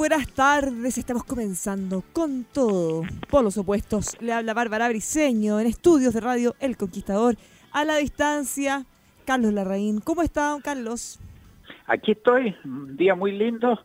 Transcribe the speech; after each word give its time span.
buenas 0.00 0.28
tardes, 0.28 0.96
estamos 0.96 1.24
comenzando 1.24 2.02
con 2.14 2.44
todo. 2.44 3.02
Por 3.28 3.44
los 3.44 3.58
opuestos, 3.58 4.16
le 4.22 4.32
habla 4.32 4.54
Bárbara 4.54 4.88
Briseño 4.88 5.60
en 5.60 5.66
estudios 5.66 6.14
de 6.14 6.20
radio 6.22 6.56
El 6.58 6.78
Conquistador. 6.78 7.36
A 7.70 7.84
la 7.84 7.96
distancia, 7.96 8.86
Carlos 9.26 9.52
Larraín. 9.52 10.00
¿Cómo 10.00 10.22
está, 10.22 10.52
don 10.52 10.62
Carlos? 10.62 11.20
Aquí 11.86 12.12
estoy, 12.12 12.56
un 12.64 12.96
día 12.96 13.14
muy 13.14 13.32
lindo, 13.32 13.78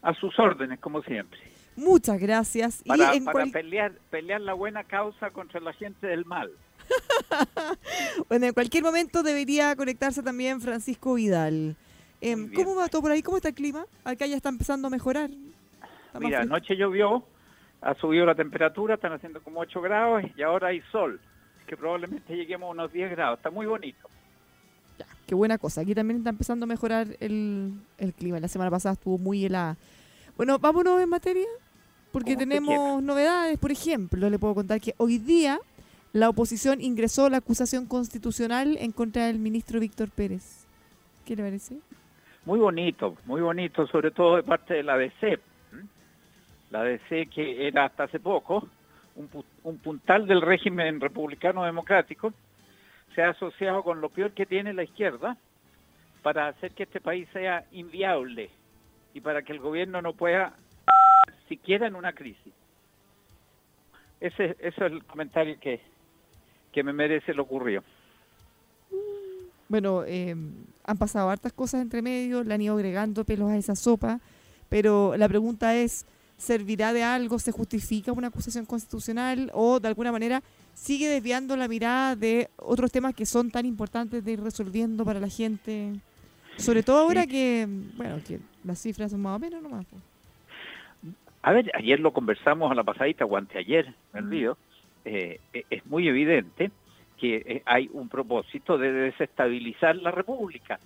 a 0.00 0.14
sus 0.14 0.38
órdenes, 0.38 0.80
como 0.80 1.02
siempre. 1.02 1.38
Muchas 1.76 2.18
gracias. 2.18 2.82
Para, 2.86 3.12
para 3.30 3.44
pelear, 3.52 3.92
pelear 4.08 4.40
la 4.40 4.54
buena 4.54 4.84
causa 4.84 5.28
contra 5.32 5.60
la 5.60 5.74
gente 5.74 6.06
del 6.06 6.24
mal. 6.24 6.50
bueno, 8.30 8.46
en 8.46 8.54
cualquier 8.54 8.84
momento 8.84 9.22
debería 9.22 9.76
conectarse 9.76 10.22
también 10.22 10.62
Francisco 10.62 11.12
Vidal. 11.12 11.76
Em, 12.22 12.50
¿Cómo 12.54 12.74
va 12.74 12.88
todo 12.88 13.02
por 13.02 13.10
ahí? 13.10 13.22
¿Cómo 13.22 13.36
está 13.36 13.50
el 13.50 13.54
clima? 13.54 13.84
Acá 14.02 14.24
ya 14.24 14.36
está 14.36 14.48
empezando 14.48 14.88
a 14.88 14.90
mejorar. 14.90 15.28
Mira, 16.18 16.40
anoche 16.40 16.76
llovió, 16.76 17.24
ha 17.80 17.94
subido 17.94 18.26
la 18.26 18.34
temperatura, 18.34 18.94
están 18.94 19.12
haciendo 19.12 19.42
como 19.42 19.60
8 19.60 19.80
grados 19.80 20.22
y 20.36 20.42
ahora 20.42 20.68
hay 20.68 20.80
sol, 20.92 21.20
que 21.66 21.76
probablemente 21.76 22.36
lleguemos 22.36 22.68
a 22.68 22.72
unos 22.72 22.92
10 22.92 23.10
grados. 23.10 23.38
Está 23.38 23.50
muy 23.50 23.66
bonito. 23.66 24.08
Ya, 24.98 25.06
qué 25.26 25.34
buena 25.34 25.58
cosa. 25.58 25.82
Aquí 25.82 25.94
también 25.94 26.18
está 26.18 26.30
empezando 26.30 26.64
a 26.64 26.66
mejorar 26.66 27.06
el, 27.20 27.80
clima. 28.16 28.40
La 28.40 28.48
semana 28.48 28.70
pasada 28.70 28.94
estuvo 28.94 29.18
muy 29.18 29.44
helada. 29.44 29.76
Bueno, 30.36 30.58
vámonos 30.58 31.00
en 31.00 31.08
materia, 31.08 31.46
porque 32.12 32.36
tenemos 32.36 33.02
novedades. 33.02 33.58
Por 33.58 33.70
ejemplo, 33.70 34.28
le 34.30 34.38
puedo 34.38 34.54
contar 34.54 34.80
que 34.80 34.94
hoy 34.96 35.18
día 35.18 35.58
la 36.12 36.28
oposición 36.28 36.80
ingresó 36.80 37.28
la 37.28 37.38
acusación 37.38 37.86
constitucional 37.86 38.76
en 38.80 38.92
contra 38.92 39.26
del 39.26 39.38
ministro 39.38 39.78
Víctor 39.78 40.10
Pérez. 40.10 40.66
¿Qué 41.24 41.36
le 41.36 41.42
parece? 41.42 41.76
muy 42.48 42.60
bonito, 42.60 43.14
muy 43.26 43.42
bonito, 43.42 43.86
sobre 43.88 44.10
todo 44.10 44.36
de 44.36 44.42
parte 44.42 44.72
de 44.72 44.82
la 44.82 44.96
DC. 44.96 45.38
La 46.70 46.82
DC 46.82 47.26
que 47.26 47.66
era 47.66 47.86
hasta 47.86 48.04
hace 48.04 48.20
poco 48.20 48.68
un, 49.64 49.78
puntal 49.78 50.26
del 50.26 50.42
régimen 50.42 51.00
republicano 51.00 51.64
democrático, 51.64 52.32
se 53.14 53.22
ha 53.22 53.30
asociado 53.30 53.82
con 53.82 54.00
lo 54.00 54.10
peor 54.10 54.32
que 54.32 54.46
tiene 54.46 54.72
la 54.72 54.84
izquierda 54.84 55.36
para 56.22 56.48
hacer 56.48 56.72
que 56.72 56.84
este 56.84 57.00
país 57.00 57.28
sea 57.32 57.64
inviable 57.72 58.50
y 59.14 59.20
para 59.20 59.42
que 59.42 59.52
el 59.52 59.58
gobierno 59.58 60.00
no 60.02 60.12
pueda 60.12 60.54
siquiera 61.48 61.86
en 61.86 61.94
una 61.94 62.12
crisis. 62.12 62.52
Ese, 64.20 64.56
ese 64.58 64.68
es 64.68 64.78
el 64.78 65.04
comentario 65.04 65.58
que, 65.60 65.80
que 66.72 66.82
me 66.82 66.92
merece 66.92 67.34
lo 67.34 67.44
ocurrido. 67.44 67.82
Bueno, 69.68 70.04
eh, 70.04 70.34
han 70.84 70.98
pasado 70.98 71.30
hartas 71.30 71.52
cosas 71.52 71.82
entre 71.82 72.02
medio, 72.02 72.42
le 72.42 72.54
han 72.54 72.62
ido 72.62 72.74
agregando 72.74 73.24
pelos 73.24 73.50
a 73.50 73.56
esa 73.56 73.76
sopa, 73.76 74.20
pero 74.68 75.16
la 75.16 75.28
pregunta 75.28 75.76
es, 75.76 76.06
¿servirá 76.38 76.92
de 76.92 77.02
algo? 77.02 77.38
¿Se 77.38 77.52
justifica 77.52 78.12
una 78.12 78.28
acusación 78.28 78.64
constitucional 78.64 79.50
o 79.52 79.80
de 79.80 79.88
alguna 79.88 80.12
manera 80.12 80.42
sigue 80.72 81.08
desviando 81.08 81.56
la 81.56 81.68
mirada 81.68 82.16
de 82.16 82.48
otros 82.56 82.90
temas 82.90 83.14
que 83.14 83.26
son 83.26 83.50
tan 83.50 83.66
importantes 83.66 84.24
de 84.24 84.32
ir 84.32 84.40
resolviendo 84.40 85.04
para 85.04 85.20
la 85.20 85.28
gente? 85.28 85.92
Sobre 86.56 86.82
todo 86.82 87.00
ahora 87.00 87.26
que, 87.26 87.68
bueno, 87.96 88.16
que 88.26 88.40
las 88.64 88.80
cifras 88.80 89.10
son 89.10 89.20
más 89.20 89.36
o 89.36 89.38
menos 89.38 89.62
nomás. 89.62 89.86
A 91.42 91.52
ver, 91.52 91.70
ayer 91.74 92.00
lo 92.00 92.12
conversamos 92.12 92.70
a 92.70 92.74
la 92.74 92.82
pasadita 92.82 93.24
o 93.24 93.36
anteayer, 93.36 93.94
me 94.12 94.20
olvido, 94.20 94.56
eh, 95.04 95.40
es 95.70 95.86
muy 95.86 96.08
evidente 96.08 96.70
que 97.18 97.36
eh, 97.36 97.62
hay 97.64 97.88
un 97.92 98.08
propósito 98.08 98.78
de 98.78 98.92
desestabilizar 98.92 99.96
la 99.96 100.10
República. 100.10 100.78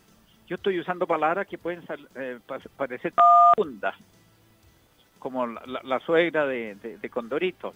Yo 0.47 0.57
estoy 0.57 0.79
usando 0.79 1.07
palabras 1.07 1.47
que 1.47 1.59
pueden 1.59 1.83
eh, 2.17 2.39
parecer 2.77 3.13
fundas, 3.57 3.95
como 5.23 5.47
la, 5.47 6.01
suegra 6.01 6.47
de, 6.47 6.99
Condorito, 7.09 7.75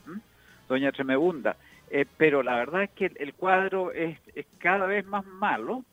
doña 0.69 0.91
Tremebunda. 0.91 1.57
Eh, 1.89 2.05
pero 2.17 2.43
la 2.43 2.57
verdad 2.57 2.83
es 2.83 2.91
que 2.91 3.13
el, 3.15 3.35
cuadro 3.35 3.93
es, 3.93 4.19
cada 4.59 4.87
vez 4.87 5.07
más 5.07 5.25
malo, 5.25 5.85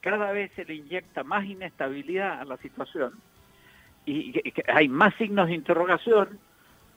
cada 0.00 0.32
vez 0.32 0.50
se 0.56 0.64
le 0.64 0.74
inyecta 0.74 1.22
más 1.22 1.44
inestabilidad 1.44 2.40
a 2.40 2.46
la 2.46 2.56
situación 2.56 3.12
y 4.06 4.40
hay 4.68 4.88
más 4.88 5.14
signos 5.16 5.48
de 5.48 5.54
interrogación, 5.54 6.38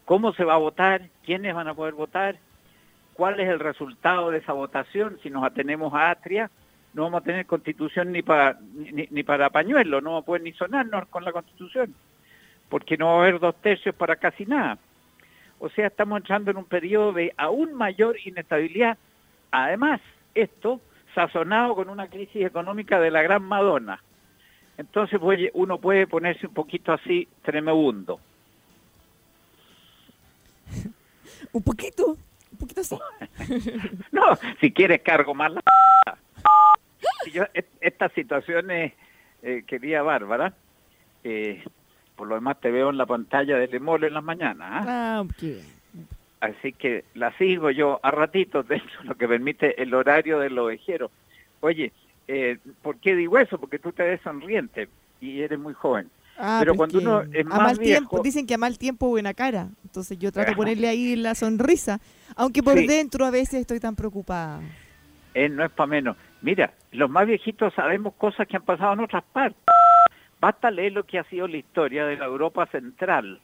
cómo 0.05 0.31
se 0.31 0.45
va 0.45 0.53
a 0.53 0.59
votar, 0.59 1.09
quiénes 1.25 1.53
van 1.53 1.67
a 1.67 1.73
poder 1.73 1.95
votar, 1.95 2.37
cuál 3.13 3.37
es 3.41 3.49
el 3.49 3.59
resultado 3.59 4.31
de 4.31 4.37
esa 4.37 4.53
votación, 4.53 5.19
si 5.21 5.29
nos 5.29 5.43
atenemos 5.43 5.93
a 5.93 6.11
Atria, 6.11 6.49
no 6.93 7.03
vamos 7.03 7.21
a 7.21 7.25
tener 7.25 7.45
constitución 7.45 8.13
ni 8.13 8.21
para 8.21 8.59
ni, 8.71 9.23
para 9.23 9.49
pañuelo, 9.49 9.99
no 9.99 10.11
vamos 10.11 10.23
a 10.23 10.25
poder 10.25 10.43
ni 10.43 10.53
sonarnos 10.53 11.07
con 11.07 11.25
la 11.25 11.33
constitución, 11.33 11.93
porque 12.69 12.97
no 12.97 13.07
va 13.07 13.13
a 13.13 13.17
haber 13.23 13.39
dos 13.39 13.55
tercios 13.61 13.95
para 13.95 14.15
casi 14.15 14.45
nada. 14.45 14.77
O 15.59 15.69
sea, 15.69 15.87
estamos 15.87 16.17
entrando 16.17 16.51
en 16.51 16.57
un 16.57 16.65
periodo 16.65 17.13
de 17.13 17.33
aún 17.37 17.73
mayor 17.73 18.15
inestabilidad. 18.23 18.97
Además, 19.51 19.99
esto 20.33 20.79
sazonado 21.13 21.75
con 21.75 21.89
una 21.89 22.07
crisis 22.07 22.45
económica 22.45 22.99
de 22.99 23.11
la 23.11 23.21
gran 23.21 23.43
Madonna. 23.43 24.01
Entonces 24.77 25.19
uno 25.53 25.77
puede 25.79 26.07
ponerse 26.07 26.47
un 26.47 26.53
poquito 26.53 26.93
así 26.93 27.27
tremebundo. 27.41 28.19
un 31.51 31.63
poquito, 31.63 32.17
no, 34.11 34.21
si 34.59 34.71
quieres 34.71 35.01
cargo 35.01 35.33
más 35.33 35.51
la... 35.53 35.61
Yo, 37.33 37.43
estas 37.81 38.11
situaciones, 38.13 38.93
eh, 39.43 39.63
querida 39.67 40.01
Bárbara, 40.01 40.53
eh, 41.23 41.63
por 42.19 42.27
lo 42.27 42.35
demás 42.35 42.59
te 42.59 42.69
veo 42.69 42.89
en 42.89 42.97
la 42.97 43.05
pantalla 43.05 43.57
de 43.57 43.67
Lemol 43.67 44.03
en 44.03 44.13
las 44.13 44.23
mañanas. 44.23 44.67
¿ah? 44.69 45.23
ah 45.23 45.25
Así 46.41 46.73
que 46.73 47.05
la 47.13 47.31
sigo 47.37 47.71
yo 47.71 48.01
a 48.03 48.11
ratitos, 48.11 48.67
de 48.67 48.75
hecho, 48.75 49.03
lo 49.05 49.15
que 49.15 49.25
permite 49.25 49.81
el 49.81 49.93
horario 49.93 50.37
del 50.39 50.57
ovejero. 50.59 51.11
Oye, 51.61 51.93
eh, 52.27 52.57
¿por 52.81 52.97
qué 52.97 53.15
digo 53.15 53.39
eso? 53.39 53.57
Porque 53.57 53.79
tú 53.79 53.93
te 53.93 54.03
ves 54.03 54.19
sonriente 54.21 54.89
y 55.21 55.39
eres 55.39 55.57
muy 55.57 55.73
joven. 55.73 56.09
Ah, 56.37 56.57
pero 56.59 56.75
cuando 56.75 56.99
uno 56.99 57.21
es 57.21 57.45
más 57.45 57.59
mal 57.59 57.79
tiempo, 57.79 58.21
dicen 58.21 58.45
que 58.45 58.55
a 58.55 58.57
mal 58.57 58.77
tiempo 58.77 59.07
buena 59.07 59.33
cara. 59.33 59.69
Entonces 59.85 60.19
yo 60.19 60.33
trato 60.33 60.51
de 60.51 60.57
ponerle 60.57 60.89
ahí 60.89 61.15
la 61.15 61.35
sonrisa, 61.35 62.01
aunque 62.35 62.61
por 62.61 62.75
dentro 62.75 63.25
a 63.25 63.31
veces 63.31 63.61
estoy 63.61 63.79
tan 63.79 63.95
preocupada. 63.95 64.59
Eh, 65.33 65.47
no 65.47 65.63
es 65.63 65.71
para 65.71 65.87
menos. 65.87 66.17
Mira, 66.41 66.73
los 66.91 67.09
más 67.09 67.25
viejitos 67.25 67.73
sabemos 67.73 68.13
cosas 68.15 68.45
que 68.45 68.57
han 68.57 68.63
pasado 68.63 68.91
en 68.91 68.99
otras 68.99 69.23
partes. 69.31 69.63
Basta 70.39 70.71
leer 70.71 70.93
lo 70.93 71.03
que 71.03 71.19
ha 71.19 71.23
sido 71.25 71.47
la 71.47 71.57
historia 71.57 72.05
de 72.05 72.17
la 72.17 72.25
Europa 72.25 72.65
Central, 72.67 73.39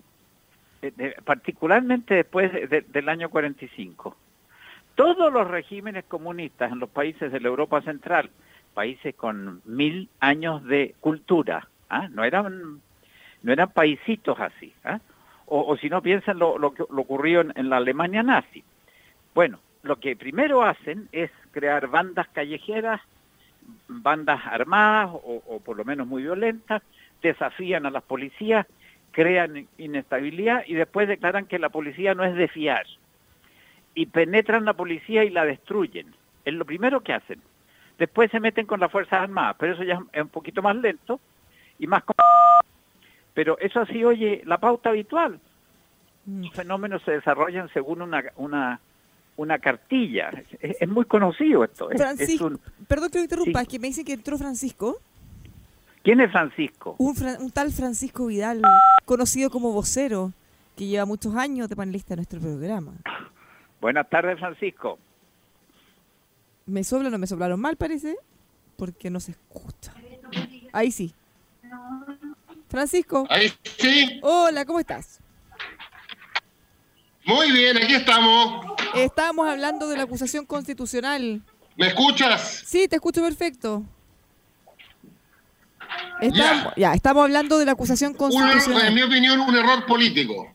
eh, 0.82 1.16
particularmente 1.24 2.16
después 2.16 2.52
del 2.70 3.10
año 3.10 3.30
45. 3.30 4.16
Todos 4.96 5.34
los 5.34 5.48
regímenes 5.50 6.06
comunistas 6.06 6.72
en 6.72 6.80
los 6.80 6.90
países 6.90 7.32
de 7.32 7.40
la 7.42 7.50
Europa 7.50 7.82
Central, 7.82 8.30
países 8.74 9.14
con 9.16 9.62
mil 9.66 10.10
años 10.20 10.64
de 10.64 10.96
cultura, 11.02 11.68
¿ah? 11.90 12.08
no 12.10 12.24
eran 12.24 12.82
no 13.46 13.54
eran 13.54 13.70
paisitos 13.70 14.40
así. 14.40 14.74
¿ah? 14.84 15.00
O, 15.46 15.78
si 15.78 15.90
no 15.90 16.02
piensan 16.02 16.40
lo, 16.40 16.74
que 16.74 16.84
lo 16.90 17.02
ocurrió 17.02 17.42
en, 17.42 17.70
la 17.70 17.78
Alemania 17.78 18.24
nazi. 18.24 18.64
Bueno, 19.36 19.60
lo 19.84 19.98
que 19.98 20.16
primero 20.16 20.64
hacen 20.64 21.08
es 21.12 21.30
crear 21.52 21.88
bandas 21.88 22.28
callejeras, 22.30 23.00
bandas 23.88 24.42
armadas 24.46 25.12
o, 25.14 25.44
o 25.48 25.60
por 25.60 25.78
lo 25.78 25.86
menos 25.86 26.08
muy 26.08 26.24
violentas, 26.24 26.82
desafían 27.22 27.86
a 27.86 27.92
las 27.92 28.04
policías, 28.04 28.66
crean 29.12 29.68
inestabilidad 29.78 30.64
y 30.68 30.74
después 30.74 31.08
declaran 31.08 31.46
que 31.46 31.60
la 31.60 31.70
policía 31.70 32.14
no 32.14 32.24
es 32.24 32.36
de 32.36 32.48
fiar. 32.48 32.86
Y 33.94 34.08
penetran 34.08 34.66
la 34.66 34.74
policía 34.74 35.24
y 35.24 35.30
la 35.30 35.46
destruyen. 35.46 36.14
Es 36.44 36.54
lo 36.54 36.66
primero 36.66 37.02
que 37.02 37.14
hacen. 37.14 37.42
Después 37.98 38.30
se 38.30 38.40
meten 38.40 38.66
con 38.66 38.80
las 38.80 38.92
Fuerzas 38.92 39.22
Armadas, 39.22 39.56
pero 39.58 39.74
eso 39.74 39.84
ya 39.84 40.00
es 40.12 40.22
un 40.22 40.30
poquito 40.30 40.62
más 40.62 40.76
lento 40.76 41.20
y 41.80 41.88
más... 41.88 42.04
Pero 43.34 43.58
eso 43.60 43.82
así, 43.82 44.04
oye, 44.04 44.42
la 44.46 44.58
pauta 44.58 44.90
habitual. 44.90 45.40
Mm. 46.26 46.44
Los 46.46 46.54
fenómenos 46.54 47.02
se 47.04 47.12
desarrollan 47.12 47.70
según 47.70 48.02
una, 48.02 48.24
una, 48.36 48.80
una 49.38 49.60
cartilla. 49.60 50.32
Es, 50.60 50.88
muy 50.88 51.06
conocido 51.06 51.64
esto. 51.64 51.90
Francisco, 51.96 52.52
perdón 52.88 53.10
que 53.10 53.18
lo 53.18 53.24
interrumpa, 53.24 53.62
es 53.62 53.68
que 53.68 53.80
me 53.80 53.88
dicen 53.88 54.06
que 54.06 54.14
entró 54.14 54.38
Francisco. 54.38 54.98
¿Quién 56.04 56.22
es 56.22 56.32
Francisco? 56.32 56.96
Un, 57.00 57.16
un, 57.40 57.52
tal 57.52 57.72
Francisco 57.72 58.28
Vidal, 58.28 58.62
conocido 59.06 59.50
como 59.50 59.72
vocero, 59.72 60.32
que 60.76 60.86
lleva 60.86 61.06
muchos 61.06 61.36
años 61.36 61.68
de 61.68 61.76
panelista 61.76 62.14
en 62.14 62.18
nuestro 62.20 62.40
programa. 62.40 62.94
Buenas 63.82 64.10
tardes, 64.10 64.40
Francisco. 64.40 65.00
¿Me 66.66 66.84
sobla 66.84 67.10
o 67.10 67.12
no 67.12 67.18
me 67.18 67.28
soplaron 67.28 67.60
mal, 67.60 67.76
parece? 67.76 68.16
Porque 68.78 69.10
no 69.10 69.20
se 69.20 69.32
escucha. 69.32 69.94
Ahí 70.74 70.92
sí. 70.92 71.14
Francisco. 72.68 73.26
Ahí 73.30 73.52
sí. 73.64 74.20
Hola, 74.24 74.66
¿cómo 74.66 74.80
estás? 74.80 75.20
Muy 77.26 77.52
bien, 77.52 77.78
aquí 77.78 77.94
estamos. 77.94 78.65
Estamos 78.96 79.48
hablando 79.48 79.88
de 79.88 79.98
la 79.98 80.04
acusación 80.04 80.46
constitucional. 80.46 81.42
¿Me 81.76 81.88
escuchas? 81.88 82.64
Sí, 82.66 82.88
te 82.88 82.96
escucho 82.96 83.22
perfecto. 83.22 83.84
Estamos, 86.22 86.74
ya. 86.78 86.94
estamos 86.94 87.24
hablando 87.24 87.58
de 87.58 87.66
la 87.66 87.74
acusación 87.74 88.14
constitucional. 88.14 88.88
en 88.88 88.94
mi 88.94 89.02
opinión, 89.02 89.40
un 89.40 89.56
error 89.56 89.86
político. 89.86 90.52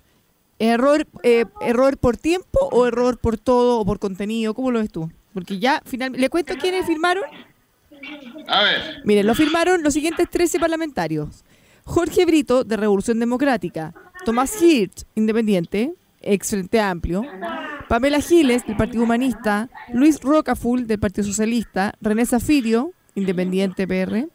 ¿Error, 0.58 1.06
eh, 1.22 1.46
¿Error 1.60 1.96
por 1.98 2.16
tiempo 2.16 2.58
o 2.70 2.86
error 2.86 3.18
por 3.18 3.38
todo 3.38 3.80
o 3.80 3.84
por 3.84 3.98
contenido? 3.98 4.54
¿Cómo 4.54 4.70
lo 4.70 4.80
ves 4.80 4.90
tú? 4.90 5.10
Porque 5.32 5.58
ya, 5.58 5.82
finalmente, 5.86 6.20
¿le 6.20 6.28
cuento 6.28 6.54
quiénes 6.56 6.86
firmaron? 6.86 7.24
A 8.48 8.62
ver. 8.62 9.02
Miren, 9.04 9.26
lo 9.26 9.34
firmaron 9.34 9.82
los 9.82 9.94
siguientes 9.94 10.28
13 10.28 10.58
parlamentarios. 10.58 11.44
Jorge 11.84 12.24
Brito, 12.24 12.64
de 12.64 12.76
Revolución 12.76 13.18
Democrática. 13.18 13.94
Tomás 14.24 14.60
Hirsch, 14.60 15.04
independiente, 15.14 15.94
ex 16.20 16.50
Frente 16.50 16.80
Amplio. 16.80 17.24
Pamela 17.88 18.20
Giles, 18.20 18.66
del 18.66 18.76
Partido 18.76 19.04
Humanista. 19.04 19.68
Luis 19.92 20.20
Rocafull, 20.20 20.86
del 20.86 20.98
Partido 20.98 21.26
Socialista. 21.26 21.94
René 22.00 22.26
Zafirio, 22.26 22.92
independiente 23.14 23.86
PR. 23.86 24.28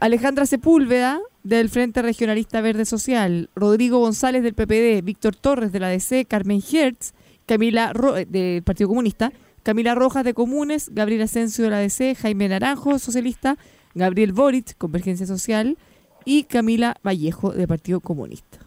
Alejandra 0.00 0.46
Sepúlveda, 0.46 1.20
del 1.42 1.68
Frente 1.70 2.02
Regionalista 2.02 2.60
Verde 2.60 2.84
Social. 2.84 3.50
Rodrigo 3.54 3.98
González, 3.98 4.42
del 4.42 4.54
PPD. 4.54 5.04
Víctor 5.04 5.36
Torres, 5.36 5.72
de 5.72 5.80
la 5.80 5.88
DC. 5.88 6.24
Carmen 6.26 6.62
Hertz, 6.72 7.14
Camila 7.46 7.92
del 8.28 8.62
Partido 8.62 8.88
Comunista. 8.88 9.32
Camila 9.64 9.94
Rojas 9.94 10.24
de 10.24 10.34
Comunes, 10.34 10.90
Gabriel 10.92 11.22
Asensio 11.22 11.64
de 11.64 11.70
la 11.70 11.78
DC, 11.78 12.14
Jaime 12.16 12.48
Naranjo, 12.48 12.98
socialista, 12.98 13.56
Gabriel 13.94 14.34
Boric, 14.34 14.76
Convergencia 14.76 15.26
Social, 15.26 15.78
y 16.26 16.44
Camila 16.44 16.96
Vallejo, 17.02 17.50
de 17.50 17.66
Partido 17.66 18.00
Comunista. 18.00 18.63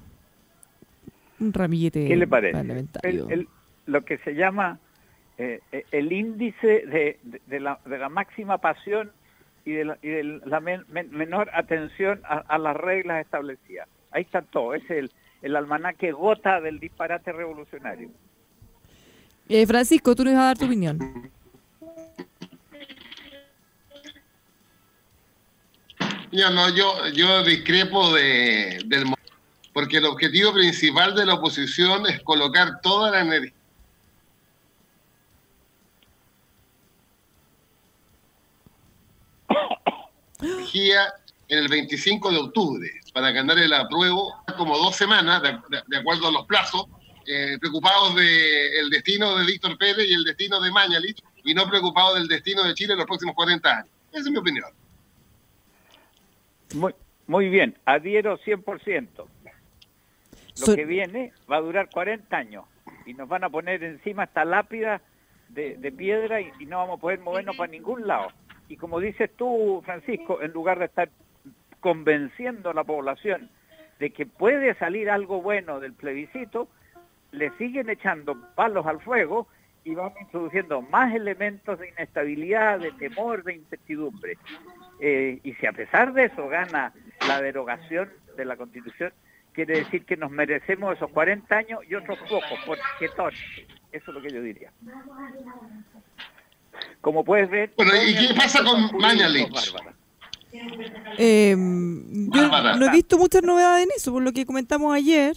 Un 1.40 1.54
ramillete 1.54 2.08
¿Qué 2.08 2.16
le 2.16 2.28
parece? 2.28 3.48
lo 3.86 4.04
que 4.04 4.18
se 4.20 4.36
llama 4.36 4.80
eh, 5.38 5.62
eh, 5.72 5.86
el 5.92 6.12
índice 6.12 6.68
de, 7.48 7.60
la, 7.60 7.80
máxima 8.10 8.58
pasión 8.58 9.12
y 9.66 9.72
de 9.72 9.86
la, 9.86 10.60
menor 10.60 11.50
atención 11.54 12.22
a, 12.24 12.58
las 12.58 12.76
reglas 12.76 13.24
establecidas. 13.24 13.88
Ahí 14.12 14.24
está 14.24 14.42
todo, 14.42 14.74
es 14.74 14.90
el, 14.90 15.12
el 15.42 15.56
almanaque 15.56 16.12
gota 16.12 16.60
del 16.60 16.80
disparate 16.80 17.32
revolucionario. 17.32 18.10
Eh, 19.48 19.66
Francisco, 19.66 20.16
tú 20.16 20.26
nos 20.26 20.34
vas 20.34 20.42
a 20.42 20.46
dar 20.48 20.58
tu 20.58 20.66
opinión. 20.66 21.00
Yo 26.32 26.50
no, 26.50 26.76
yo, 26.76 27.08
yo 27.14 27.44
discrepo 27.44 28.14
de, 28.14 28.82
del 28.86 29.06
porque 29.78 29.98
el 29.98 30.06
objetivo 30.06 30.54
principal 30.54 31.14
de 31.14 31.24
la 31.24 31.36
oposición 31.36 32.08
es 32.08 32.20
colocar 32.24 32.82
toda 32.82 33.12
la 33.12 33.22
energía 40.40 41.14
en 41.48 41.60
el 41.60 41.68
25 41.68 42.32
de 42.32 42.38
octubre 42.40 42.90
para 43.14 43.30
ganar 43.30 43.60
el 43.60 43.72
apruebo 43.72 44.34
como 44.58 44.76
dos 44.80 44.96
semanas, 44.96 45.44
de 45.44 45.98
acuerdo 45.98 46.30
a 46.30 46.32
los 46.32 46.48
plazos, 46.48 46.88
eh, 47.28 47.60
preocupados 47.60 48.16
del 48.16 48.90
destino 48.90 49.38
de 49.38 49.46
Víctor 49.46 49.78
Pérez 49.78 50.10
y 50.10 50.14
el 50.16 50.24
destino 50.24 50.60
de 50.60 50.72
Mañalich 50.72 51.22
y 51.44 51.54
no 51.54 51.70
preocupados 51.70 52.16
del 52.16 52.28
destino 52.28 52.64
de 52.64 52.74
Chile 52.74 52.94
en 52.94 52.98
los 52.98 53.06
próximos 53.06 53.36
40 53.36 53.78
años. 53.78 53.92
Esa 54.12 54.22
es 54.22 54.32
mi 54.32 54.38
opinión. 54.38 54.72
Muy, 56.74 56.96
muy 57.28 57.50
bien, 57.50 57.78
adhiero 57.86 58.40
100%. 58.40 59.37
Lo 60.66 60.76
que 60.76 60.86
viene 60.86 61.34
va 61.52 61.58
a 61.58 61.62
durar 61.62 61.90
40 61.90 62.36
años 62.36 62.66
y 63.06 63.14
nos 63.14 63.28
van 63.28 63.44
a 63.44 63.50
poner 63.50 63.84
encima 63.84 64.26
esta 64.26 64.46
lápida 64.46 65.02
de, 65.50 65.94
piedra 65.96 66.42
y, 66.42 66.52
y, 66.60 66.66
no 66.66 66.78
vamos 66.78 66.98
a 66.98 67.02
poder 67.02 67.20
movernos 67.20 67.56
para 67.56 67.72
ningún 67.72 68.08
lado. 68.08 68.32
Y 68.68 68.76
como 68.78 69.00
dices 69.00 69.32
tú, 69.36 69.82
Francisco, 69.86 70.42
en 70.42 70.52
lugar 70.52 70.80
de 70.80 70.86
estar 70.86 71.10
convenciendo 71.80 72.70
a 72.70 72.74
la 72.74 72.84
población 72.84 73.50
de 74.00 74.12
que 74.12 74.26
puede 74.26 74.76
salir 74.76 75.10
algo 75.10 75.42
bueno 75.42 75.80
del 75.80 75.94
plebiscito, 75.94 76.68
le 77.32 77.52
siguen 77.58 77.90
echando 77.90 78.36
palos 78.56 78.86
al 78.86 79.00
fuego 79.02 79.48
y 79.84 79.96
van 79.96 80.12
introduciendo 80.20 80.82
más 80.82 81.16
elementos 81.16 81.80
de 81.80 81.90
inestabilidad, 81.90 82.80
de 82.80 82.92
temor, 82.92 83.44
de 83.44 83.56
incertidumbre. 83.56 84.38
Eh, 85.00 85.40
y 85.44 85.54
si 85.54 85.66
a 85.66 85.72
pesar 85.72 86.14
de 86.14 86.26
eso 86.26 86.48
gana 86.50 86.94
la 87.28 87.42
derogación 87.42 88.10
de 88.36 88.46
la 88.46 88.58
Constitución, 88.58 89.14
quiere 89.58 89.80
decir 89.80 90.06
que 90.06 90.16
nos 90.16 90.30
merecemos 90.30 90.96
esos 90.96 91.10
40 91.10 91.56
años 91.56 91.80
y 91.90 91.96
otros 91.96 92.20
pocos, 92.30 92.60
porque 92.64 93.10
todo. 93.16 93.30
Eso 93.92 94.12
es 94.12 94.14
lo 94.14 94.22
que 94.22 94.30
yo 94.30 94.40
diría. 94.40 94.72
Como 97.02 97.24
puedes 97.24 97.50
ver... 97.50 97.74
Bueno, 97.76 97.92
¿y 98.06 98.14
qué 98.14 98.36
pasa 98.36 98.64
con 98.64 98.96
Mañalich? 99.00 99.50
Eh, 101.18 101.56
yo 101.58 102.76
no 102.78 102.86
he 102.86 102.92
visto 102.92 103.18
muchas 103.18 103.42
novedades 103.42 103.86
en 103.86 103.90
eso, 103.98 104.14
por 104.14 104.22
lo 104.22 104.32
que 104.32 104.46
comentamos 104.46 104.94
ayer. 104.94 105.36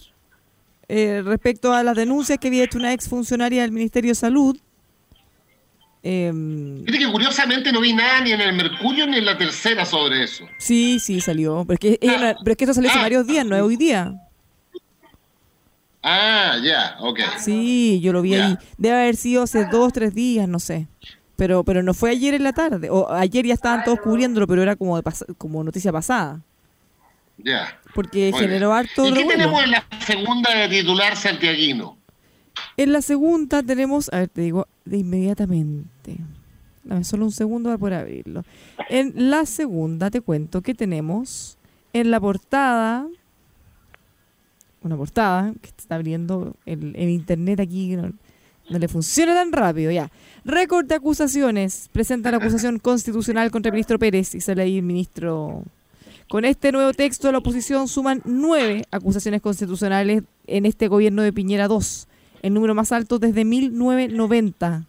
Eh, 0.87 1.23
respecto 1.25 1.73
a 1.73 1.81
las 1.81 1.95
denuncias 1.95 2.37
que 2.37 2.49
había 2.49 2.65
hecho 2.65 2.77
una 2.77 2.93
ex 2.93 3.09
funcionaria 3.09 3.63
del 3.63 3.71
Ministerio 3.71 4.11
de 4.11 4.15
Salud. 4.15 4.55
Eh, 6.03 6.83
que 6.87 7.11
curiosamente 7.11 7.71
no 7.71 7.79
vi 7.79 7.93
nada 7.93 8.21
ni 8.21 8.31
en 8.31 8.41
el 8.41 8.53
Mercurio 8.53 9.05
ni 9.05 9.17
en 9.17 9.25
la 9.25 9.37
tercera 9.37 9.85
sobre 9.85 10.23
eso. 10.23 10.45
Sí, 10.57 10.99
sí, 10.99 11.21
salió. 11.21 11.63
Pero 11.67 11.73
es 11.73 11.79
que, 11.79 12.09
ah. 12.09 12.35
pero 12.43 12.51
es 12.51 12.57
que 12.57 12.63
eso 12.63 12.73
salió 12.73 12.89
hace 12.89 12.99
ah. 12.99 13.03
varios 13.03 13.27
días, 13.27 13.45
no 13.45 13.55
es 13.55 13.61
hoy 13.61 13.77
día. 13.77 14.13
Ah, 16.03 16.57
ya, 16.63 16.97
ok. 16.99 17.19
Sí, 17.37 17.99
yo 18.01 18.11
lo 18.11 18.23
vi 18.23 18.33
ahí. 18.33 18.57
Debe 18.77 18.95
haber 18.95 19.15
sido 19.15 19.43
hace 19.43 19.65
dos, 19.65 19.93
tres 19.93 20.15
días, 20.15 20.47
no 20.47 20.59
sé. 20.59 20.87
Pero, 21.35 21.63
pero 21.63 21.83
no 21.83 21.93
fue 21.93 22.09
ayer 22.09 22.33
en 22.33 22.43
la 22.43 22.53
tarde. 22.53 22.89
O 22.89 23.11
ayer 23.11 23.45
ya 23.45 23.53
estaban 23.53 23.83
todos 23.83 23.99
cubriéndolo, 23.99 24.47
pero 24.47 24.63
era 24.63 24.75
como, 24.75 24.99
como 25.37 25.63
noticia 25.63 25.91
pasada. 25.91 26.41
Ya. 27.37 27.79
Porque 27.93 28.31
generó 28.35 28.73
harto. 28.73 29.07
¿Y 29.07 29.13
qué 29.13 29.25
tenemos 29.25 29.63
en 29.63 29.71
la 29.71 29.85
segunda 30.05 30.55
de 30.55 30.67
titular 30.69 31.15
santiaguino? 31.15 31.97
En 32.77 32.91
la 32.91 33.01
segunda 33.01 33.63
tenemos, 33.63 34.09
a 34.13 34.19
ver, 34.19 34.29
te 34.29 34.41
digo 34.41 34.67
de 34.85 34.97
inmediatamente. 34.97 36.17
Dame 36.83 37.03
solo 37.03 37.25
un 37.25 37.31
segundo 37.31 37.69
para 37.69 37.77
poder 37.77 37.93
abrirlo. 37.95 38.43
En 38.89 39.29
la 39.29 39.45
segunda 39.45 40.09
te 40.09 40.21
cuento 40.21 40.61
que 40.61 40.73
tenemos 40.73 41.57
en 41.93 42.11
la 42.11 42.19
portada, 42.19 43.07
una 44.81 44.97
portada 44.97 45.53
que 45.61 45.69
está 45.69 45.95
abriendo 45.95 46.55
el, 46.65 46.95
internet 46.97 47.59
aquí, 47.59 47.95
no, 47.95 48.13
no, 48.69 48.79
le 48.79 48.87
funciona 48.87 49.33
tan 49.33 49.51
rápido, 49.51 49.91
ya. 49.91 50.09
Récord 50.43 50.85
de 50.85 50.95
acusaciones. 50.95 51.89
Presenta 51.91 52.31
la 52.31 52.37
acusación 52.37 52.79
constitucional 52.79 53.51
contra 53.51 53.69
el 53.69 53.73
ministro 53.73 53.99
Pérez 53.99 54.33
y 54.33 54.41
sale 54.41 54.63
ahí 54.63 54.77
el 54.77 54.83
ministro 54.83 55.63
con 56.31 56.45
este 56.45 56.71
nuevo 56.71 56.93
texto, 56.93 57.29
la 57.29 57.39
oposición 57.39 57.89
suman 57.89 58.21
nueve 58.23 58.85
acusaciones 58.89 59.41
constitucionales 59.41 60.23
en 60.47 60.65
este 60.65 60.87
gobierno 60.87 61.23
de 61.23 61.33
Piñera 61.33 61.67
II, 61.69 61.77
el 62.41 62.53
número 62.53 62.75
más 62.75 62.91
alto 62.91 63.19
desde 63.19 63.45
1990. 63.45 64.83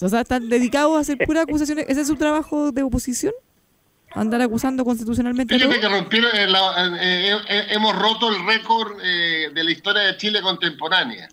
O 0.00 0.08
sea, 0.08 0.20
¿están 0.20 0.48
dedicados 0.48 0.96
a 0.96 1.00
hacer 1.00 1.18
puras 1.26 1.44
acusaciones? 1.48 1.86
¿Ese 1.88 2.02
es 2.02 2.06
su 2.08 2.16
trabajo 2.16 2.72
de 2.72 2.82
oposición? 2.82 3.32
andar 4.16 4.40
acusando 4.42 4.84
constitucionalmente. 4.84 5.56
a 5.56 5.58
Fíjate 5.58 5.80
que 5.80 5.88
rompieron, 5.88 6.30
eh, 6.36 6.46
la- 6.46 6.86
eh, 7.02 7.36
eh, 7.48 7.66
hemos 7.70 7.96
roto 7.98 8.28
el 8.28 8.46
récord 8.46 9.00
eh, 9.02 9.50
de 9.52 9.64
la 9.64 9.70
historia 9.72 10.02
de 10.02 10.16
Chile 10.16 10.40
contemporánea, 10.40 11.28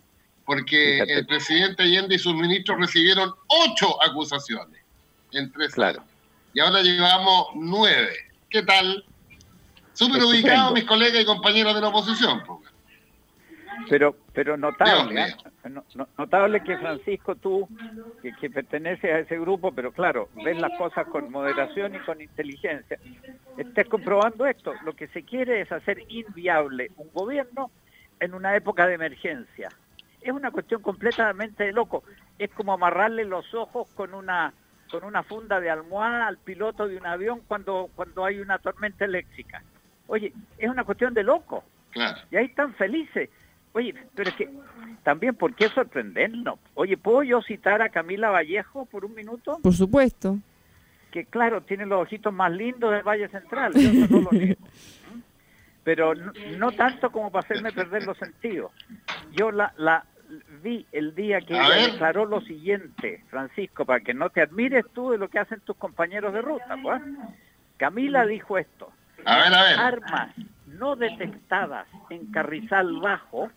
porque 0.46 0.94
Fíjate. 0.96 1.14
el 1.14 1.28
presidente 1.28 1.84
Allende 1.84 2.16
y 2.16 2.18
sus 2.18 2.34
ministros 2.34 2.80
recibieron 2.80 3.32
ocho 3.50 4.04
acusaciones 4.04 4.82
en 5.32 5.52
tres 5.52 5.76
Claro. 5.76 6.00
años. 6.00 6.12
Y 6.56 6.60
ahora 6.60 6.82
llevamos 6.82 7.50
nueve. 7.54 8.14
¿Qué 8.50 8.64
tal? 8.64 9.06
Súper 9.94 10.24
ubicados 10.24 10.74
mis 10.74 10.86
colegas 10.86 11.22
y 11.22 11.26
compañeros 11.26 11.76
de 11.76 11.82
la 11.82 11.90
oposición. 11.90 12.42
pues. 12.48 12.62
Pero, 13.90 14.16
pero 14.34 14.56
notable, 14.58 15.22
¿eh? 15.22 15.36
No- 15.70 15.84
no- 15.96 16.08
notable 16.18 16.64
que 16.64 16.78
Francisco, 16.78 17.36
tú, 17.36 17.68
que, 18.22 18.32
que 18.34 18.50
perteneces 18.50 19.12
a 19.12 19.20
ese 19.20 19.38
grupo, 19.40 19.72
pero 19.74 19.92
claro, 19.92 20.30
ves 20.44 20.58
las 20.60 20.72
cosas 20.78 21.06
con 21.08 21.30
moderación 21.32 21.96
y 21.96 22.00
con 22.00 22.22
inteligencia, 22.22 22.98
estés 23.58 23.88
comprobando 23.90 24.46
esto. 24.46 24.74
Lo 24.86 24.94
que 24.94 25.08
se 25.08 25.24
quiere 25.24 25.62
es 25.62 25.72
hacer 25.72 26.04
inviable 26.10 26.92
un 26.98 27.10
gobierno 27.14 27.72
en 28.20 28.34
una 28.34 28.56
época 28.56 28.88
de 28.88 28.94
emergencia. 28.96 29.70
Es 30.22 30.32
una 30.32 30.52
cuestión 30.52 30.82
completamente 30.82 31.64
de 31.66 31.74
loco. 31.74 32.04
Es 32.38 32.52
como 32.52 32.74
amarrarle 32.74 33.26
los 33.26 33.54
ojos 33.54 33.88
con 33.96 34.14
una 34.14 34.54
con 34.92 35.06
una 35.06 35.24
funda 35.24 35.62
de 35.62 35.70
almohada 35.70 36.28
al 36.28 36.38
piloto 36.38 36.86
de 36.86 36.98
un 36.98 37.06
avión 37.08 37.42
cuando 37.48 37.90
cuando 37.96 38.26
hay 38.26 38.40
una 38.40 38.60
tormenta 38.60 39.06
eléctrica. 39.06 39.64
Oye, 40.08 40.34
es 40.58 40.70
una 40.70 40.84
cuestión 40.84 41.14
de 41.14 41.24
loco. 41.24 41.64
Claro. 41.92 42.18
Y 42.30 42.36
ahí 42.36 42.46
están 42.46 42.74
felices. 42.76 43.30
Oye, 43.74 43.96
pero 44.16 44.30
es 44.30 44.36
que 44.36 44.50
también, 45.04 45.36
¿por 45.36 45.56
qué 45.56 45.70
sorprendernos? 45.70 46.60
Oye, 46.76 46.98
¿puedo 46.98 47.24
yo 47.24 47.42
citar 47.42 47.82
a 47.82 47.90
Camila 47.90 48.30
Vallejo 48.30 48.86
por 48.86 49.06
un 49.06 49.16
minuto? 49.16 49.60
Por 49.64 49.74
supuesto. 49.74 50.38
Que 51.12 51.26
claro, 51.26 51.62
tiene 51.62 51.86
los 51.86 52.02
ojitos 52.02 52.34
más 52.34 52.52
lindos 52.52 52.92
del 52.92 53.04
Valle 53.04 53.28
Central, 53.30 53.74
yo 53.74 53.80
eso 53.90 54.08
no 54.10 54.22
lo 54.22 54.32
niego. 54.32 54.62
Pero 55.84 56.14
no, 56.14 56.32
no 56.58 56.72
tanto 56.74 57.12
como 57.12 57.32
para 57.32 57.44
hacerme 57.46 57.72
perder 57.72 58.06
los 58.06 58.18
sentidos. 58.18 58.72
Yo 59.32 59.52
la, 59.52 59.74
la 59.78 60.06
vi 60.62 60.86
el 60.92 61.16
día 61.16 61.42
que 61.42 61.58
A 61.58 61.66
ella 61.66 61.92
declaró 61.94 62.26
lo 62.26 62.40
siguiente, 62.42 63.24
Francisco, 63.30 63.84
para 63.86 64.02
que 64.02 64.14
no 64.14 64.30
te 64.30 64.42
admires 64.42 64.86
tú 64.94 65.10
de 65.12 65.18
lo 65.18 65.28
que 65.30 65.40
hacen 65.40 65.60
tus 65.62 65.76
compañeros 65.78 66.34
de 66.34 66.42
ruta. 66.42 66.78
Pues. 66.82 67.02
Camila 67.78 68.26
dijo 68.28 68.58
esto, 68.60 68.92
A 69.26 69.38
ver, 69.38 69.54
a 69.54 69.64
ver. 69.64 69.80
armas 69.80 70.36
no 70.68 70.96
detectadas 70.96 71.88
en 72.12 72.32
Carrizal 72.32 73.00
Bajo 73.02 73.50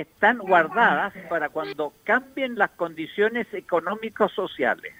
están 0.00 0.38
guardadas 0.38 1.12
para 1.28 1.48
cuando 1.48 1.92
cambien 2.04 2.56
las 2.56 2.70
condiciones 2.70 3.46
económicos 3.52 4.32
sociales. 4.32 4.92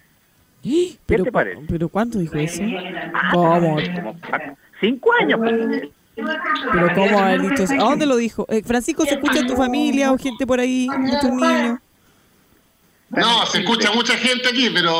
Pero, 1.06 1.24
te 1.24 1.30
cu- 1.30 1.34
parece? 1.34 1.62
¿Pero 1.68 1.88
cuánto 1.88 2.18
dijo 2.18 2.34
eso? 2.36 2.62
¿Cómo? 3.32 3.76
Como 3.94 4.16
cinco 4.80 5.12
años. 5.20 5.38
pues. 5.38 5.88
¿Pero 6.72 6.94
cómo 6.94 7.18
haber 7.20 7.42
dicho 7.42 7.62
eso? 7.64 7.74
¿A 7.74 7.90
dónde 7.90 8.06
lo 8.06 8.16
dijo? 8.16 8.46
Eh, 8.48 8.62
Francisco, 8.64 9.04
¿se 9.04 9.14
escucha 9.14 9.40
en 9.40 9.46
tu 9.46 9.54
familia 9.56 10.10
o 10.12 10.18
gente 10.18 10.46
por 10.46 10.58
ahí? 10.58 10.88
Muchos 10.98 11.30
niños. 11.30 11.78
No, 13.10 13.46
se 13.46 13.58
escucha 13.60 13.92
mucha 13.92 14.14
gente 14.16 14.48
aquí, 14.48 14.68
pero 14.70 14.92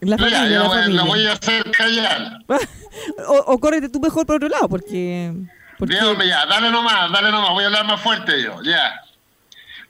la 0.00 0.16
mira, 0.16 0.18
familia, 0.18 0.48
yo 0.48 0.62
la 0.62 0.68
voy- 0.68 0.76
la 0.76 0.82
familia. 0.82 1.04
voy 1.04 1.26
a 1.26 1.32
hacer 1.32 1.70
callar. 1.72 2.38
o, 3.28 3.34
o 3.52 3.58
córrete 3.58 3.88
tú 3.88 3.98
mejor 4.00 4.24
por 4.26 4.36
otro 4.36 4.48
lado, 4.48 4.68
porque... 4.68 5.32
porque 5.78 5.94
Dígame 5.94 6.26
ya, 6.26 6.44
dale 6.46 6.70
nomás, 6.70 7.10
dale 7.12 7.30
nomás, 7.30 7.50
voy 7.50 7.64
a 7.64 7.66
hablar 7.66 7.86
más 7.86 8.00
fuerte 8.00 8.42
yo, 8.42 8.60
ya. 8.62 9.02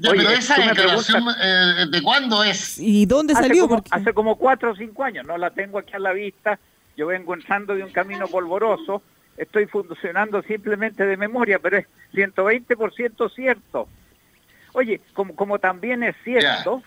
Ya, 0.00 0.10
Oye, 0.10 0.22
pero 0.22 0.30
esa 0.30 0.56
declaración, 0.56 1.24
eh, 1.42 1.86
¿de 1.90 2.02
cuándo 2.02 2.44
es? 2.44 2.78
¿Y 2.78 3.04
dónde 3.06 3.32
Hace 3.32 3.42
salió? 3.42 3.62
como, 3.62 3.76
Porque... 3.76 3.90
hace 3.92 4.12
como 4.14 4.36
cuatro 4.36 4.70
o 4.70 4.76
cinco 4.76 5.02
años, 5.02 5.26
no 5.26 5.36
la 5.36 5.50
tengo 5.50 5.78
aquí 5.78 5.94
a 5.94 5.98
la 5.98 6.12
vista. 6.12 6.58
Yo 6.96 7.08
vengo 7.08 7.34
entrando 7.34 7.74
de 7.74 7.82
un 7.82 7.90
camino 7.90 8.28
polvoroso. 8.28 9.02
Estoy 9.36 9.66
funcionando 9.66 10.42
simplemente 10.42 11.04
de 11.04 11.16
memoria, 11.16 11.58
pero 11.58 11.78
es 11.78 11.86
120% 12.12 13.32
cierto. 13.34 13.88
Oye, 14.72 15.00
como, 15.14 15.34
como 15.34 15.58
también 15.58 16.04
es 16.04 16.14
cierto, 16.22 16.82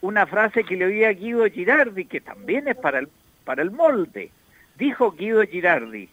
una 0.00 0.26
frase 0.26 0.64
que 0.64 0.76
le 0.76 0.86
oí 0.86 1.04
a 1.04 1.12
Guido 1.12 1.44
Girardi, 1.46 2.06
que 2.06 2.20
también 2.20 2.68
es 2.68 2.76
para 2.76 3.00
el, 3.00 3.08
para 3.44 3.62
el 3.62 3.70
molde. 3.70 4.30
Dijo 4.78 5.12
Guido 5.12 5.42
Girardi, 5.42 6.08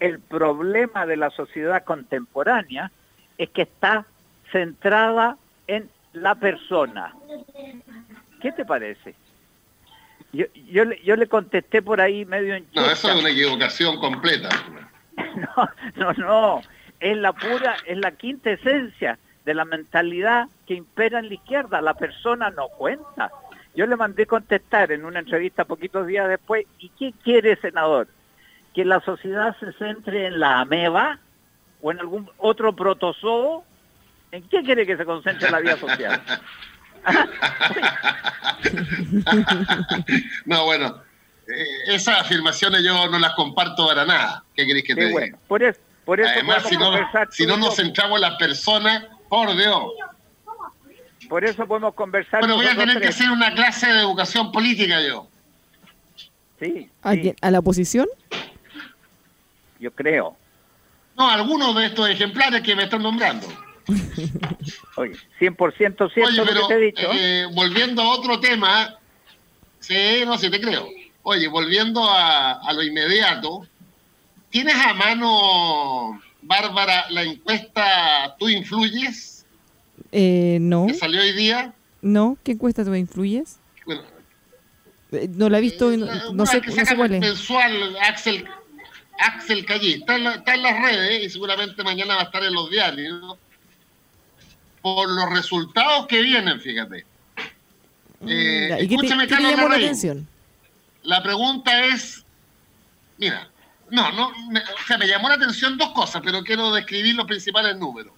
el 0.00 0.20
problema 0.20 1.06
de 1.06 1.16
la 1.16 1.30
sociedad 1.30 1.84
contemporánea 1.84 2.90
es 3.38 3.50
que 3.50 3.62
está 3.62 4.06
centrada 4.52 5.36
en 5.66 5.90
la 6.12 6.34
persona. 6.34 7.14
¿Qué 8.40 8.52
te 8.52 8.64
parece? 8.64 9.14
Yo, 10.32 10.46
yo, 10.70 10.84
le, 10.84 11.00
yo 11.02 11.16
le 11.16 11.28
contesté 11.28 11.80
por 11.80 12.00
ahí 12.00 12.24
medio 12.24 12.54
en 12.54 12.66
No, 12.74 12.86
eso 12.90 13.08
es 13.08 13.20
una 13.20 13.30
equivocación 13.30 13.98
completa. 13.98 14.48
No, 15.16 15.68
no, 15.96 16.12
no. 16.14 16.62
Es 17.00 17.16
la 17.16 17.32
pura, 17.32 17.76
es 17.86 17.98
la 17.98 18.12
quinta 18.12 18.50
esencia 18.50 19.18
de 19.44 19.54
la 19.54 19.64
mentalidad 19.64 20.48
que 20.66 20.74
impera 20.74 21.18
en 21.18 21.28
la 21.28 21.34
izquierda. 21.34 21.80
La 21.80 21.94
persona 21.94 22.50
no 22.50 22.68
cuenta. 22.68 23.30
Yo 23.74 23.86
le 23.86 23.96
mandé 23.96 24.26
contestar 24.26 24.92
en 24.92 25.04
una 25.04 25.20
entrevista 25.20 25.64
poquitos 25.64 26.06
días 26.06 26.28
después. 26.28 26.66
¿Y 26.78 26.88
qué 26.90 27.12
quiere, 27.22 27.56
senador? 27.56 28.08
¿Que 28.74 28.84
la 28.84 29.00
sociedad 29.00 29.56
se 29.60 29.72
centre 29.74 30.26
en 30.26 30.40
la 30.40 30.60
ameba 30.60 31.18
o 31.80 31.92
en 31.92 32.00
algún 32.00 32.28
otro 32.38 32.74
protozoo? 32.74 33.64
¿En 34.32 34.42
qué 34.48 34.62
quiere 34.62 34.84
que 34.84 34.96
se 34.96 35.04
concentre 35.04 35.50
la 35.50 35.60
vida 35.60 35.76
social? 35.76 36.20
no, 40.44 40.64
bueno, 40.64 41.02
eh, 41.46 41.94
esas 41.94 42.22
afirmaciones 42.22 42.82
yo 42.82 43.08
no 43.08 43.18
las 43.18 43.34
comparto 43.34 43.86
para 43.86 44.04
nada. 44.04 44.42
¿Qué 44.56 44.66
querés 44.66 44.84
que 44.84 44.94
te 44.94 45.02
diga? 45.02 45.12
bueno. 45.12 45.38
Por 45.46 45.62
eso, 45.62 45.80
por 46.04 46.20
eso 46.20 46.30
Además, 46.30 46.62
podemos 46.62 46.70
si 46.70 46.76
no, 46.76 46.84
conversar 46.86 47.28
si 47.30 47.46
no 47.46 47.56
nos 47.56 47.76
centramos 47.76 48.16
en 48.16 48.22
las 48.22 48.36
personas, 48.36 49.04
por 49.28 49.56
Dios. 49.56 49.84
Por 51.28 51.44
eso 51.44 51.66
podemos 51.66 51.94
conversar. 51.94 52.40
Bueno, 52.40 52.56
voy 52.56 52.66
a 52.66 52.76
tener 52.76 53.00
que 53.00 53.08
hacer 53.08 53.30
una 53.30 53.54
clase 53.54 53.86
de 53.86 54.00
educación 54.00 54.52
política 54.52 55.00
yo. 55.06 55.28
Sí. 56.58 56.90
¿A 57.02 57.50
la 57.50 57.58
oposición? 57.58 58.06
Yo 59.84 59.92
creo. 59.92 60.34
No, 61.16 61.28
algunos 61.30 61.76
de 61.76 61.86
estos 61.86 62.08
ejemplares 62.08 62.62
que 62.62 62.74
me 62.74 62.84
están 62.84 63.02
nombrando. 63.02 63.46
Oye, 64.96 65.12
100% 65.38 66.12
cierto 66.12 66.28
Oye, 66.30 66.36
lo 66.38 66.44
pero 66.46 66.60
que 66.68 66.74
te 66.74 66.74
he 66.74 66.86
dicho. 66.86 67.08
eh, 67.12 67.46
volviendo 67.52 68.00
a 68.02 68.08
otro 68.08 68.40
tema, 68.40 68.96
sí, 69.78 70.22
no 70.24 70.38
sé, 70.38 70.48
te 70.50 70.60
creo. 70.60 70.88
Oye, 71.22 71.48
volviendo 71.48 72.02
a, 72.02 72.52
a 72.52 72.72
lo 72.72 72.82
inmediato, 72.82 73.66
¿tienes 74.50 74.74
a 74.74 74.94
mano, 74.94 76.20
Bárbara, 76.42 77.06
la 77.10 77.22
encuesta 77.22 78.34
Tú 78.38 78.48
Influyes, 78.48 79.44
Eh, 80.12 80.58
no, 80.60 80.86
que 80.86 80.94
salió 80.94 81.20
hoy 81.20 81.32
día? 81.32 81.74
no. 82.00 82.36
¿Qué 82.42 82.52
encuesta 82.52 82.84
tú 82.84 82.94
influyes? 82.94 83.58
Bueno, 83.86 84.02
Eh, 85.12 85.28
no 85.30 85.48
la 85.50 85.58
he 85.58 85.60
visto, 85.60 85.90
no, 85.96 86.06
eh, 86.06 86.20
no 86.32 86.46
sé, 86.46 86.60
no 86.60 86.72
sé 86.72 86.84
saca 86.84 86.96
cuál 86.96 87.14
es. 87.14 87.20
mensual 87.20 87.96
Axel, 88.02 88.46
Axel 89.18 89.64
Callí. 89.64 89.94
Está 89.94 90.16
en, 90.16 90.24
la- 90.24 90.34
está 90.34 90.54
en 90.54 90.62
las 90.62 90.80
redes 90.82 91.24
y 91.24 91.30
seguramente 91.30 91.82
mañana 91.84 92.16
va 92.16 92.22
a 92.22 92.24
estar 92.24 92.42
en 92.44 92.52
los 92.54 92.70
diarios. 92.70 93.20
¿no? 93.20 93.38
Por 94.82 95.08
los 95.10 95.30
resultados 95.30 96.06
que 96.06 96.20
vienen, 96.22 96.60
fíjate. 96.60 96.98
Eh, 96.98 97.06
Mm, 98.20 98.68
Ya, 98.68 98.80
¿Y 98.80 98.84
escúchame, 98.94 99.26
te 99.26 99.34
Carlos 99.34 99.50
llamó 99.52 99.68
la 99.68 99.76
atención? 99.76 100.28
La 101.02 101.22
pregunta 101.22 101.84
es, 101.86 102.24
mira, 103.18 103.48
no, 103.90 104.10
no, 104.12 104.32
me, 104.50 104.60
o 104.60 104.86
sea, 104.86 104.96
me 104.96 105.06
llamó 105.06 105.28
la 105.28 105.34
atención 105.34 105.76
dos 105.76 105.90
cosas, 105.92 106.22
pero 106.24 106.42
quiero 106.42 106.72
describir 106.72 107.14
los 107.14 107.26
principales 107.26 107.76
números. 107.76 108.12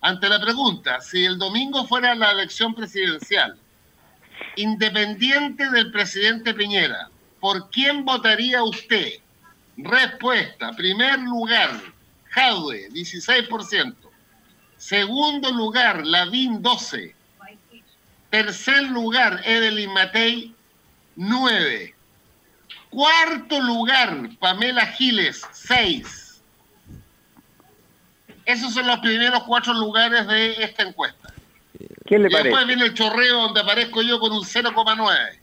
Ante 0.00 0.28
la 0.28 0.40
pregunta, 0.40 1.00
si 1.00 1.24
el 1.24 1.38
domingo 1.38 1.84
fuera 1.88 2.14
la 2.14 2.30
elección 2.30 2.72
presidencial, 2.74 3.56
independiente 4.56 5.68
del 5.70 5.90
presidente 5.90 6.54
Piñera, 6.54 7.08
¿por 7.40 7.68
quién 7.70 8.04
votaría 8.04 8.62
usted? 8.62 9.14
Respuesta, 9.78 10.72
primer 10.72 11.20
lugar, 11.20 11.70
Jadwe, 12.30 12.88
16%. 12.90 13.94
Segundo 14.76 15.50
lugar, 15.52 16.04
Lavín, 16.04 16.62
12%. 16.62 17.14
Tercer 18.30 18.82
lugar, 18.82 19.40
Evelyn 19.44 19.92
Matei, 19.94 20.54
9. 21.16 21.94
Cuarto 22.90 23.60
lugar, 23.60 24.28
Pamela 24.38 24.86
Giles, 24.86 25.46
6. 25.52 26.42
Esos 28.44 28.74
son 28.74 28.86
los 28.86 28.98
primeros 28.98 29.44
cuatro 29.44 29.72
lugares 29.74 30.26
de 30.26 30.62
esta 30.62 30.82
encuesta. 30.82 31.32
¿Qué 32.06 32.18
le 32.18 32.28
y 32.28 32.32
después 32.32 32.52
parece? 32.52 32.66
viene 32.66 32.84
el 32.84 32.94
chorreo 32.94 33.42
donde 33.42 33.60
aparezco 33.60 34.02
yo 34.02 34.18
con 34.18 34.32
un 34.32 34.42
0,9. 34.42 35.38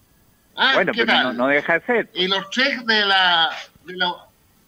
¿Ah? 0.55 0.71
Bueno, 0.75 0.91
¿Qué 0.91 1.05
pero 1.05 1.13
tal? 1.13 1.23
no, 1.23 1.33
no 1.33 1.47
deja 1.47 1.79
de 1.79 1.85
ser. 1.85 2.11
Y 2.13 2.27
los 2.27 2.49
tres 2.49 2.85
de 2.85 3.05
la, 3.05 3.49
de 3.85 3.95
la, 3.95 4.24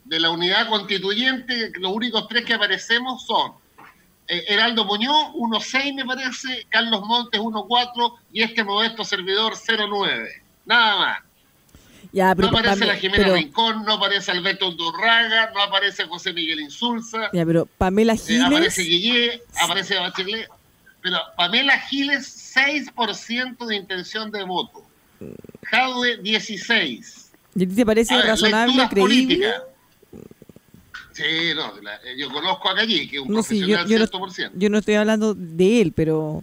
de 0.07 0.19
la 0.19 0.29
unidad 0.29 0.69
constituyente, 0.69 1.71
los 1.79 1.91
únicos 1.91 2.27
tres 2.27 2.45
que 2.45 2.53
aparecemos 2.53 3.25
son 3.25 3.53
eh, 4.27 4.43
Heraldo 4.47 4.85
Muñoz, 4.85 5.33
1.6 5.35 5.95
me 5.95 6.05
parece, 6.05 6.65
Carlos 6.69 7.01
Montes, 7.05 7.39
1.4 7.39 8.13
y 8.33 8.43
este 8.43 8.63
modesto 8.63 9.03
servidor, 9.03 9.53
0.9. 9.55 10.27
Nada 10.65 10.97
más. 10.97 11.17
Ya, 12.13 12.33
pero, 12.35 12.49
no 12.51 12.57
aparece 12.57 12.85
la 12.85 12.95
Jimena 12.95 13.23
pero- 13.25 13.35
Rincón, 13.35 13.83
no 13.85 13.93
aparece 13.93 14.31
Alberto 14.31 14.69
Undurraga, 14.69 15.51
no 15.53 15.61
aparece 15.61 16.05
José 16.05 16.33
Miguel 16.33 16.59
Insulza, 16.61 17.29
Ya, 17.33 17.45
pero 17.45 17.65
Pamela 17.77 18.13
eh, 18.13 18.17
Giles. 18.17 18.43
aparece 18.45 18.81
Guillé, 18.83 19.43
aparece 19.61 19.95
Bachelet. 19.99 20.49
Pero 21.01 21.17
Pamela 21.35 21.79
Giles, 21.79 22.53
6% 22.55 23.65
de 23.65 23.75
intención 23.75 24.31
de 24.31 24.43
voto. 24.43 24.83
Jadwe, 25.63 26.21
16%. 26.21 27.25
¿Y 27.55 27.63
a 27.63 27.67
ti 27.67 27.75
te 27.75 27.85
parece 27.85 28.13
A 28.13 28.21
razonable, 28.21 28.87
creíble? 28.89 29.51
Sí, 31.17 31.51
no, 31.55 31.73
la- 31.81 31.95
eh, 32.03 32.15
yo 32.15 32.29
conozco 32.31 32.69
a 32.69 32.75
Gallí, 32.75 33.07
que 33.09 33.15
es 33.17 33.21
un 33.23 33.33
No, 33.33 33.41
sí, 33.41 33.59
yo, 33.59 33.65
profesional 33.75 33.87
yo 33.87 33.97
no, 33.99 34.05
100%. 34.27 34.51
yo 34.53 34.69
no 34.69 34.77
estoy 34.77 34.93
hablando 34.95 35.33
de 35.33 35.81
él, 35.81 35.91
pero 35.95 36.41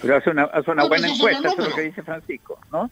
Pero 0.00 0.16
hace 0.16 0.30
una, 0.30 0.44
hace 0.44 0.70
una 0.70 0.82
No, 0.84 0.88
buena 0.88 1.08
encuesta, 1.08 1.48
eso 1.48 1.60
es 1.62 1.68
lo 1.70 1.74
que 1.74 1.80
dice 1.82 2.02
Francisco, 2.04 2.58
¿no? 2.70 2.88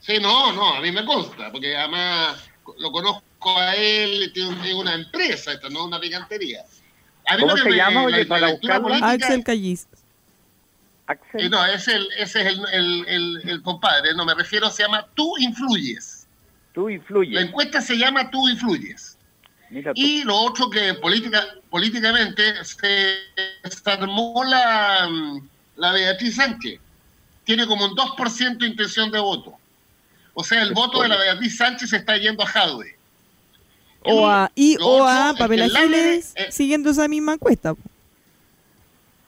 Sí, 0.00 0.18
no, 0.20 0.52
no, 0.52 0.74
a 0.74 0.80
mí 0.80 0.90
me 0.90 1.04
consta, 1.04 1.52
porque 1.52 1.76
además 1.76 2.42
lo 2.80 2.90
conozco 2.90 3.58
a 3.60 3.76
él, 3.76 4.32
tiene 4.34 4.48
un- 4.48 4.60
tiene 4.60 4.74
una 4.80 4.94
empresa, 4.94 5.52
esta 5.52 5.68
no 5.68 5.80
es 5.82 5.86
una 5.86 6.00
picantería. 6.00 6.62
A 7.26 7.36
mí 7.36 7.42
¿Cómo 7.42 7.56
se 7.56 7.70
me- 7.70 7.76
llama, 7.76 8.00
la- 8.00 8.06
oye, 8.06 8.18
la 8.24 8.28
para 8.28 8.50
buscarlo? 8.50 8.82
política- 8.88 9.10
Axel 9.12 9.44
Callis. 9.44 9.86
Axel. 11.06 11.40
Eh, 11.42 11.48
no, 11.48 11.64
es 11.66 11.86
el, 11.86 12.08
ese 12.18 12.40
es 12.40 12.46
el, 12.46 12.60
el, 12.72 13.04
el- 13.08 13.48
el 13.50 13.62
compadre, 13.62 14.14
no 14.14 14.24
me 14.24 14.34
refiero, 14.34 14.68
se 14.70 14.82
llama 14.82 15.06
Tú 15.14 15.36
Influyes. 15.38 16.26
Tú 16.72 16.88
La 16.88 16.94
influyes. 16.94 17.40
encuesta 17.40 17.80
se 17.80 17.96
llama 17.96 18.30
Tú 18.30 18.48
Influyes. 18.48 19.13
Y 19.94 20.24
lo 20.24 20.36
otro 20.36 20.70
que 20.70 20.94
política, 20.94 21.44
políticamente 21.70 22.64
se, 22.64 23.16
se 23.64 23.90
armó 23.90 24.44
la, 24.44 25.08
la 25.76 25.92
Beatriz 25.92 26.36
Sánchez. 26.36 26.80
Tiene 27.44 27.66
como 27.66 27.86
un 27.86 27.96
2% 27.96 28.58
de 28.58 28.66
intención 28.66 29.10
de 29.10 29.18
voto. 29.18 29.54
O 30.34 30.44
sea, 30.44 30.62
el 30.62 30.72
voto 30.72 31.02
de 31.02 31.08
la 31.08 31.16
Beatriz 31.16 31.56
Sánchez 31.56 31.90
se 31.90 31.96
está 31.96 32.16
yendo 32.16 32.42
a 32.42 32.46
Jadwe. 32.46 32.96
O 34.02 34.28
a, 34.28 34.50
y 34.54 34.76
o 34.80 34.86
otro 34.86 35.08
a 35.08 35.34
Pamela 35.38 35.66
Giles 35.68 36.32
eh, 36.36 36.52
siguiendo 36.52 36.90
esa 36.90 37.08
misma 37.08 37.34
encuesta. 37.34 37.74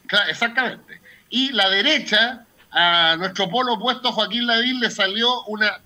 Claro, 0.07 0.31
exactamente. 0.31 1.00
Y 1.31 1.53
la 1.53 1.69
derecha, 1.71 2.45
a 2.71 3.17
nuestro 3.19 3.49
polo 3.49 3.75
opuesto, 3.75 4.12
Joaquín 4.12 4.47
Lavín, 4.47 4.81
le 4.81 4.91
salió 4.91 5.45
una 5.45 5.81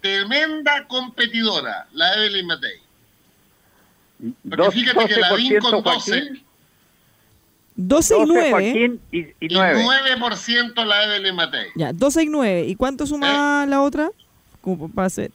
tremenda 0.00 0.86
competidora, 0.86 1.86
la 1.92 2.14
Evelyn 2.14 2.46
Matei. 2.46 2.85
Porque 4.18 4.62
Dos- 4.62 4.74
fíjate 4.74 5.06
que 5.06 5.20
Lavín 5.20 5.58
con 5.58 5.72
12% 5.82 5.82
12 5.84 6.14
Joaquín, 6.14 6.42
12 7.76 8.14
y 8.14 8.18
12 8.18 8.32
9. 8.32 8.50
Joaquín 8.50 9.00
y, 9.12 9.18
y 9.20 9.34
y 9.40 9.48
9. 9.54 9.84
9% 10.18 10.84
la 10.84 11.04
Evelyn 11.04 11.34
Matei. 11.34 11.68
Ya, 11.74 11.92
12 11.92 12.22
y 12.22 12.26
9. 12.26 12.64
¿Y 12.66 12.74
cuánto 12.76 13.06
suma 13.06 13.64
¿Eh? 13.64 13.66
la 13.68 13.82
otra? 13.82 14.10
Como 14.62 14.88
para 14.88 15.06
hacer. 15.06 15.30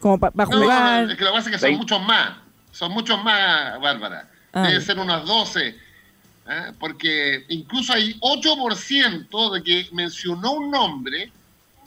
Como 0.00 0.18
para 0.18 0.32
No, 0.44 0.50
no, 0.50 0.62
jugar. 0.62 1.10
es 1.10 1.16
que 1.16 1.24
lo 1.24 1.30
que 1.30 1.36
pasa 1.36 1.48
es 1.50 1.54
que 1.56 1.58
son 1.60 1.68
Veinte. 1.70 1.82
muchos 1.82 2.02
más. 2.06 2.36
Son 2.72 2.92
muchos 2.92 3.22
más, 3.24 3.80
Bárbara. 3.80 4.28
Ah, 4.52 4.66
Deben 4.66 4.82
ser 4.82 4.98
unas 4.98 5.24
12. 5.26 5.68
¿eh? 5.68 6.72
Porque 6.78 7.44
incluso 7.48 7.92
hay 7.92 8.14
8% 8.20 9.50
de 9.54 9.62
que 9.62 9.88
mencionó 9.92 10.52
un 10.52 10.70
nombre, 10.70 11.30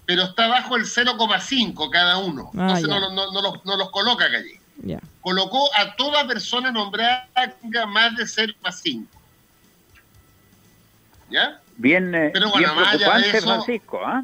pero 0.06 0.24
está 0.24 0.48
bajo 0.48 0.75
el 0.78 0.86
0,5 0.86 1.90
cada 1.92 2.18
uno. 2.18 2.50
Ah, 2.58 2.75
Entonces 2.78 2.88
no, 2.88 3.00
lo- 3.00 3.12
no- 3.12 3.32
no 3.32 3.42
los, 3.42 3.66
no 3.66 3.78
los 3.78 3.90
coloca 3.92 4.25
allí. 4.25 4.54
Ya. 4.84 5.00
Colocó 5.25 5.67
a 5.75 5.96
toda 5.96 6.27
persona 6.27 6.72
nombrada 6.72 7.27
más 7.88 8.15
de 8.15 8.25
0,5. 8.27 9.08
¿Ya? 11.32 11.60
Bien, 11.77 12.13
eh, 12.13 12.29
Pero 12.32 12.51
bien 12.55 12.70
bueno, 12.75 12.89
preocupante, 12.91 13.36
eso- 13.36 13.48
Francisco, 13.48 14.01
¿ah? 14.05 14.24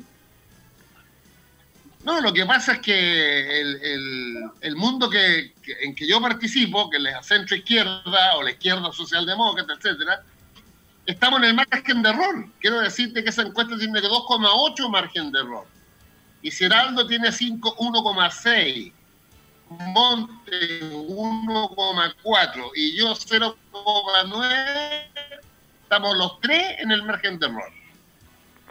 No, 2.03 2.21
lo 2.21 2.31
que 2.31 2.45
pasa 2.45 2.73
es 2.73 2.79
que 2.81 3.61
el, 3.61 3.81
el- 3.81 4.43
el 4.61 4.75
mundo 4.75 5.09
que, 5.09 5.55
que- 5.63 5.73
en 5.81 5.95
que 5.95 6.07
yo 6.07 6.21
participo, 6.21 6.87
que 6.91 6.97
es 6.97 7.03
la 7.03 7.23
centro 7.23 7.55
izquierda 7.55 8.35
o 8.35 8.43
la 8.43 8.51
izquierda 8.51 8.93
socialdemócrata, 8.93 9.73
etcétera, 9.73 10.21
estamos 11.07 11.39
en 11.39 11.45
el 11.45 11.53
margen 11.55 12.03
de 12.03 12.09
error. 12.11 12.45
Quiero 12.59 12.79
decirte 12.79 13.23
que 13.23 13.31
esa 13.31 13.41
encuesta 13.41 13.75
tiene 13.75 13.99
2,8 14.01 14.87
margen 14.87 15.31
de 15.31 15.39
error. 15.39 15.65
Y 16.43 16.51
Ceraldo 16.51 17.07
tiene 17.07 17.31
5 17.31 17.75
1,6. 17.77 18.93
Monte 19.79 20.81
1,4 20.81 22.71
y 22.75 22.97
yo 22.97 23.13
0,9. 23.15 25.03
Estamos 25.83 26.17
los 26.17 26.39
tres 26.41 26.63
en 26.79 26.91
el 26.91 27.03
margen 27.03 27.39
de 27.39 27.45
error. 27.47 27.63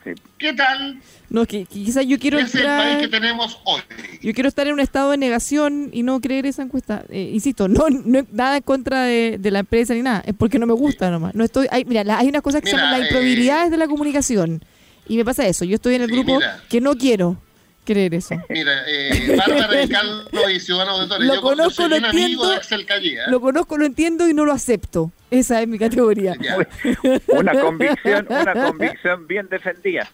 Sí. 0.04 0.10
¿Qué 0.38 0.52
tal? 0.54 1.00
No, 1.28 1.42
es 1.42 1.48
que, 1.48 1.66
que 1.66 1.74
quizás 1.84 2.06
yo 2.06 2.18
quiero 2.18 2.38
es 2.38 2.54
el 2.54 2.64
país 2.64 2.98
que 2.98 3.08
tenemos 3.08 3.58
hoy. 3.64 3.82
Yo 4.22 4.32
quiero 4.32 4.48
estar 4.48 4.66
en 4.66 4.72
un 4.74 4.80
estado 4.80 5.10
de 5.10 5.18
negación 5.18 5.90
y 5.92 6.02
no 6.02 6.20
creer 6.20 6.46
esa 6.46 6.62
encuesta. 6.62 7.04
Eh, 7.10 7.30
insisto, 7.34 7.68
no, 7.68 7.84
no 7.90 8.26
nada 8.32 8.56
en 8.56 8.62
contra 8.62 9.02
de, 9.04 9.36
de 9.38 9.50
la 9.50 9.58
empresa 9.60 9.92
ni 9.94 10.00
nada. 10.02 10.22
Es 10.26 10.34
porque 10.34 10.58
no 10.58 10.66
me 10.66 10.72
gusta 10.72 11.10
nomás. 11.10 11.34
No 11.34 11.44
estoy, 11.44 11.66
hay, 11.70 11.84
mira, 11.84 12.02
la- 12.04 12.18
hay 12.18 12.28
unas 12.28 12.40
cosas 12.42 12.62
que 12.62 12.70
se 12.70 12.76
Mira, 12.76 12.84
llaman 12.86 13.00
las 13.00 13.06
eh, 13.06 13.10
improbabilidades 13.12 13.70
de 13.70 13.76
la 13.76 13.88
comunicación. 13.88 14.64
Y 15.06 15.16
me 15.18 15.24
pasa 15.24 15.46
eso. 15.46 15.64
Yo 15.66 15.74
estoy 15.74 15.96
en 15.96 16.02
el 16.02 16.08
Sí, 16.08 16.14
grupo 16.14 16.36
mira. 16.36 16.62
que 16.70 16.80
no 16.80 16.94
quiero 16.96 17.36
creer 17.85 18.14
eso. 18.14 18.35
Mira, 18.49 18.85
eh, 18.87 19.37
Bárbara 19.37 19.83
y 19.85 19.88
Carlos 19.88 20.29
y 20.55 20.61
Ciudadanos 20.61 21.01
de 21.01 21.07
Torres. 21.09 21.27
Lo 21.27 21.35
yo, 21.37 21.40
conozco, 21.40 21.88
lo 21.88 21.97
entiendo. 21.97 22.53
Callía. 22.87 23.27
Lo 23.29 23.40
conozco, 23.40 23.77
lo 23.79 23.87
entiendo 23.87 24.29
y 24.29 24.35
no 24.35 24.45
lo 24.45 24.53
acepto. 24.53 25.11
Esa 25.31 25.61
es 25.62 25.69
mi 25.69 25.79
categoría. 25.79 26.35
Ya. 26.40 26.57
Una 27.29 27.53
convicción, 27.61 28.27
una 28.29 28.53
convicción 28.53 29.27
bien 29.27 29.49
defendida. 29.49 30.11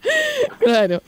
Claro. 0.61 1.03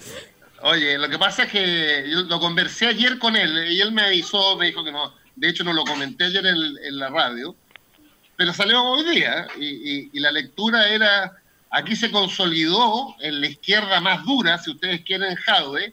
Oye, 0.63 0.99
lo 0.99 1.09
que 1.09 1.19
pasa 1.19 1.45
es 1.45 1.51
que 1.53 2.05
yo 2.11 2.23
lo 2.23 2.41
conversé 2.41 2.87
ayer 2.89 3.19
con 3.19 3.37
él 3.37 3.71
y 3.73 3.81
él 3.81 3.93
me 3.93 4.03
avisó, 4.03 4.57
me 4.57 4.67
dijo 4.67 4.83
que 4.83 4.91
no. 4.93 5.15
De 5.37 5.49
hecho, 5.49 5.63
no 5.63 5.73
lo 5.73 5.85
comenté 5.85 6.25
ayer 6.25 6.45
en, 6.47 6.57
en 6.57 6.99
la 6.99 7.11
radio, 7.11 7.55
pero 8.37 8.53
salió 8.53 8.83
hoy 8.83 9.05
día 9.15 9.47
y, 9.59 9.67
y- 9.67 10.11
y 10.13 10.19
la 10.21 10.33
lectura 10.33 10.89
era: 10.89 11.33
aquí 11.71 11.95
se 11.95 12.11
consolidó 12.11 13.15
en 13.21 13.41
la 13.41 13.47
izquierda 13.47 14.01
más 14.01 14.25
dura, 14.25 14.59
si 14.59 14.71
ustedes 14.73 15.03
quieren, 15.03 15.37
Jadwe. 15.37 15.93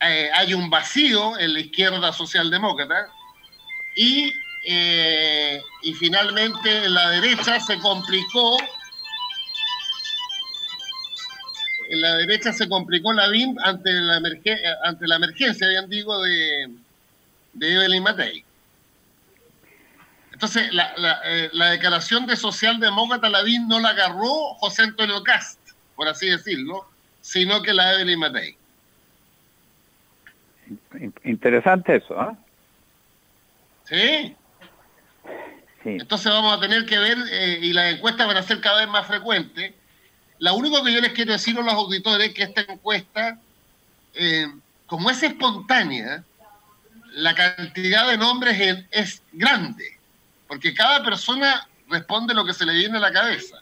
Eh, 0.00 0.30
hay 0.34 0.52
un 0.52 0.68
vacío 0.68 1.38
en 1.38 1.54
la 1.54 1.60
izquierda 1.60 2.12
socialdemócrata 2.12 3.08
y, 3.96 4.32
eh, 4.66 5.60
y 5.82 5.94
finalmente 5.94 6.84
en 6.84 6.92
la 6.92 7.10
derecha 7.10 7.58
se 7.60 7.78
complicó 7.78 8.58
en 11.88 12.00
la 12.00 12.16
derecha 12.16 12.52
se 12.52 12.68
complicó 12.68 13.12
la 13.12 13.28
BIM 13.28 13.56
ante 13.62 13.90
la, 13.92 14.20
ante 14.84 15.06
la 15.06 15.16
emergencia, 15.16 15.68
bien 15.68 15.88
digo, 15.88 16.20
de, 16.22 16.68
de 17.52 17.74
Evelyn 17.74 18.02
Matei. 18.02 18.44
Entonces, 20.32 20.70
la, 20.74 20.92
la, 20.98 21.20
eh, 21.24 21.48
la 21.52 21.70
declaración 21.70 22.26
de 22.26 22.36
socialdemócrata 22.36 23.28
la 23.28 23.42
BIM 23.42 23.68
no 23.68 23.80
la 23.80 23.90
agarró 23.90 24.54
José 24.56 24.82
Antonio 24.82 25.22
Cast, 25.22 25.60
por 25.94 26.08
así 26.08 26.28
decirlo, 26.28 26.86
sino 27.20 27.62
que 27.62 27.72
la 27.72 27.94
Evelyn 27.94 28.18
Matei. 28.18 28.58
In- 30.94 31.14
Interesante 31.24 31.96
eso, 31.96 32.18
¿ah? 32.18 32.36
¿Sí? 33.84 34.34
Sí. 35.82 35.90
Entonces 36.00 36.32
vamos 36.32 36.56
a 36.56 36.60
tener 36.60 36.84
que 36.86 36.98
ver, 36.98 37.16
eh, 37.30 37.60
y 37.62 37.72
las 37.72 37.94
encuestas 37.94 38.26
van 38.26 38.36
a 38.36 38.42
ser 38.42 38.60
cada 38.60 38.80
vez 38.80 38.88
más 38.88 39.06
frecuentes. 39.06 39.72
Lo 40.38 40.54
único 40.54 40.82
que 40.82 40.92
yo 40.92 41.00
les 41.00 41.12
quiero 41.12 41.32
decir 41.32 41.56
a 41.58 41.62
los 41.62 41.72
auditores 41.72 42.28
es 42.28 42.34
que 42.34 42.42
esta 42.42 42.60
encuesta, 42.62 43.38
eh, 44.14 44.48
como 44.86 45.10
es 45.10 45.22
espontánea, 45.22 46.24
la 47.12 47.34
cantidad 47.34 48.08
de 48.08 48.18
nombres 48.18 48.60
es, 48.60 48.84
es 48.90 49.22
grande, 49.32 49.96
porque 50.48 50.74
cada 50.74 51.02
persona 51.02 51.66
responde 51.88 52.34
lo 52.34 52.44
que 52.44 52.52
se 52.52 52.66
le 52.66 52.74
viene 52.74 52.98
a 52.98 53.00
la 53.00 53.12
cabeza. 53.12 53.56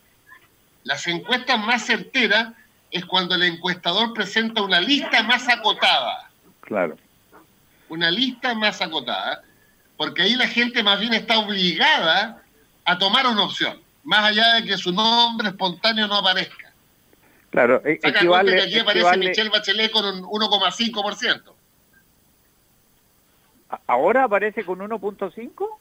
Las 0.83 1.07
encuestas 1.07 1.59
más 1.61 1.85
certeras 1.85 2.55
es 2.91 3.05
cuando 3.05 3.35
el 3.35 3.43
encuestador 3.43 4.13
presenta 4.15 4.63
una 4.63 4.81
lista 4.81 5.23
más 5.23 5.49
acotada 5.49 6.24
Claro. 6.65 6.97
una 7.89 8.11
lista 8.11 8.55
más 8.55 8.81
acotada, 8.81 9.43
porque 9.97 10.23
ahí 10.23 10.35
la 10.35 10.49
gente 10.49 10.83
más 10.83 10.99
bien 10.99 11.13
está 11.15 11.39
obligada 11.39 12.43
a 12.85 12.99
tomar 12.99 13.27
una 13.27 13.45
opción, 13.45 13.81
más 14.03 14.25
allá 14.25 14.55
de 14.55 14.65
que 14.65 14.77
su 14.77 14.91
nombre 14.93 15.49
espontáneo 15.49 16.07
no 16.09 16.17
aparezca. 16.17 16.73
Claro, 17.51 17.81
e- 17.85 18.01
Saca 18.03 18.19
equivale, 18.19 18.53
que 18.57 18.63
aquí 18.63 18.79
aparece 18.81 19.01
equivale- 19.07 19.29
Michelle 19.29 19.51
Bachelet 19.51 19.91
con 19.93 20.05
un 20.07 20.25
1,5%. 20.25 21.55
¿a- 23.71 23.81
¿Ahora 23.87 24.25
aparece 24.25 24.65
con 24.65 24.81
1.5? 24.81 25.79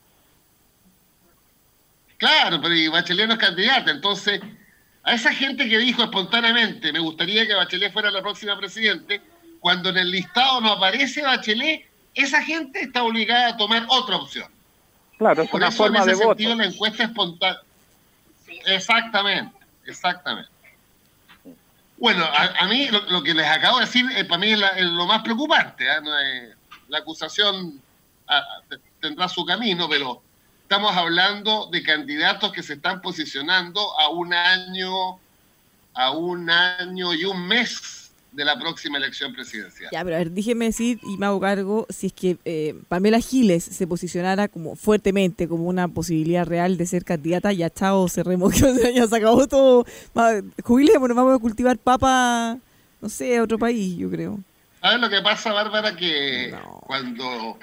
Claro, 2.18 2.60
pero 2.62 2.76
y 2.76 2.88
Bachelet 2.90 3.28
no 3.28 3.34
es 3.34 3.40
candidata, 3.40 3.90
entonces 3.92 4.40
a 5.04 5.14
esa 5.14 5.34
gente 5.34 5.68
que 5.68 5.78
dijo 5.80 6.04
espontáneamente, 6.04 6.94
me 6.94 7.00
gustaría 7.00 7.46
que 7.48 7.54
Bachelet 7.56 7.92
fuera 7.92 8.12
la 8.12 8.22
próxima 8.22 8.58
presidente, 8.58 9.22
cuando 9.64 9.92
en 9.92 9.98
el 9.98 10.12
listado 10.12 10.60
no 10.60 10.74
aparece 10.74 11.22
Bachelet, 11.22 11.90
esa 12.14 12.44
gente 12.44 12.82
está 12.82 13.02
obligada 13.02 13.48
a 13.48 13.58
tomar 13.58 13.86
otra 13.88 14.18
opción. 14.18 14.52
Claro, 15.18 15.44
es 15.44 15.50
Por 15.50 15.62
una 15.62 15.70
eso 15.70 15.86
en 15.86 15.94
forma 15.94 16.06
de 16.06 16.12
ese 16.12 16.26
voto. 16.26 16.38
sentido 16.38 16.56
la 16.56 16.66
encuesta 16.66 17.04
espontánea. 17.06 17.62
Exactamente, 18.66 19.58
exactamente. 19.86 20.52
Bueno, 21.98 22.26
a, 22.26 22.68
mí 22.68 22.90
lo, 23.08 23.24
que 23.24 23.34
les 23.34 23.48
acabo 23.48 23.80
de 23.80 23.86
decir, 23.86 24.06
eh, 24.18 24.26
para 24.26 24.40
mí 24.40 24.52
es, 24.52 24.60
lo 24.60 25.06
más 25.06 25.22
preocupante. 25.22 25.90
¿ah? 25.90 26.02
la 26.90 26.98
acusación 26.98 27.82
ah, 28.28 28.44
tendrá 29.00 29.30
su 29.30 29.46
camino, 29.46 29.88
pero 29.88 30.22
estamos 30.64 30.94
hablando 30.94 31.70
de 31.72 31.82
candidatos 31.84 32.52
que 32.52 32.64
se 32.64 32.74
están 32.74 33.02
posicionando 33.02 33.98
a 33.98 34.10
un 34.10 34.34
año, 34.34 35.20
a 35.94 36.12
un 36.12 36.50
año 36.50 37.14
y 37.14 37.24
un 37.24 37.48
mes 37.48 38.03
de 38.34 38.46
la 38.46 38.58
próxima 38.58 38.98
elección 38.98 39.34
presidencial. 39.34 39.90
Ya, 39.92 40.04
pero 40.04 40.16
a 40.16 40.20
ver, 40.20 40.32
déjeme 40.32 40.66
decir 40.66 41.00
y 41.04 41.18
me 41.18 41.26
hago 41.26 41.40
cargo 41.40 41.86
si 41.90 42.08
es 42.08 42.14
que 42.14 42.38
eh, 42.46 42.76
Pamela 42.88 43.20
Giles 43.20 43.64
se 43.64 43.88
posicionara 43.88 44.48
como 44.48 44.76
fuertemente 44.76 45.48
como 45.48 45.66
una 45.66 45.88
posibilidad 45.88 46.46
real 46.46 46.78
de 46.78 46.86
ser 46.86 47.06
candidata, 47.06 47.54
ya 47.54 47.70
chao, 47.70 48.08
se 48.08 48.24
removió, 48.24 48.68
ya 48.96 49.08
se 49.08 49.16
acabó 49.16 49.48
todo. 49.48 49.86
Jubilémonos, 50.64 51.16
vamos 51.16 51.36
a 51.36 51.40
cultivar 51.40 51.78
papa, 51.78 52.58
no 53.02 53.10
sé, 53.10 53.38
a 53.38 53.44
otro 53.44 53.60
país, 53.60 53.96
yo 53.98 54.10
creo. 54.10 54.40
¿Sabes 54.82 55.00
lo 55.00 55.10
que 55.10 55.22
pasa, 55.22 55.54
Bárbara? 55.54 55.96
Que 55.96 56.54
cuando 56.82 57.58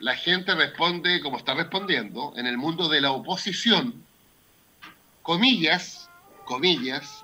la 0.00 0.14
gente 0.16 0.54
responde 0.54 1.20
como 1.22 1.38
está 1.38 1.54
respondiendo, 1.54 2.32
en 2.36 2.46
el 2.46 2.58
mundo 2.58 2.88
de 2.88 3.00
la 3.00 3.12
oposición, 3.12 3.94
comillas, 5.22 6.10
comillas, 6.44 7.17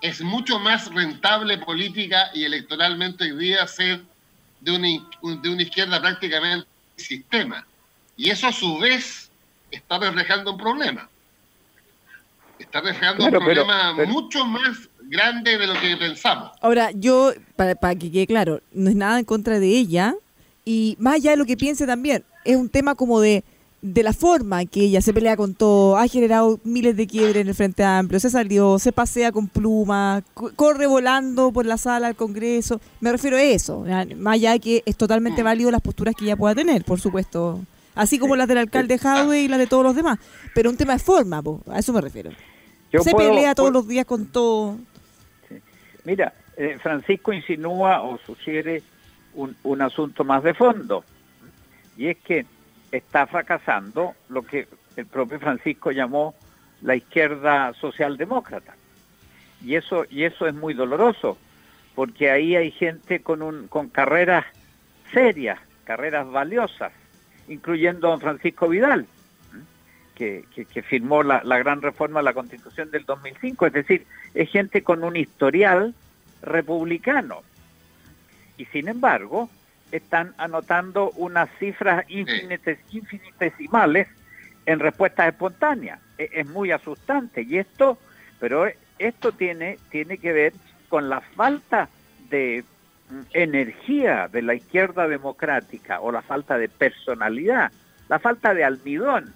es 0.00 0.20
mucho 0.20 0.58
más 0.58 0.92
rentable 0.92 1.58
política 1.58 2.30
y 2.34 2.44
electoralmente 2.44 3.24
hoy 3.24 3.38
día 3.38 3.66
ser 3.66 4.02
de 4.60 4.72
una, 4.72 4.88
de 5.40 5.48
una 5.48 5.62
izquierda 5.62 6.00
prácticamente 6.00 6.66
sistema. 6.96 7.66
Y 8.16 8.30
eso 8.30 8.48
a 8.48 8.52
su 8.52 8.78
vez 8.78 9.30
está 9.70 9.98
reflejando 9.98 10.52
un 10.52 10.58
problema. 10.58 11.08
Está 12.58 12.80
reflejando 12.80 13.24
un 13.24 13.30
problema 13.30 13.92
mucho 14.06 14.44
más 14.44 14.88
grande 15.02 15.56
de 15.56 15.66
lo 15.66 15.80
que 15.80 15.96
pensamos. 15.96 16.50
Ahora, 16.60 16.90
yo, 16.92 17.32
para, 17.54 17.74
para 17.76 17.94
que 17.94 18.10
quede 18.10 18.26
claro, 18.26 18.60
no 18.72 18.90
es 18.90 18.96
nada 18.96 19.18
en 19.18 19.24
contra 19.24 19.60
de 19.60 19.68
ella. 19.68 20.14
Y 20.64 20.96
más 20.98 21.14
allá 21.14 21.30
de 21.30 21.36
lo 21.36 21.46
que 21.46 21.56
piense 21.56 21.86
también, 21.86 22.24
es 22.44 22.56
un 22.56 22.68
tema 22.68 22.94
como 22.94 23.20
de 23.20 23.44
de 23.80 24.02
la 24.02 24.12
forma 24.12 24.64
que 24.66 24.80
ella 24.80 25.00
se 25.00 25.14
pelea 25.14 25.36
con 25.36 25.54
todo, 25.54 25.96
ha 25.96 26.08
generado 26.08 26.58
miles 26.64 26.96
de 26.96 27.06
quiebres 27.06 27.36
en 27.36 27.48
el 27.48 27.54
Frente 27.54 27.84
Amplio, 27.84 28.18
se 28.18 28.30
salió, 28.30 28.78
se 28.78 28.92
pasea 28.92 29.30
con 29.30 29.46
plumas, 29.46 30.24
corre 30.56 30.86
volando 30.86 31.52
por 31.52 31.64
la 31.64 31.78
sala 31.78 32.08
del 32.08 32.16
Congreso. 32.16 32.80
Me 33.00 33.12
refiero 33.12 33.36
a 33.36 33.42
eso, 33.42 33.84
más 34.16 34.34
allá 34.34 34.52
de 34.52 34.60
que 34.60 34.82
es 34.84 34.96
totalmente 34.96 35.42
mm. 35.42 35.44
válido 35.44 35.70
las 35.70 35.80
posturas 35.80 36.14
que 36.16 36.24
ella 36.24 36.36
pueda 36.36 36.54
tener, 36.56 36.84
por 36.84 37.00
supuesto, 37.00 37.60
así 37.94 38.18
como 38.18 38.34
las 38.34 38.48
del 38.48 38.58
alcalde 38.58 38.98
Jadwe 38.98 39.42
y 39.42 39.48
las 39.48 39.60
de 39.60 39.68
todos 39.68 39.84
los 39.84 39.94
demás, 39.94 40.18
pero 40.54 40.70
un 40.70 40.76
tema 40.76 40.94
de 40.94 40.98
forma, 40.98 41.40
a 41.70 41.78
eso 41.78 41.92
me 41.92 42.00
refiero. 42.00 42.32
se 42.90 43.14
pelea 43.14 43.54
todos 43.54 43.72
los 43.72 43.86
días 43.86 44.06
con 44.06 44.26
todo. 44.26 44.76
Mira, 46.04 46.32
eh, 46.56 46.78
Francisco 46.82 47.32
insinúa 47.32 48.02
o 48.02 48.18
sugiere 48.18 48.82
un, 49.34 49.54
un 49.62 49.82
asunto 49.82 50.24
más 50.24 50.42
de 50.42 50.54
fondo, 50.54 51.04
y 51.96 52.08
es 52.08 52.16
que 52.18 52.44
está 52.92 53.26
fracasando 53.26 54.14
lo 54.28 54.42
que 54.42 54.66
el 54.96 55.06
propio 55.06 55.38
Francisco 55.38 55.90
llamó 55.90 56.34
la 56.82 56.96
izquierda 56.96 57.72
socialdemócrata. 57.74 58.74
Y 59.64 59.74
eso, 59.74 60.04
y 60.08 60.24
eso 60.24 60.46
es 60.46 60.54
muy 60.54 60.74
doloroso, 60.74 61.38
porque 61.94 62.30
ahí 62.30 62.54
hay 62.56 62.70
gente 62.70 63.20
con, 63.20 63.42
un, 63.42 63.68
con 63.68 63.88
carreras 63.88 64.44
serias, 65.12 65.58
carreras 65.84 66.30
valiosas, 66.30 66.92
incluyendo 67.48 68.06
a 68.06 68.10
don 68.12 68.20
Francisco 68.20 68.68
Vidal, 68.68 69.06
que, 70.14 70.44
que, 70.52 70.82
firmó 70.82 71.22
la, 71.22 71.42
la, 71.44 71.58
gran 71.58 71.80
reforma 71.80 72.20
de 72.20 72.24
la 72.24 72.34
Constitución 72.34 72.90
del 72.90 73.04
2005. 73.04 73.66
Es 73.66 73.72
decir, 73.72 74.06
es 74.34 74.50
gente 74.50 74.82
con 74.82 75.04
un 75.04 75.16
historial 75.16 75.94
republicano. 76.42 77.42
Y 78.56 78.64
sin 78.66 78.88
embargo, 78.88 79.48
están 79.92 80.34
anotando 80.38 81.10
unas 81.16 81.48
cifras 81.58 82.04
infinitesimales 82.08 84.08
en 84.66 84.80
respuestas 84.80 85.28
espontáneas. 85.28 86.00
E, 86.18 86.28
es, 86.32 86.46
muy 86.46 86.70
asustante 86.70 87.42
y 87.42 87.58
esto, 87.58 87.98
pero 88.38 88.66
esto 88.98 89.32
tiene 89.32 89.78
tiene 89.90 90.18
que 90.18 90.32
ver 90.32 90.52
con 90.88 91.08
la 91.08 91.20
falta 91.20 91.88
de 92.30 92.64
mm, 93.10 93.20
energía 93.32 94.28
de 94.28 94.42
la 94.42 94.54
izquierda 94.54 95.08
democrática 95.08 96.00
o 96.00 96.12
la 96.12 96.22
falta 96.22 96.58
de 96.58 96.68
personalidad, 96.68 97.72
la 98.08 98.18
falta 98.18 98.54
de 98.54 98.64
almidón, 98.64 99.32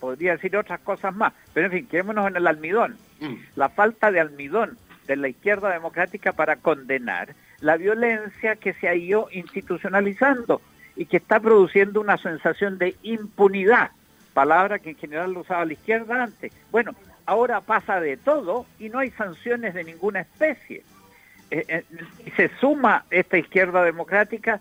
podría 0.00 0.32
decir 0.32 0.56
otras 0.56 0.80
cosas 0.80 1.14
más, 1.14 1.32
pero 1.52 1.66
en 1.66 1.72
fin, 1.72 1.86
quedémonos 1.86 2.28
en 2.28 2.36
el 2.36 2.46
almidón, 2.46 2.96
mm. 3.20 3.34
la 3.56 3.68
falta 3.68 4.12
de 4.12 4.20
almidón 4.20 4.78
de 5.06 5.16
la 5.16 5.28
izquierda 5.28 5.70
democrática 5.70 6.32
para 6.32 6.56
condenar 6.56 7.34
la 7.60 7.76
violencia 7.76 8.56
que 8.56 8.74
se 8.74 8.88
ha 8.88 8.94
ido 8.94 9.28
institucionalizando 9.32 10.60
y 10.96 11.06
que 11.06 11.18
está 11.18 11.40
produciendo 11.40 12.00
una 12.00 12.16
sensación 12.18 12.78
de 12.78 12.96
impunidad, 13.02 13.90
palabra 14.34 14.78
que 14.78 14.90
en 14.90 14.96
general 14.96 15.32
lo 15.32 15.40
usaba 15.40 15.64
la 15.64 15.72
izquierda 15.74 16.24
antes. 16.24 16.52
Bueno, 16.70 16.94
ahora 17.26 17.60
pasa 17.60 18.00
de 18.00 18.16
todo 18.16 18.66
y 18.78 18.88
no 18.88 18.98
hay 18.98 19.10
sanciones 19.10 19.74
de 19.74 19.84
ninguna 19.84 20.20
especie. 20.20 20.82
Eh, 21.50 21.64
eh, 21.68 21.84
se 22.36 22.50
suma 22.60 23.04
esta 23.10 23.38
izquierda 23.38 23.84
democrática 23.84 24.60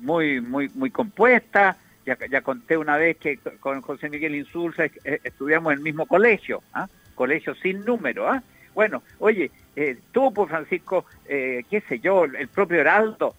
muy 0.00 0.40
muy 0.40 0.68
muy 0.74 0.90
compuesta. 0.90 1.76
Ya, 2.04 2.18
ya 2.28 2.40
conté 2.40 2.76
una 2.76 2.96
vez 2.96 3.16
que 3.18 3.38
con 3.60 3.80
José 3.80 4.08
Miguel 4.08 4.34
Insulza 4.34 4.86
eh, 4.86 5.20
estudiamos 5.22 5.72
en 5.72 5.78
el 5.78 5.84
mismo 5.84 6.06
colegio, 6.06 6.62
¿ah? 6.72 6.88
colegio 7.14 7.54
sin 7.54 7.84
número. 7.84 8.28
¿ah? 8.28 8.42
Bueno, 8.74 9.02
oye, 9.20 9.50
eh, 9.74 9.98
tú, 10.12 10.32
pues 10.32 10.50
Francisco, 10.50 11.06
eh, 11.26 11.64
qué 11.70 11.80
sé 11.82 11.98
yo, 12.00 12.24
el 12.24 12.48
propio 12.48 12.80
Heraldo, 12.80 13.34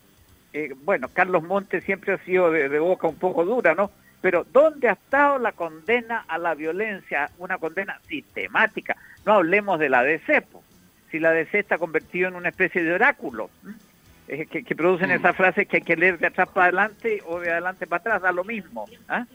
eh, 0.51 0.73
bueno, 0.83 1.07
Carlos 1.11 1.43
Montes 1.43 1.83
siempre 1.83 2.13
ha 2.13 2.17
sido 2.19 2.51
de, 2.51 2.79
boca 2.79 3.07
un 3.07 3.17
poco 3.17 3.45
dura, 3.45 3.75
¿no? 3.75 3.91
Pero 4.21 4.45
¿dónde 4.51 4.87
ha 4.87 4.93
estado 4.93 5.37
la 5.37 5.51
condena 5.51 6.25
a 6.27 6.37
la 6.37 6.55
violencia, 6.55 7.29
una 7.37 7.57
condena 7.57 7.99
sistemática? 8.07 8.95
No 9.25 9.33
hablemos 9.33 9.79
de 9.79 9.89
la 9.89 10.03
DC, 10.03 10.43
si 11.11 11.19
la 11.19 11.31
DC 11.31 11.59
está 11.59 11.77
convertida 11.77 12.29
en 12.29 12.35
una 12.35 12.49
especie 12.49 12.83
de 12.83 12.93
oráculo, 12.93 13.49
que, 14.27 14.75
producen 14.75 15.09
mm. 15.09 15.13
esas 15.13 15.35
frases 15.35 15.67
que 15.67 15.77
hay 15.77 15.83
que 15.83 15.97
leer 15.97 16.17
de 16.17 16.27
atrás 16.27 16.49
para 16.49 16.67
adelante 16.67 17.21
o 17.25 17.39
de 17.39 17.51
adelante 17.51 17.85
para 17.85 17.99
atrás, 17.99 18.21
da 18.21 18.31
lo 18.31 18.43
mismo. 18.43 18.85
¿ah? 19.07 19.25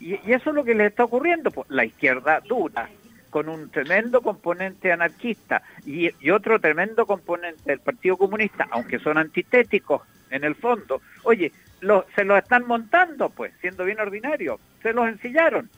Y, 0.00 0.14
y, 0.14 0.32
eso 0.32 0.50
es 0.50 0.56
lo 0.56 0.64
que 0.64 0.74
le 0.74 0.86
está 0.86 1.04
ocurriendo, 1.04 1.50
pues, 1.50 1.68
la 1.70 1.84
izquierda 1.84 2.40
dura, 2.40 2.88
con 3.32 3.48
un 3.48 3.70
tremendo 3.70 4.20
componente 4.20 4.92
anarquista 4.92 5.62
y, 5.86 6.10
otro 6.30 6.60
tremendo 6.60 7.06
componente 7.06 7.62
del 7.64 7.80
Partido 7.80 8.18
Comunista, 8.18 8.68
aunque 8.70 8.98
son 8.98 9.16
antitéticos 9.16 10.02
en 10.30 10.44
el 10.44 10.54
fondo, 10.54 11.00
oye, 11.24 11.50
lo, 11.80 12.04
se 12.14 12.24
los 12.24 12.38
están 12.38 12.66
montando, 12.66 13.30
pues, 13.30 13.52
siendo 13.62 13.86
bien 13.86 14.00
ordinario, 14.00 14.60
se 14.82 14.92
los 14.92 15.08
ensillaron. 15.08 15.70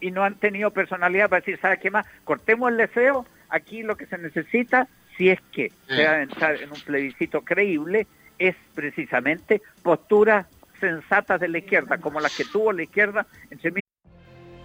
Y 0.00 0.10
no 0.10 0.24
han 0.24 0.34
tenido 0.34 0.72
personalidad 0.72 1.30
para 1.30 1.38
decir, 1.38 1.56
¿sabes 1.62 1.78
qué 1.78 1.90
más? 1.92 2.04
Cortemos 2.24 2.68
el 2.72 2.78
deseo, 2.78 3.24
aquí 3.48 3.84
lo 3.84 3.96
que 3.96 4.06
se 4.06 4.18
necesita, 4.18 4.88
si 5.16 5.30
es 5.30 5.40
que 5.52 5.70
se 5.86 6.04
va 6.04 6.14
a 6.14 6.22
entrar 6.22 6.60
en 6.60 6.72
un 6.72 6.80
plebiscito 6.80 7.42
creíble, 7.42 8.08
es 8.40 8.56
precisamente 8.74 9.62
posturas 9.84 10.46
sensatas 10.80 11.40
de 11.40 11.46
la 11.46 11.58
izquierda, 11.58 11.98
como 11.98 12.18
las 12.18 12.36
que 12.36 12.44
tuvo 12.44 12.72
la 12.72 12.82
izquierda 12.82 13.24
en 13.50 13.60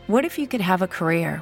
What 0.07 0.25
if 0.25 0.39
you 0.39 0.47
could 0.47 0.61
have 0.61 0.83
a 0.83 0.87
career 0.87 1.41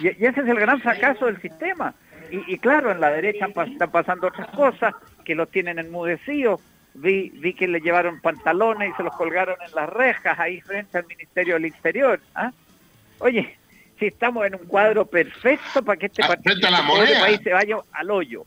Y, 0.00 0.08
ese 0.08 0.40
es 0.40 0.48
el 0.48 0.58
gran 0.58 0.80
fracaso 0.80 1.26
del 1.26 1.40
sistema. 1.40 1.94
Y, 2.30 2.58
claro, 2.58 2.90
en 2.90 3.00
la 3.00 3.10
derecha 3.10 3.46
están 3.46 3.90
pasando 3.90 4.26
otras 4.26 4.48
cosas 4.48 4.94
que 5.24 5.34
los 5.34 5.50
tienen 5.50 5.78
enmudecidos. 5.78 6.60
Vi, 6.94 7.30
vi 7.30 7.54
que 7.54 7.68
le 7.68 7.80
llevaron 7.80 8.20
pantalones 8.20 8.92
y 8.92 8.96
se 8.96 9.02
los 9.02 9.14
colgaron 9.14 9.56
en 9.66 9.74
las 9.74 9.88
rejas 9.88 10.38
ahí 10.38 10.60
frente 10.60 10.98
al 10.98 11.06
Ministerio 11.06 11.54
del 11.54 11.66
Interior. 11.66 12.20
¿ah? 12.34 12.50
Oye, 13.18 13.56
si 13.98 14.06
estamos 14.06 14.46
en 14.46 14.54
un 14.54 14.66
cuadro 14.66 15.06
perfecto 15.06 15.84
para 15.84 15.98
que 15.98 16.06
este, 16.06 16.22
ah, 16.22 16.36
este 16.44 17.20
país 17.20 17.40
se 17.42 17.52
vaya 17.52 17.76
al 17.92 18.10
hoyo. 18.10 18.44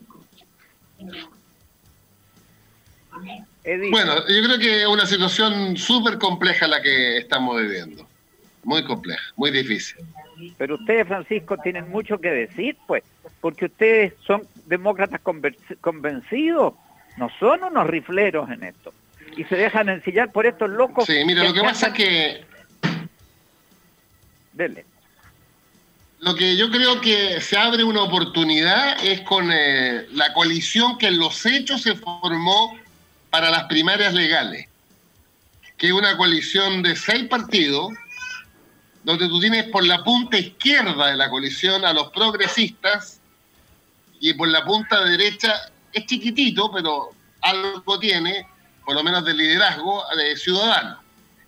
Bueno, 3.91 4.15
yo 4.27 4.43
creo 4.43 4.59
que 4.59 4.81
es 4.81 4.87
una 4.87 5.05
situación 5.05 5.77
súper 5.77 6.17
compleja 6.17 6.67
la 6.67 6.81
que 6.81 7.17
estamos 7.17 7.61
viviendo 7.61 8.07
muy 8.67 8.83
compleja, 8.83 9.23
muy 9.37 9.49
difícil. 9.49 9.95
Pero 10.57 10.75
ustedes, 10.75 11.07
Francisco, 11.07 11.57
tienen 11.57 11.89
mucho 11.89 12.19
que 12.19 12.29
decir, 12.29 12.77
pues, 12.85 13.03
porque 13.41 13.65
ustedes 13.65 14.13
son 14.25 14.43
demócratas 14.65 15.21
convencidos, 15.81 16.73
no 17.17 17.29
son 17.39 17.63
unos 17.63 17.87
rifleros 17.87 18.49
en 18.49 18.63
esto. 18.63 18.93
Y 19.35 19.43
se 19.45 19.55
dejan 19.55 19.89
ensillar 19.89 20.31
por 20.31 20.45
estos 20.45 20.69
locos. 20.69 21.05
Sí, 21.05 21.23
mira, 21.25 21.43
lo 21.43 21.53
que 21.53 21.61
pasa 21.61 21.87
es 21.87 21.93
que... 21.93 22.45
Dele. 24.53 24.85
Lo 26.19 26.35
que 26.35 26.57
yo 26.57 26.71
creo 26.71 26.99
que 26.99 27.39
se 27.41 27.57
abre 27.57 27.83
una 27.83 28.01
oportunidad 28.01 29.03
es 29.05 29.21
con 29.21 29.51
eh, 29.51 30.07
la 30.13 30.33
coalición 30.33 30.97
que 30.97 31.07
en 31.07 31.19
los 31.19 31.45
hechos 31.45 31.83
se 31.83 31.95
formó 31.95 32.75
para 33.29 33.51
las 33.51 33.65
primarias 33.65 34.13
legales, 34.13 34.67
que 35.77 35.87
es 35.87 35.93
una 35.93 36.17
coalición 36.17 36.81
de 36.81 36.95
seis 36.95 37.25
partidos, 37.25 37.93
donde 39.07 39.29
tú 39.29 39.39
tienes 39.39 39.63
por 39.69 39.85
la 39.85 40.03
punta 40.03 40.37
izquierda 40.37 41.07
de 41.07 41.15
la 41.15 41.29
coalición 41.29 41.85
a 41.85 41.93
los 41.93 42.11
progresistas 42.11 43.21
y 44.19 44.33
por 44.33 44.49
la 44.49 44.65
punta 44.65 45.01
derecha 45.05 45.71
es 45.93 46.05
chiquitito, 46.05 46.69
pero 46.73 47.11
algo 47.39 47.97
tiene, 47.99 48.45
por 48.83 48.95
lo 48.95 49.03
menos 49.05 49.23
de 49.23 49.33
liderazgo, 49.33 50.03
de 50.13 50.35
ciudadanos. 50.35 50.97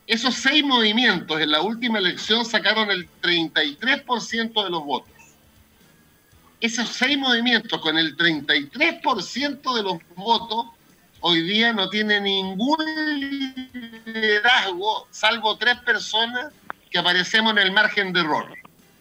Esos 0.08 0.36
seis 0.36 0.64
movimientos 0.64 1.42
en 1.42 1.52
la 1.52 1.60
última 1.60 2.00
elección 2.00 2.46
sacaron 2.46 2.92
el 2.92 3.10
33% 3.22 4.64
de 4.64 4.70
los 4.70 4.86
votos. 4.86 5.12
Esos 6.62 6.88
seis 6.88 7.18
movimientos 7.18 7.82
con 7.82 7.98
el 7.98 8.16
33% 8.16 9.76
de 9.76 9.84
los 9.84 9.98
votos 10.16 10.68
hoy 11.20 11.42
día 11.42 11.74
no 11.74 11.90
tienen 11.90 12.24
ningún 12.24 12.78
liderazgo, 14.06 15.10
salvo 15.12 15.58
tres 15.58 15.76
personas 15.80 16.54
que 16.90 17.00
aparecemos 17.00 17.52
en 17.54 17.60
el 17.60 17.72
margen 17.72 18.14
de 18.14 18.22
error. 18.22 18.48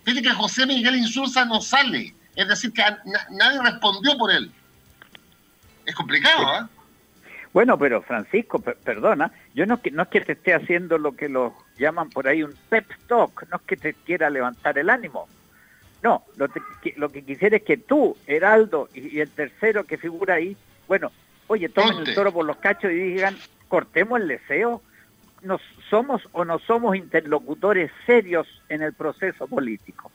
Fíjate 0.05 0.23
que 0.23 0.35
José 0.35 0.67
Miguel 0.67 0.97
Insulza 0.97 1.45
no 1.45 1.61
sale, 1.61 2.15
es 2.35 2.49
decir, 2.49 2.73
que 2.73 2.83
nadie 3.31 3.61
respondió 3.63 4.17
por 4.17 4.31
él. 4.31 4.51
Es 5.85 5.95
complicado, 5.95 6.65
¿eh? 6.65 6.67
Bueno, 7.53 7.79
pero 7.79 8.03
Francisco, 8.03 8.59
perdona, 8.59 9.33
yo 9.55 9.65
no, 9.67 9.81
no 9.93 10.03
es 10.03 10.09
que 10.09 10.21
te 10.21 10.33
esté 10.33 10.55
haciendo 10.55 10.99
lo 10.99 11.17
que 11.17 11.29
lo 11.29 11.55
llaman 11.79 12.11
por 12.11 12.29
ahí 12.29 12.43
un 12.43 12.55
pep 12.69 12.87
talk, 13.07 13.49
no 13.51 13.57
es 13.57 13.63
que 13.63 13.77
te 13.77 13.95
quiera 13.95 14.29
levantar 14.29 14.79
el 14.79 14.91
ánimo. 14.91 15.29
No, 16.03 16.25
lo, 16.37 16.47
lo 16.97 17.11
que 17.11 17.25
quisiera 17.25 17.57
es 17.57 17.63
que 17.63 17.77
tú, 17.77 18.17
Heraldo, 18.27 18.89
y, 18.95 19.19
el 19.19 19.31
tercero 19.31 19.85
que 19.85 19.97
figura 19.97 20.35
ahí, 20.35 20.57
bueno, 20.87 21.11
oye, 21.49 21.69
tomen 21.69 22.07
el 22.07 22.15
toro 22.15 22.33
por 22.33 22.45
los 22.45 22.59
cachos 22.59 22.93
y 22.93 22.95
digan, 22.95 23.37
cortemos 23.67 24.21
el 24.21 24.29
deseo. 24.29 24.83
¿Nos 25.43 25.61
somos 25.89 26.23
o 26.33 26.45
no 26.45 26.59
somos 26.59 26.97
interlocutores 26.97 27.91
serios 28.07 28.47
en 28.69 28.83
el 28.83 28.93
proceso 28.93 29.47
político? 29.47 30.11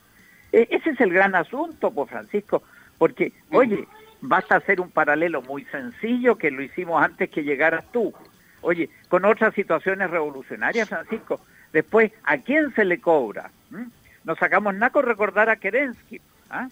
E, 0.52 0.68
ese 0.70 0.90
es 0.90 1.00
el 1.00 1.12
gran 1.12 1.34
asunto, 1.34 1.90
pues 1.90 2.10
Francisco, 2.10 2.62
porque, 2.98 3.32
oye, 3.50 3.88
basta 4.20 4.56
hacer 4.56 4.80
un 4.80 4.90
paralelo 4.90 5.42
muy 5.42 5.64
sencillo 5.66 6.36
que 6.36 6.50
lo 6.50 6.62
hicimos 6.62 7.02
antes 7.02 7.30
que 7.30 7.42
llegaras 7.42 7.84
tú. 7.92 8.12
Oye, 8.60 8.88
con 9.08 9.24
otras 9.24 9.54
situaciones 9.54 10.10
revolucionarias, 10.10 10.88
Francisco, 10.88 11.40
después, 11.72 12.12
¿a 12.24 12.38
quién 12.38 12.74
se 12.74 12.84
le 12.84 13.00
cobra? 13.00 13.50
¿Mm? 13.70 13.84
Nos 14.24 14.38
sacamos 14.38 14.74
nada 14.74 14.90
con 14.90 15.04
recordar 15.04 15.50
a 15.50 15.56
Kerensky. 15.56 16.20
¿ah? 16.50 16.68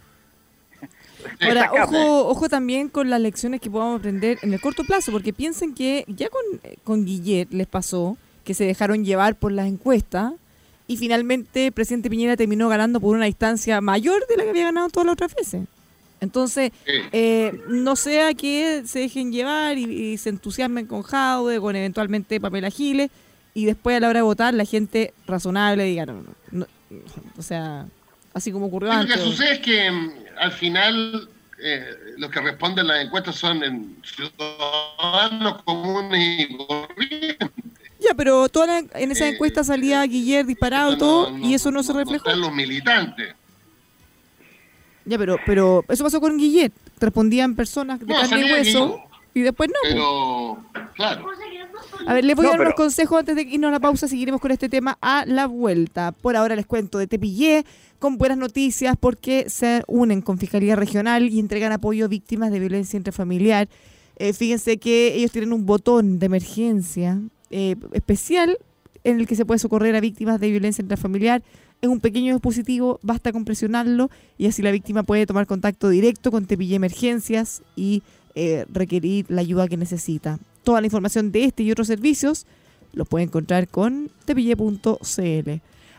Ahora, 1.41 1.71
ojo, 1.73 2.29
ojo 2.29 2.49
también 2.49 2.89
con 2.89 3.11
las 3.11 3.21
lecciones 3.21 3.61
que 3.61 3.71
podamos 3.71 4.01
aprender 4.01 4.39
en 4.43 4.55
el 4.55 4.61
corto 4.61 4.85
plazo, 4.85 5.13
porque 5.13 5.33
piensen 5.33 5.75
que 5.75 6.05
ya 6.09 6.29
con, 6.29 6.43
con 6.85 7.05
Guillet 7.05 7.53
les 7.53 7.67
pasó 7.67 8.17
que 8.45 8.55
se 8.55 8.65
dejaron 8.65 9.05
llevar 9.05 9.37
por 9.37 9.53
las 9.53 9.67
encuestas 9.67 10.33
y 10.87 10.97
finalmente 10.97 11.67
el 11.67 11.73
presidente 11.73 12.11
Piñera 12.11 12.37
terminó 12.37 12.69
ganando 12.69 13.01
por 13.01 13.17
una 13.17 13.27
distancia 13.27 13.81
mayor 13.81 14.27
de 14.27 14.37
la 14.37 14.45
que 14.45 14.51
había 14.51 14.65
ganado 14.65 14.89
todas 14.89 15.07
las 15.07 15.13
otras 15.15 15.35
veces. 15.35 15.63
Entonces, 16.21 16.71
eh, 16.87 17.61
no 17.69 17.97
sea 17.97 18.33
que 18.35 18.83
se 18.87 19.01
dejen 19.01 19.33
llevar 19.33 19.77
y, 19.77 20.17
se 20.19 20.29
entusiasmen 20.29 20.87
con 20.87 21.03
Jaude, 21.03 21.59
con 21.59 21.75
eventualmente 21.75 22.41
Papel 22.41 22.65
Agiles, 22.65 23.11
y 23.55 23.65
después 23.65 23.97
a 23.97 24.01
la 24.01 24.09
hora 24.09 24.19
de 24.21 24.23
votar 24.23 24.55
la 24.55 24.65
gente 24.65 25.15
razonable 25.27 25.85
diga, 25.85 26.07
no, 26.07 26.23
no, 26.53 26.67
o 27.37 27.43
sea, 27.43 27.87
así 28.35 28.53
como 28.53 28.67
ocurrió 28.67 28.93
antes. 28.93 29.17
Lo 29.17 29.25
que 29.25 29.31
sucede 29.31 29.53
es 29.55 29.59
que 29.61 29.91
mm, 29.91 30.11
al 30.39 30.53
final 30.53 31.29
eh, 31.59 31.85
los 32.19 32.31
que 32.31 32.41
responden 32.41 32.87
las 32.87 33.05
encuestas 33.05 33.37
son 33.37 33.63
en 33.63 33.97
ciudadanos 34.05 35.63
comunes 35.63 36.41
y 36.41 36.57
corrientes. 36.57 37.51
Pero 38.15 38.49
toda 38.49 38.79
en 38.79 39.13
esa 39.13 39.27
eh, 39.27 39.31
encuesta 39.31 39.65
salía 39.65 40.03
Guillermo 40.03 40.49
disparado 40.49 40.97
todo 40.97 41.37
y 41.39 41.55
eso 41.55 41.71
no 41.71 41.83
se 41.83 41.93
reflejó. 41.93 42.27
Están 42.27 42.41
los 42.41 42.53
militantes. 42.53 43.35
Ya, 45.05 45.19
pero, 45.19 45.37
pero 45.45 45.85
eso 45.89 46.05
pasó 46.05 46.21
con 46.21 46.39
Guillet. 46.39 46.73
Respondían 47.01 47.55
personas 47.57 47.99
de 48.01 48.07
carne 48.07 48.47
y 48.47 48.53
hueso 48.53 49.01
y 49.35 49.41
después 49.41 49.69
no. 49.69 49.79
Pero, 49.83 50.65
claro. 50.95 51.27
A 52.07 52.15
ver, 52.15 52.25
les 52.25 52.37
voy 52.37 52.47
a 52.47 52.51
dar 52.51 52.61
unos 52.61 52.75
consejos 52.75 53.19
antes 53.19 53.35
de 53.35 53.43
irnos 53.43 53.69
a 53.69 53.73
la 53.73 53.81
pausa. 53.81 54.07
Seguiremos 54.07 54.41
con 54.41 54.51
este 54.51 54.69
tema 54.69 54.99
a 55.01 55.25
la 55.27 55.47
vuelta. 55.47 56.13
Por 56.13 56.37
ahora 56.37 56.55
les 56.55 56.67
cuento 56.67 56.99
de 56.99 57.07
Tepillé 57.07 57.65
con 57.99 58.19
buenas 58.19 58.39
noticias 58.39 58.97
porque 58.99 59.49
se 59.49 59.83
unen 59.87 60.23
con 60.23 60.39
Fiscalía 60.39 60.77
Regional 60.77 61.29
y 61.29 61.39
entregan 61.39 61.73
apoyo 61.73 62.05
a 62.05 62.09
víctimas 62.09 62.51
de 62.51 62.61
violencia 62.61 62.97
intrafamiliar. 62.97 63.69
Eh, 64.17 64.33
fíjense 64.33 64.79
que 64.79 65.15
ellos 65.15 65.33
tienen 65.33 65.53
un 65.53 65.67
botón 65.67 66.19
de 66.19 66.27
emergencia 66.27 67.19
eh, 67.53 67.77
especial 67.93 68.59
en 69.05 69.21
el 69.21 69.27
que 69.27 69.37
se 69.37 69.45
puede 69.45 69.59
socorrer 69.59 69.95
a 69.95 70.01
víctimas 70.01 70.41
de 70.41 70.51
violencia 70.51 70.83
intrafamiliar 70.83 71.43
es 71.83 71.89
un 71.89 71.99
pequeño 72.01 72.33
dispositivo, 72.33 73.01
basta 73.03 73.33
con 73.33 73.45
presionarlo 73.45 74.09
y 74.39 74.47
así 74.47 74.63
la 74.63 74.71
víctima 74.71 75.03
puede 75.03 75.27
tomar 75.27 75.47
contacto 75.47 75.89
directo 75.89 76.31
con 76.31 76.47
Tepille 76.47 76.77
Emergencias 76.77 77.63
y 77.75 78.05
eh, 78.37 78.65
requerir 78.73 79.27
la 79.29 79.41
ayuda 79.41 79.67
que 79.67 79.77
necesita. 79.77 80.39
Toda 80.63 80.81
la 80.81 80.87
información 80.87 81.33
de 81.33 81.45
este 81.45 81.65
y 81.65 81.73
otros 81.73 81.89
servicios 81.89 82.47
lo 82.93 83.05
puede 83.05 83.25
encontrar 83.25 83.67
con 83.67 84.11
tepille.cl. 84.25 85.51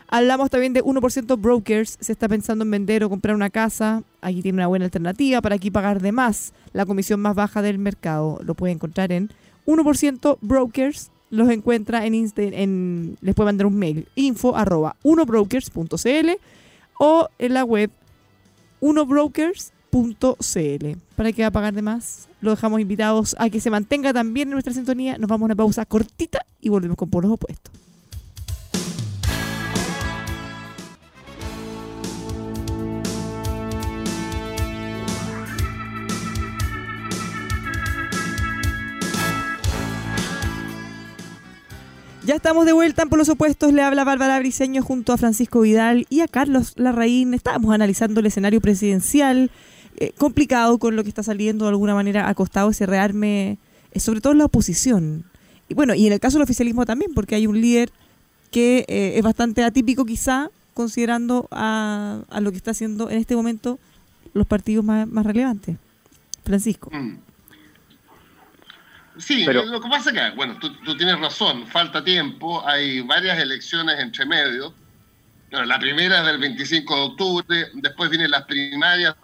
Hablamos 0.08 0.48
también 0.48 0.72
de 0.72 0.82
1% 0.82 1.38
brokers. 1.38 1.98
Se 2.00 2.12
está 2.12 2.28
pensando 2.28 2.64
en 2.64 2.70
vender 2.70 3.04
o 3.04 3.10
comprar 3.10 3.34
una 3.34 3.50
casa. 3.50 4.02
Aquí 4.22 4.40
tiene 4.40 4.56
una 4.56 4.68
buena 4.68 4.86
alternativa 4.86 5.42
para 5.42 5.56
aquí 5.56 5.70
pagar 5.70 6.00
de 6.00 6.12
más. 6.12 6.54
La 6.72 6.86
comisión 6.86 7.20
más 7.20 7.34
baja 7.34 7.62
del 7.62 7.78
mercado. 7.78 8.38
Lo 8.42 8.54
puede 8.54 8.72
encontrar 8.72 9.12
en 9.12 9.30
1% 9.66 10.38
brokers 10.40 11.10
los 11.34 11.50
encuentra 11.50 12.06
en, 12.06 12.32
en 12.36 13.18
les 13.20 13.34
puede 13.34 13.46
mandar 13.46 13.66
un 13.66 13.76
mail 13.76 14.06
info 14.14 14.56
arroba 14.56 14.96
unobrokers.cl 15.02 16.30
o 16.98 17.28
en 17.38 17.54
la 17.54 17.64
web 17.64 17.90
unobrokers.cl 18.80 20.86
para 21.16 21.32
que 21.32 21.42
va 21.42 21.48
a 21.48 21.50
pagar 21.50 21.74
de 21.74 21.82
más. 21.82 22.28
Lo 22.40 22.50
dejamos 22.50 22.80
invitados 22.80 23.34
a 23.38 23.50
que 23.50 23.60
se 23.60 23.70
mantenga 23.70 24.12
también 24.12 24.48
en 24.48 24.52
nuestra 24.52 24.74
sintonía. 24.74 25.18
Nos 25.18 25.28
vamos 25.28 25.42
a 25.42 25.46
una 25.46 25.56
pausa 25.56 25.84
cortita 25.86 26.46
y 26.60 26.68
volvemos 26.68 26.96
con 26.96 27.10
polos 27.10 27.32
opuestos. 27.32 27.72
Ya 42.26 42.36
estamos 42.36 42.64
de 42.64 42.72
vuelta 42.72 43.02
en 43.02 43.10
Por 43.10 43.18
los 43.18 43.28
Opuestos. 43.28 43.74
Le 43.74 43.82
habla 43.82 44.02
Bárbara 44.02 44.38
Briseño 44.38 44.82
junto 44.82 45.12
a 45.12 45.18
Francisco 45.18 45.60
Vidal 45.60 46.06
y 46.08 46.20
a 46.20 46.28
Carlos 46.28 46.72
Larraín. 46.76 47.34
Estábamos 47.34 47.74
analizando 47.74 48.20
el 48.20 48.26
escenario 48.26 48.62
presidencial, 48.62 49.50
eh, 49.98 50.12
complicado 50.16 50.78
con 50.78 50.96
lo 50.96 51.02
que 51.02 51.10
está 51.10 51.22
saliendo 51.22 51.66
de 51.66 51.72
alguna 51.72 51.92
manera 51.92 52.30
acostado 52.30 52.70
ese 52.70 52.86
rearme, 52.86 53.58
eh, 53.92 54.00
sobre 54.00 54.22
todo 54.22 54.32
en 54.32 54.38
la 54.38 54.46
oposición. 54.46 55.24
Y 55.68 55.74
bueno, 55.74 55.94
y 55.94 56.06
en 56.06 56.14
el 56.14 56.20
caso 56.20 56.38
del 56.38 56.44
oficialismo 56.44 56.86
también, 56.86 57.12
porque 57.12 57.34
hay 57.34 57.46
un 57.46 57.60
líder 57.60 57.90
que 58.50 58.86
eh, 58.88 59.18
es 59.18 59.22
bastante 59.22 59.62
atípico 59.62 60.06
quizá, 60.06 60.50
considerando 60.72 61.46
a, 61.50 62.22
lo 62.40 62.50
que 62.52 62.56
está 62.56 62.70
haciendo 62.70 63.10
en 63.10 63.18
este 63.18 63.36
momento 63.36 63.78
los 64.32 64.46
partidos 64.46 64.82
más, 64.82 65.26
relevantes. 65.26 65.76
Francisco. 66.42 66.90
Mm. 66.90 67.18
Sí, 69.18 69.44
lo 69.44 69.80
que 69.80 69.88
pasa 69.88 70.10
es 70.10 70.16
que, 70.16 70.30
bueno, 70.36 70.58
tú, 70.58 70.96
tienes 70.96 71.18
razón, 71.20 71.66
falta 71.68 72.02
tiempo, 72.02 72.66
hay 72.66 73.00
varias 73.00 73.38
elecciones 73.38 74.00
entre 74.00 74.26
medio. 74.26 74.74
la 75.50 75.78
primera 75.78 76.20
es 76.20 76.26
del 76.26 76.38
25 76.38 76.94
de 76.94 77.02
octubre, 77.02 77.70
después 77.74 78.10
vienen 78.10 78.32
las 78.32 78.42
primarias 78.42 79.14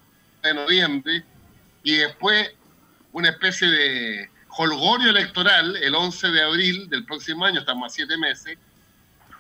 de 0.43 0.55
noviembre 0.55 1.25
y 1.83 1.97
después 1.97 2.53
una 3.13 3.31
especie 3.31 3.69
de 3.69 4.31
holgorio 4.57 5.11
electoral 5.11 5.77
el 5.77 5.95
11 5.95 6.29
de 6.29 6.43
abril 6.43 6.89
del 6.89 7.05
próximo 7.05 7.45
año, 7.45 7.59
estamos 7.59 7.93
a 7.93 7.95
siete 7.95 8.17
meses, 8.17 8.57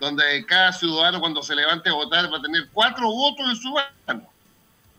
donde 0.00 0.44
cada 0.46 0.72
ciudadano 0.72 1.20
cuando 1.20 1.42
se 1.44 1.54
levante 1.54 1.90
a 1.90 1.92
votar 1.92 2.32
va 2.32 2.38
a 2.38 2.42
tener 2.42 2.68
cuatro 2.72 3.06
votos 3.06 3.48
en 3.50 3.56
su 3.56 3.72
mano. 3.72 4.28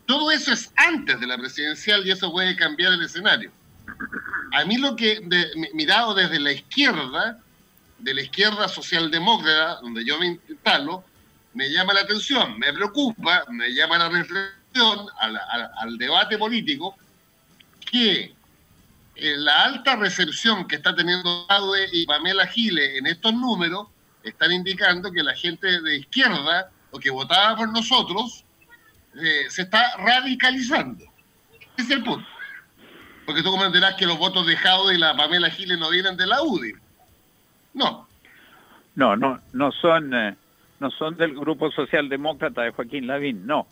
Todo 0.06 0.30
eso 0.30 0.52
es 0.52 0.72
antes 0.76 1.20
de 1.20 1.26
la 1.26 1.36
presidencial 1.36 2.06
y 2.06 2.10
eso 2.10 2.32
puede 2.32 2.56
cambiar 2.56 2.94
el 2.94 3.02
escenario 3.02 3.50
a 4.52 4.64
mí 4.64 4.76
lo 4.76 4.94
que, 4.94 5.20
mirado 5.72 6.14
desde 6.14 6.38
la 6.38 6.52
izquierda, 6.52 7.40
de 7.98 8.14
la 8.14 8.22
izquierda 8.22 8.68
socialdemócrata, 8.68 9.80
donde 9.80 10.04
yo 10.04 10.18
me 10.18 10.38
instalo, 10.48 11.04
me 11.54 11.70
llama 11.70 11.94
la 11.94 12.00
atención, 12.00 12.58
me 12.58 12.72
preocupa, 12.72 13.44
me 13.50 13.70
llama 13.70 13.98
la 13.98 14.08
reflexión, 14.08 15.06
al, 15.18 15.98
debate 15.98 16.38
político, 16.38 16.96
que 17.90 18.34
la 19.16 19.64
alta 19.64 19.96
recepción 19.96 20.66
que 20.66 20.76
está 20.76 20.94
teniendo 20.94 21.46
Aude 21.48 21.88
y 21.92 22.06
Pamela 22.06 22.46
Giles 22.46 22.98
en 22.98 23.06
estos 23.06 23.32
números 23.34 23.88
están 24.22 24.52
indicando 24.52 25.12
que 25.12 25.22
la 25.22 25.34
gente 25.34 25.80
de 25.80 25.96
izquierda 25.98 26.70
o 26.90 26.98
que 26.98 27.10
votaba 27.10 27.56
por 27.56 27.70
nosotros 27.70 28.44
eh, 29.14 29.44
se 29.48 29.62
está 29.62 29.96
radicalizando. 29.98 31.04
Ese 31.76 31.82
es 31.82 31.90
el 31.90 32.04
punto. 32.04 32.26
Porque 33.26 33.42
tú 33.42 33.50
comprenderás 33.50 33.94
que 33.94 34.06
los 34.06 34.18
votos 34.18 34.46
de 34.46 34.56
Jaude 34.56 34.94
y 34.94 34.98
la 34.98 35.16
Pamela 35.16 35.50
Giles 35.50 35.78
no 35.78 35.90
vienen 35.90 36.16
de 36.16 36.26
la 36.26 36.42
UDI. 36.42 36.72
No. 37.74 38.08
No, 38.94 39.16
no, 39.16 39.40
no 39.52 39.72
son, 39.72 40.12
eh, 40.12 40.36
no 40.80 40.90
son 40.90 41.16
del 41.16 41.34
grupo 41.34 41.70
socialdemócrata 41.70 42.62
de 42.62 42.70
Joaquín 42.70 43.06
Lavín, 43.06 43.46
no. 43.46 43.66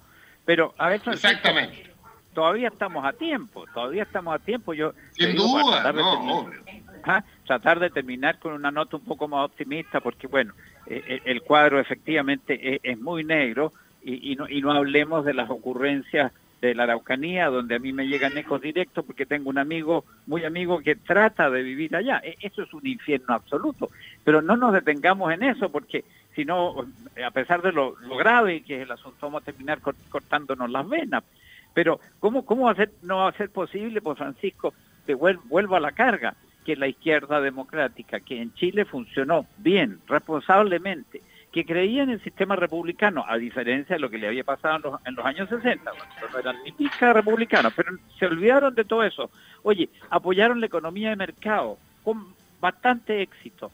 Pero 0.44 0.74
a 0.78 0.88
veces 0.88 1.14
Exactamente. 1.14 1.90
Todavía 2.32 2.68
estamos 2.68 3.04
a 3.04 3.12
tiempo, 3.12 3.64
todavía 3.74 4.04
estamos 4.04 4.32
a 4.34 4.38
tiempo. 4.38 4.72
Yo 4.72 4.92
Sin 5.12 5.34
duda, 5.34 5.82
tratar, 5.82 5.94
no, 5.96 6.48
de 6.48 6.82
¿ah? 7.04 7.24
tratar 7.44 7.80
de 7.80 7.90
terminar 7.90 8.38
con 8.38 8.52
una 8.52 8.70
nota 8.70 8.96
un 8.96 9.04
poco 9.04 9.26
más 9.26 9.44
optimista, 9.44 10.00
porque 10.00 10.28
bueno, 10.28 10.54
eh, 10.86 11.02
eh, 11.06 11.22
el 11.24 11.42
cuadro 11.42 11.80
efectivamente 11.80 12.80
es, 12.84 12.98
muy 13.00 13.24
negro 13.24 13.72
y, 14.04 14.30
y, 14.30 14.36
no, 14.36 14.48
y 14.48 14.60
no 14.62 14.70
hablemos 14.70 15.24
de 15.24 15.34
las 15.34 15.50
ocurrencias 15.50 16.32
de 16.60 16.74
la 16.74 16.82
Araucanía, 16.82 17.48
donde 17.48 17.76
a 17.76 17.78
mí 17.78 17.92
me 17.92 18.06
llegan 18.06 18.36
ecos 18.36 18.60
directos 18.60 19.04
porque 19.04 19.26
tengo 19.26 19.48
un 19.48 19.58
amigo, 19.58 20.04
muy 20.26 20.44
amigo, 20.44 20.80
que 20.80 20.94
trata 20.94 21.50
de 21.50 21.62
vivir 21.62 21.96
allá. 21.96 22.20
E, 22.22 22.36
eso 22.40 22.62
es 22.62 22.72
un 22.74 22.86
infierno 22.86 23.34
absoluto. 23.34 23.90
Pero 24.24 24.42
no 24.42 24.56
nos 24.56 24.72
detengamos 24.72 25.32
en 25.32 25.42
eso 25.42 25.70
porque 25.70 26.04
si 26.34 26.44
no, 26.44 26.86
a 27.24 27.30
pesar 27.30 27.62
de 27.62 27.72
lo, 27.72 27.94
grave 28.18 28.62
que 28.62 28.76
es 28.76 28.82
el 28.82 28.92
asunto, 28.92 29.18
vamos 29.22 29.42
a 29.42 29.46
terminar 29.46 29.80
cortándonos 29.80 30.70
las 30.70 30.88
venas. 30.88 31.24
Pero 31.72 32.00
¿cómo, 32.18 32.44
cómo 32.44 32.72
no 33.02 33.16
va 33.18 33.28
a 33.28 33.32
ser 33.32 33.50
posible, 33.50 34.00
pues 34.02 34.18
Francisco, 34.18 34.74
que 35.06 35.14
vuelva 35.14 35.78
a 35.78 35.80
la 35.80 35.92
carga? 35.92 36.34
que 36.64 36.76
la 36.76 36.88
izquierda 36.88 37.40
democrática, 37.40 38.20
que 38.20 38.40
en 38.40 38.52
Chile 38.54 38.84
funcionó 38.84 39.46
bien, 39.58 39.98
responsablemente, 40.06 41.22
que 41.52 41.64
creía 41.64 42.04
en 42.04 42.10
el 42.10 42.22
sistema 42.22 42.54
republicano, 42.54 43.24
a 43.26 43.36
diferencia 43.36 43.96
de 43.96 44.00
lo 44.00 44.08
que 44.08 44.18
le 44.18 44.28
había 44.28 44.44
pasado 44.44 45.00
en 45.04 45.14
los, 45.14 45.26
años 45.26 45.48
60, 45.48 45.90
no 46.32 46.38
eran 46.38 46.56
ni 46.64 46.72
pizca 46.72 47.12
republicanos, 47.12 47.72
pero 47.74 47.96
se 48.18 48.26
olvidaron 48.26 48.74
de 48.74 48.84
todo 48.84 49.02
eso. 49.02 49.30
Oye, 49.62 49.88
apoyaron 50.10 50.60
la 50.60 50.66
economía 50.66 51.10
de 51.10 51.16
mercado 51.16 51.76
con 52.04 52.34
bastante 52.60 53.20
éxito, 53.22 53.72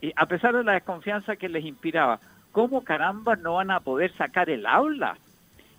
y 0.00 0.12
a 0.16 0.26
pesar 0.26 0.56
de 0.56 0.64
la 0.64 0.72
desconfianza 0.72 1.36
que 1.36 1.48
les 1.48 1.64
inspiraba. 1.64 2.20
¿Cómo 2.52 2.82
caramba 2.82 3.36
no 3.36 3.54
van 3.54 3.70
a 3.70 3.80
poder 3.80 4.12
sacar 4.14 4.48
el 4.48 4.64
aula 4.64 5.18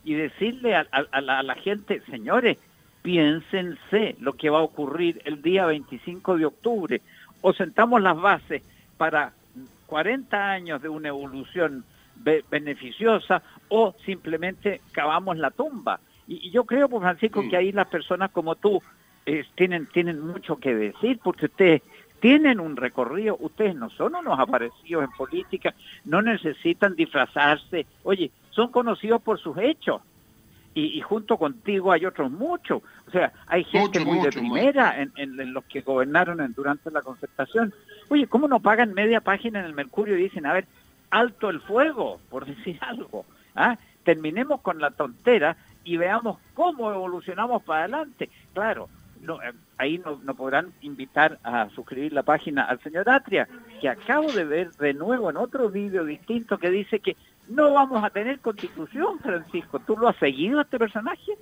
y 0.03 0.13
decirle 0.13 0.75
a, 0.75 0.87
la, 1.11 1.39
a 1.39 1.43
la 1.43 1.55
gente, 1.55 2.01
señores, 2.09 2.57
piénsense 3.01 4.15
lo 4.19 4.33
que 4.33 4.49
va 4.49 4.59
a 4.59 4.63
ocurrir 4.63 5.21
el 5.25 5.41
día 5.41 5.65
25 5.65 6.37
de 6.37 6.45
octubre 6.45 7.01
o 7.41 7.53
sentamos 7.53 8.01
las 8.01 8.19
bases 8.19 8.61
para 8.97 9.33
40 9.89 10.51
años 10.51 10.81
de 10.81 10.87
una 10.87 11.07
evolución 11.09 11.83
beneficiosa 12.49 13.41
o 13.69 13.95
simplemente 14.05 14.81
cavamos 14.91 15.37
la 15.37 15.51
tumba. 15.51 15.99
Y, 16.27 16.51
yo 16.51 16.63
creo, 16.65 16.87
pues 16.87 17.01
Francisco, 17.01 17.43
que 17.49 17.57
ahí 17.57 17.71
las 17.71 17.87
personas 17.87 18.29
como 18.29 18.55
tú 18.55 18.81
eh, 19.25 19.45
tienen, 19.55 19.87
tienen 19.87 20.19
mucho 20.19 20.57
que 20.57 20.75
decir 20.75 21.19
porque 21.23 21.47
ustedes 21.47 21.81
tienen 22.19 22.59
un 22.59 22.75
recorrido, 22.75 23.37
ustedes 23.39 23.75
no 23.75 23.89
son 23.89 24.15
unos 24.15 24.39
aparecidos 24.39 25.03
en 25.03 25.11
política, 25.11 25.73
no 26.05 26.21
necesitan 26.21 26.95
disfrazarse, 26.95 27.87
oye, 28.03 28.29
son 28.51 28.71
conocidos 28.71 29.21
por 29.21 29.39
sus 29.39 29.57
hechos. 29.57 30.01
Y, 30.79 31.01
junto 31.01 31.37
contigo 31.37 31.91
hay 31.91 32.05
otros 32.05 32.31
muchos. 32.31 32.81
O 33.07 33.11
sea, 33.11 33.33
hay 33.47 33.63
gente 33.63 33.99
muy 33.99 34.19
de 34.19 34.31
primera 34.31 35.01
en, 35.01 35.11
en, 35.17 35.53
los 35.53 35.65
que 35.65 35.81
gobernaron 35.81 36.53
durante 36.53 36.91
la 36.91 37.01
concertación. 37.01 37.73
Oye, 38.07 38.27
¿cómo 38.27 38.47
no 38.47 38.59
pagan 38.59 38.93
media 38.93 39.21
página 39.21 39.59
en 39.59 39.65
el 39.65 39.73
Mercurio 39.73 40.17
y 40.17 40.23
dicen, 40.23 40.45
a 40.45 40.53
ver, 40.53 40.65
alto 41.09 41.49
el 41.49 41.59
fuego, 41.61 42.19
por 42.29 42.45
decir 42.45 42.77
algo? 42.81 43.25
¿ah? 43.55 43.77
Terminemos 44.03 44.61
con 44.61 44.79
la 44.79 44.91
tontera 44.91 45.57
y 45.83 45.97
veamos 45.97 46.37
cómo 46.53 46.91
evolucionamos 46.91 47.63
para 47.63 47.81
adelante. 47.81 48.29
Claro, 48.53 48.89
no, 49.21 49.41
eh, 49.41 49.51
ahí 49.77 49.97
no, 49.97 50.19
no, 50.23 50.33
podrán 50.35 50.71
invitar 50.81 51.39
a 51.43 51.69
suscribir 51.69 52.13
la 52.13 52.23
página 52.23 52.63
al 52.63 52.79
señor 52.81 53.09
Atria, 53.09 53.47
que 53.81 53.89
acabo 53.89 54.31
de 54.31 54.45
ver 54.45 54.71
de 54.71 54.93
nuevo 54.93 55.29
en 55.29 55.37
otro 55.37 55.69
vídeo 55.69 56.05
distinto 56.05 56.57
que 56.57 56.69
dice 56.69 56.99
que 56.99 57.17
no 57.49 57.73
vamos 57.73 58.03
a 58.03 58.09
tener 58.09 58.39
constitución, 58.39 59.19
Francisco. 59.19 59.79
¿Tú 59.79 59.97
lo 59.97 60.07
has 60.07 60.15
seguido 60.17 60.61
este 60.61 60.77
personaje? 60.77 61.33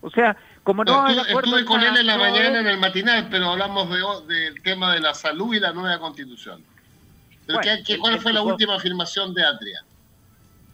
O 0.00 0.10
sea, 0.10 0.36
como 0.62 0.84
no... 0.84 1.08
estuve, 1.08 1.64
con 1.64 1.82
él 1.82 1.96
en 1.96 2.06
la 2.06 2.16
mañana 2.16 2.60
en 2.60 2.66
el 2.66 2.78
matinal, 2.78 3.26
pero 3.30 3.50
hablamos 3.50 3.90
de, 3.90 4.34
del 4.34 4.62
tema 4.62 4.94
de 4.94 5.00
la 5.00 5.14
salud 5.14 5.54
y 5.54 5.60
la 5.60 5.72
nueva 5.72 5.98
constitución. 5.98 6.62
¿Cuál 8.00 8.20
fue 8.20 8.32
la 8.32 8.42
última 8.42 8.76
afirmación 8.76 9.34
de 9.34 9.44
Atria? 9.44 9.84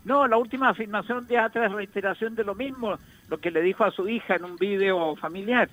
No, 0.05 0.27
la 0.27 0.37
última 0.37 0.71
afirmación 0.71 1.27
de 1.27 1.39
Atria 1.39 1.67
es 1.67 1.73
reiteración 1.73 2.35
de 2.35 2.45
lo 2.45 2.55
mismo, 2.55 2.99
lo 3.29 3.39
que 3.39 3.51
le 3.51 3.63
dijo 3.63 3.85
a 3.85 3.91
su 3.91 4.09
hija 4.09 4.37
en 4.37 4.45
un 4.45 4.57
video 4.57 5.17
familiar. 5.17 5.71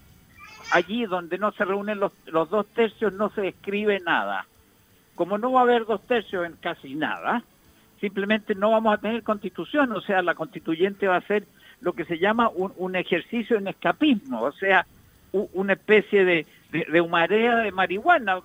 Allí 0.72 1.06
donde 1.06 1.38
no 1.38 1.52
se 1.52 1.66
reúnen 1.66 2.00
los, 2.00 2.12
los 2.28 2.50
dos 2.50 2.68
tercios 2.68 3.12
no 3.14 3.30
se 3.32 3.50
escribe 3.50 4.00
nada. 4.00 4.46
Como 5.16 5.38
no 5.38 5.52
va 5.52 5.62
a 5.62 5.64
haber 5.64 5.86
dos 5.86 6.06
tercios 6.06 6.46
en 6.46 6.54
casi 6.58 6.96
nada, 6.96 7.44
simplemente 8.00 8.56
no 8.56 8.72
vamos 8.72 8.94
a 8.94 9.02
tener 9.02 9.24
constitución, 9.24 9.92
o 9.92 10.02
sea, 10.02 10.22
la 10.22 10.36
constituyente 10.36 11.08
va 11.08 11.18
a 11.18 11.28
ser 11.28 11.46
lo 11.82 11.94
que 11.94 12.06
se 12.06 12.20
llama 12.20 12.50
un, 12.50 12.96
ejercicio 12.96 13.58
en 13.58 13.68
escapismo, 13.68 14.42
o 14.42 14.52
sea, 14.52 14.86
una 15.32 15.74
especie 15.74 16.26
de, 16.26 16.48
de, 16.72 17.02
humarea 17.02 17.58
de 17.58 17.72
marihuana. 17.72 18.40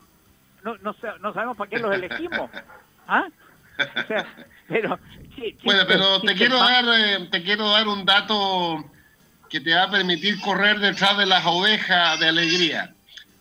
No, 0.62 0.77
no, 0.83 1.33
sabemos 1.33 1.57
para 1.57 1.71
qué 1.71 1.79
los 1.79 1.95
elegimos. 1.95 2.51
¿Ah? 3.09 3.27
O 3.79 4.07
sea, 4.07 4.27
pero, 4.69 4.99
bueno, 5.64 5.83
pero 5.88 6.21
te 6.21 6.35
quiero 6.35 6.59
dar 6.59 6.85
eh, 6.97 7.29
te 7.31 7.43
quiero 7.43 7.71
dar 7.71 7.88
un 7.88 8.05
dato 8.05 8.85
que 9.51 9.61
te 9.61 9.75
va 9.75 9.85
a 9.85 9.90
permitir 9.90 10.40
correr 10.40 10.79
detrás 10.79 11.19
de 11.19 11.27
las 11.27 11.45
ovejas 11.45 12.21
de 12.21 12.29
alegría. 12.29 12.95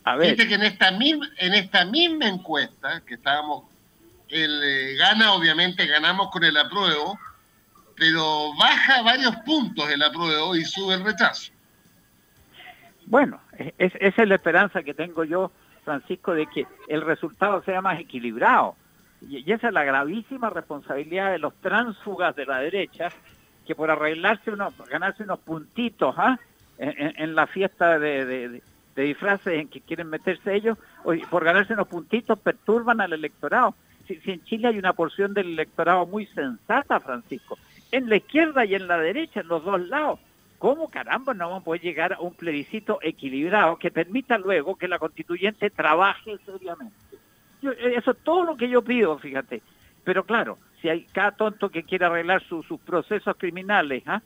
A 0.06 0.16
ver. 0.16 0.36
que 0.36 0.54
en 0.54 0.64
esta 0.64 0.92
misma 0.92 1.30
en 1.38 1.54
esta 1.54 1.86
misma 1.86 2.28
encuesta 2.28 3.02
que 3.06 3.14
estábamos 3.14 3.66
el 4.30 4.64
eh, 4.64 4.96
gana 4.96 5.34
obviamente 5.34 5.86
ganamos 5.86 6.30
con 6.32 6.44
el 6.44 6.58
apruebo 6.58 7.18
pero 7.96 8.54
baja 8.60 9.02
varios 9.02 9.36
puntos 9.38 9.90
el 9.90 10.02
apruebo 10.02 10.56
y 10.56 10.64
sube 10.66 10.96
el 10.96 11.04
rechazo. 11.04 11.52
Bueno, 13.06 13.42
es, 13.58 13.94
esa 14.00 14.24
es 14.24 14.28
la 14.28 14.36
esperanza 14.36 14.84
que 14.84 14.94
tengo 14.94 15.24
yo, 15.24 15.52
Francisco, 15.84 16.34
de 16.34 16.48
que 16.48 16.66
el 16.88 17.02
resultado 17.02 17.62
sea 17.64 17.82
más 17.82 18.00
equilibrado. 18.00 18.76
Y, 19.22 19.52
esa 19.52 19.68
es 19.68 19.74
la 19.74 19.84
gravísima 19.84 20.50
responsabilidad 20.50 21.32
de 21.32 21.40
los 21.40 21.54
tránsfugas 21.56 22.36
de 22.36 22.46
la 22.46 22.60
derecha, 22.60 23.10
que 23.66 23.76
por 23.76 23.92
arreglarse 23.92 24.52
unos, 24.52 24.74
ganarse 24.90 25.24
unos 25.24 25.40
puntitos 25.40 26.16
¿ah? 26.18 26.40
en, 26.78 27.36
la 27.36 27.48
fiesta 27.48 28.00
de, 28.00 28.62
disfraces 28.96 29.54
en 29.54 29.68
que 29.70 29.82
quieren 29.82 30.10
meterse 30.10 30.56
ellos, 30.56 30.78
por 31.30 31.44
ganarse 31.44 31.74
unos 31.74 31.88
puntitos 31.88 32.40
perturban 32.40 33.02
al 33.02 33.14
electorado. 33.14 33.76
Si 34.08 34.20
en 34.32 34.44
Chile 34.44 34.68
hay 34.68 34.78
una 34.78 34.94
porción 34.94 35.34
del 35.34 35.48
electorado 35.54 36.06
muy 36.06 36.26
sensata, 36.28 37.00
Francisco, 37.00 37.58
en 37.92 38.10
la 38.10 38.18
izquierda 38.18 38.66
y 38.66 38.76
en 38.76 38.88
la 38.88 38.98
derecha, 38.98 39.42
en 39.42 39.48
los 39.48 39.64
dos 39.64 39.82
lados. 39.88 40.20
¿Cómo 40.58 40.90
caramba 40.90 41.34
no 41.34 41.48
vamos 41.48 41.62
a 41.62 41.66
poder 41.66 41.82
llegar 41.82 42.14
a 42.14 42.22
un 42.22 42.34
plebiscito 42.34 43.00
equilibrado 43.02 43.78
que 43.78 43.92
permita 43.92 44.38
luego 44.38 44.78
que 44.78 44.88
la 44.88 45.00
constituyente 45.00 45.70
trabaje 45.70 46.38
seriamente? 46.46 46.96
eso 47.62 48.12
es 48.12 48.18
todo 48.24 48.44
lo 48.44 48.58
que 48.58 48.70
yo 48.70 48.82
pido, 48.82 49.18
fíjate. 49.18 49.62
Pero 50.04 50.26
claro, 50.26 50.58
si 50.82 50.90
hay 50.90 51.04
cada 51.12 51.32
tonto 51.32 51.70
que 51.70 51.84
quiere 51.84 52.06
arreglar 52.06 52.44
sus 52.44 52.66
procesos 52.82 53.36
criminales, 53.38 54.04
¿ah? 54.06 54.22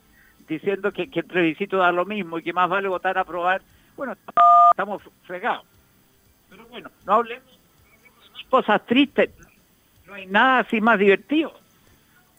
diciendo 0.48 0.92
que, 0.92 1.08
el 1.12 1.24
plebiscito 1.24 1.76
da 1.76 1.92
lo 1.92 2.04
mismo 2.04 2.38
y 2.38 2.42
que 2.42 2.52
más 2.52 2.68
vale 2.68 2.88
votar 2.88 3.18
a 3.18 3.22
aprobar, 3.22 3.62
bueno, 3.96 4.16
estamos 4.70 5.02
fregados. 5.24 5.64
Pero 6.48 6.66
bueno, 6.66 6.90
no 7.06 7.12
hablemos 7.14 7.46
de 7.46 8.48
cosas 8.48 8.84
tristes, 8.86 9.30
no 10.08 10.14
hay 10.14 10.26
nada 10.26 10.60
así 10.60 10.80
más 10.80 10.98
divertido. 10.98 11.52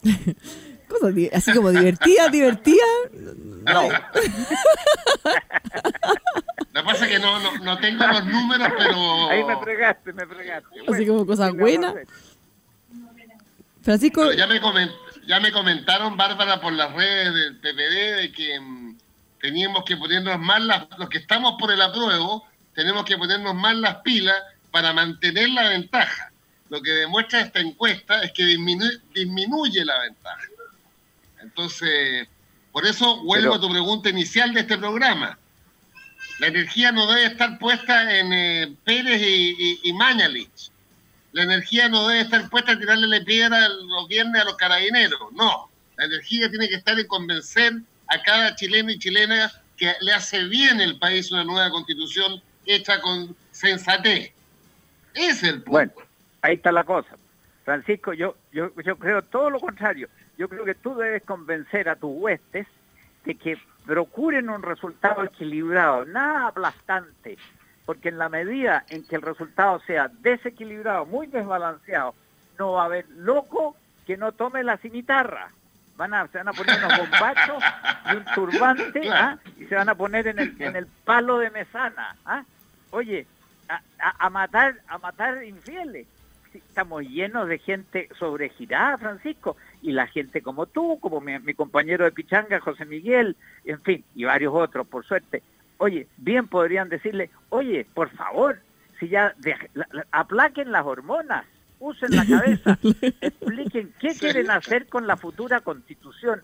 Cosas 0.87 1.13
así 1.33 1.53
como 1.53 1.69
divertida, 1.69 2.29
divertida. 2.29 2.83
No. 3.11 3.83
Lo 6.73 6.81
que 6.81 6.85
pasa 6.85 7.05
es 7.05 7.11
que 7.11 7.19
no, 7.19 7.39
no, 7.39 7.57
no, 7.59 7.77
tengo 7.77 8.07
los 8.07 8.25
números, 8.25 8.69
pero. 8.75 9.29
Ahí 9.29 9.43
me 9.43 9.57
fregaste, 9.57 10.13
me 10.13 10.25
fregaste. 10.25 10.79
Así 10.87 11.05
como 11.05 11.27
cosas 11.27 11.53
buenas. 11.53 11.93
Francisco. 13.83 14.31
ya 14.33 14.47
me, 14.47 14.59
ya 15.27 15.39
me 15.39 15.51
comentaron, 15.51 16.17
Bárbara, 16.17 16.59
por 16.59 16.73
las 16.73 16.91
redes 16.93 17.33
del 17.33 17.57
PPD 17.59 18.21
de 18.21 18.31
que 18.31 18.59
mm, 18.59 18.97
teníamos 19.41 19.83
que 19.83 19.95
ponernos 19.95 20.39
más 20.39 20.61
las. 20.61 20.87
Los 20.97 21.09
que 21.09 21.19
estamos 21.19 21.53
por 21.59 21.71
el 21.71 21.81
apruebo, 21.81 22.47
tenemos 22.73 23.05
que 23.05 23.15
ponernos 23.17 23.53
más 23.53 23.75
las 23.75 23.97
pilas 23.97 24.37
para 24.71 24.91
mantener 24.93 25.49
la 25.49 25.69
ventaja. 25.69 26.31
Lo 26.69 26.81
que 26.81 26.91
demuestra 26.91 27.41
esta 27.41 27.59
encuesta 27.59 28.21
es 28.21 28.31
que 28.31 28.45
disminuye 28.45 29.83
la 29.83 29.99
ventaja. 30.01 30.47
Entonces, 31.41 32.27
por 32.71 32.85
eso 32.85 33.23
vuelvo 33.23 33.55
a 33.55 33.59
tu 33.59 33.69
pregunta 33.69 34.09
inicial 34.09 34.53
de 34.53 34.61
este 34.61 34.77
programa. 34.77 35.37
La 36.39 36.47
energía 36.47 36.91
no 36.91 37.07
debe 37.07 37.25
estar 37.25 37.57
puesta 37.59 38.17
en 38.17 38.31
eh, 38.31 38.75
Pérez 38.83 39.21
y, 39.21 39.79
y, 39.83 39.93
Mañalich. 39.93 40.71
La 41.33 41.43
energía 41.43 41.89
no 41.89 42.07
debe 42.07 42.21
estar 42.21 42.49
puesta 42.49 42.71
en 42.71 42.79
tirarle 42.79 43.07
la 43.07 43.25
piedra 43.25 43.67
los 43.67 44.07
viernes 44.07 44.41
a 44.41 44.45
los 44.45 44.55
carabineros. 44.55 45.19
No. 45.33 45.69
La 45.97 46.05
energía 46.05 46.49
tiene 46.49 46.69
que 46.69 46.75
estar 46.75 46.97
en 46.99 47.07
convencer 47.07 47.73
a 48.07 48.21
cada 48.21 48.55
chileno 48.55 48.91
y 48.91 48.99
chilena 48.99 49.51
que 49.75 49.93
le 50.01 50.13
hace 50.13 50.43
bien 50.45 50.79
el 50.79 50.97
país 50.97 51.31
una 51.31 51.43
nueva 51.43 51.69
constitución 51.71 52.41
hecha 52.65 53.01
con 53.01 53.35
sensatez. 53.51 54.31
Es 55.13 55.43
el 55.43 55.55
punto. 55.55 55.71
Bueno, 55.71 55.93
ahí 56.41 56.55
está 56.55 56.71
la 56.71 56.83
cosa. 56.83 57.15
Francisco, 57.65 58.13
yo, 58.13 58.35
yo, 58.51 58.71
yo 58.81 58.97
creo 58.97 59.21
todo 59.21 59.49
lo 59.49 59.59
contrario. 59.59 60.09
Yo 60.37 60.47
creo 60.49 60.65
que 60.65 60.75
tú 60.75 60.95
debes 60.95 61.23
convencer 61.23 61.89
a 61.89 61.95
tus 61.95 62.11
huestes 62.13 62.65
de 63.25 63.35
que 63.35 63.57
procuren 63.85 64.49
un 64.49 64.63
resultado 64.63 65.23
equilibrado, 65.23 66.05
nada 66.05 66.47
aplastante, 66.47 67.37
porque 67.85 68.09
en 68.09 68.17
la 68.17 68.29
medida 68.29 68.85
en 68.89 69.05
que 69.05 69.15
el 69.15 69.21
resultado 69.21 69.79
sea 69.81 70.09
desequilibrado, 70.21 71.05
muy 71.05 71.27
desbalanceado, 71.27 72.15
no 72.57 72.73
va 72.73 72.83
a 72.83 72.85
haber 72.85 73.09
loco 73.09 73.75
que 74.05 74.17
no 74.17 74.31
tome 74.31 74.63
la 74.63 74.77
cimitarra. 74.77 75.49
Van 75.97 76.13
a, 76.13 76.27
se 76.27 76.37
van 76.37 76.47
a 76.47 76.53
poner 76.53 76.77
unos 76.77 76.97
bombachos 76.97 77.63
y 78.11 78.15
un 78.15 78.25
turbante 78.33 79.09
¿ah? 79.11 79.37
y 79.57 79.65
se 79.65 79.75
van 79.75 79.89
a 79.89 79.95
poner 79.95 80.27
en 80.27 80.39
el, 80.39 80.61
en 80.61 80.75
el 80.75 80.87
palo 80.87 81.39
de 81.39 81.51
mesana. 81.51 82.15
¿ah? 82.25 82.43
Oye, 82.91 83.27
a, 83.67 83.81
a, 84.25 84.29
matar 84.29 84.75
a 84.87 84.97
matar 84.97 85.43
infieles. 85.43 86.07
Estamos 86.53 87.03
llenos 87.03 87.47
de 87.47 87.59
gente 87.59 88.09
sobregirada, 88.17 88.97
Francisco 88.97 89.55
y 89.81 89.91
la 89.91 90.07
gente 90.07 90.41
como 90.41 90.65
tú, 90.65 90.99
como 90.99 91.21
mi, 91.21 91.53
compañero 91.53 92.05
de 92.05 92.11
Pichanga, 92.11 92.59
José 92.59 92.85
Miguel, 92.85 93.35
en 93.65 93.81
fin, 93.81 94.03
y 94.15 94.23
varios 94.23 94.53
otros, 94.55 94.87
por 94.87 95.05
suerte. 95.05 95.43
Oye, 95.77 96.07
bien 96.17 96.47
podrían 96.47 96.89
decirle, 96.89 97.29
oye, 97.49 97.85
por 97.93 98.09
favor, 98.09 98.59
si 98.99 99.09
ya 99.09 99.35
aplaquen 100.11 100.71
las 100.71 100.85
hormonas, 100.85 101.45
usen 101.79 102.15
la 102.15 102.25
cabeza, 102.25 102.77
expliquen 103.21 103.93
qué 103.99 104.09
quieren 104.15 104.51
hacer 104.51 104.87
con 104.87 105.07
la 105.07 105.17
futura 105.17 105.61
constitución, 105.61 106.41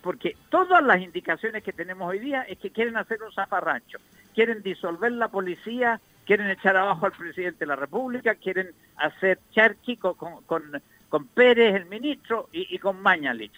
porque 0.00 0.36
todas 0.48 0.82
las 0.82 1.00
indicaciones 1.00 1.62
que 1.62 1.72
tenemos 1.72 2.08
hoy 2.08 2.18
día 2.18 2.42
es 2.42 2.58
que 2.58 2.70
quieren 2.70 2.96
hacer 2.96 3.22
un 3.22 3.32
zafarrancho, 3.32 3.98
quieren 4.34 4.62
disolver 4.62 5.12
la 5.12 5.28
policía, 5.28 6.00
quieren 6.26 6.50
echar 6.50 6.76
abajo 6.76 7.06
al 7.06 7.12
presidente 7.12 7.60
de 7.60 7.66
la 7.66 7.76
República, 7.76 8.34
quieren 8.34 8.70
hacer 8.96 9.38
charqui 9.52 9.96
con, 9.96 10.16
con 11.12 11.26
Pérez, 11.26 11.74
el 11.74 11.86
ministro, 11.86 12.48
y, 12.52 12.78
con 12.78 13.02
Mañalich. 13.02 13.52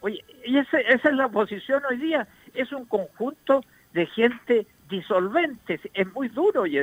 Oye, 0.00 0.24
y 0.44 0.58
esa 0.58 0.78
es 0.78 1.04
la 1.14 1.26
oposición 1.26 1.82
hoy 1.88 1.96
día, 1.96 2.26
es 2.54 2.72
un 2.72 2.84
conjunto 2.86 3.64
de 3.92 4.06
gente 4.06 4.66
disolvente, 4.88 5.80
es 5.94 6.12
muy 6.12 6.28
duro, 6.28 6.66
y, 6.66 6.78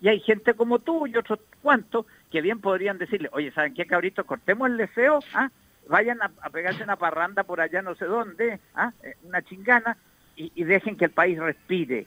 y 0.00 0.08
hay 0.08 0.20
gente 0.20 0.54
como 0.54 0.78
tú 0.78 1.06
y 1.06 1.16
otros 1.16 1.40
cuantos 1.62 2.06
que 2.30 2.40
bien 2.40 2.60
podrían 2.60 2.98
decirle, 2.98 3.28
oye, 3.32 3.50
¿saben 3.52 3.74
qué, 3.74 3.86
cabrito? 3.86 4.24
Cortemos 4.24 4.70
el 4.70 4.76
deseo, 4.76 5.20
¿ah? 5.34 5.50
vayan 5.88 6.20
a, 6.22 6.28
pegarse 6.50 6.82
una 6.82 6.96
parranda 6.96 7.44
por 7.44 7.60
allá 7.60 7.82
no 7.82 7.94
sé 7.96 8.06
dónde, 8.06 8.60
¿ah? 8.74 8.92
Eh, 9.02 9.14
una 9.24 9.42
chingana, 9.42 9.96
y 10.36 10.64
dejen 10.64 10.96
que 10.96 11.04
el 11.04 11.10
país 11.10 11.38
respire. 11.38 12.06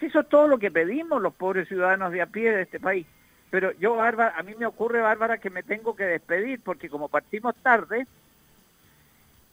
Eso 0.00 0.20
es 0.20 0.28
todo 0.28 0.48
lo 0.48 0.58
que 0.58 0.70
pedimos 0.70 1.20
los 1.22 1.34
pobres 1.34 1.68
ciudadanos 1.68 2.12
de 2.12 2.22
a 2.22 2.26
pie 2.26 2.52
de 2.52 2.62
este 2.62 2.80
país. 2.80 3.06
Pero 3.50 3.72
yo, 3.78 3.96
Bárbara, 3.96 4.34
a 4.36 4.42
mí 4.42 4.54
me 4.58 4.66
ocurre, 4.66 5.00
Bárbara, 5.00 5.38
que 5.38 5.48
me 5.48 5.62
tengo 5.62 5.94
que 5.94 6.04
despedir 6.04 6.60
porque 6.60 6.88
como 6.88 7.08
partimos 7.08 7.54
tarde 7.62 8.06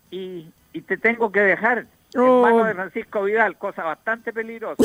y, 0.10 0.52
te 0.88 0.98
tengo 0.98 1.32
que 1.32 1.42
dejar 1.42 1.86
en 2.14 2.20
oh. 2.20 2.42
manos 2.42 2.68
de 2.68 2.74
Francisco 2.74 3.24
Vidal, 3.24 3.58
cosa 3.58 3.84
bastante 3.84 4.34
peligrosa. 4.34 4.82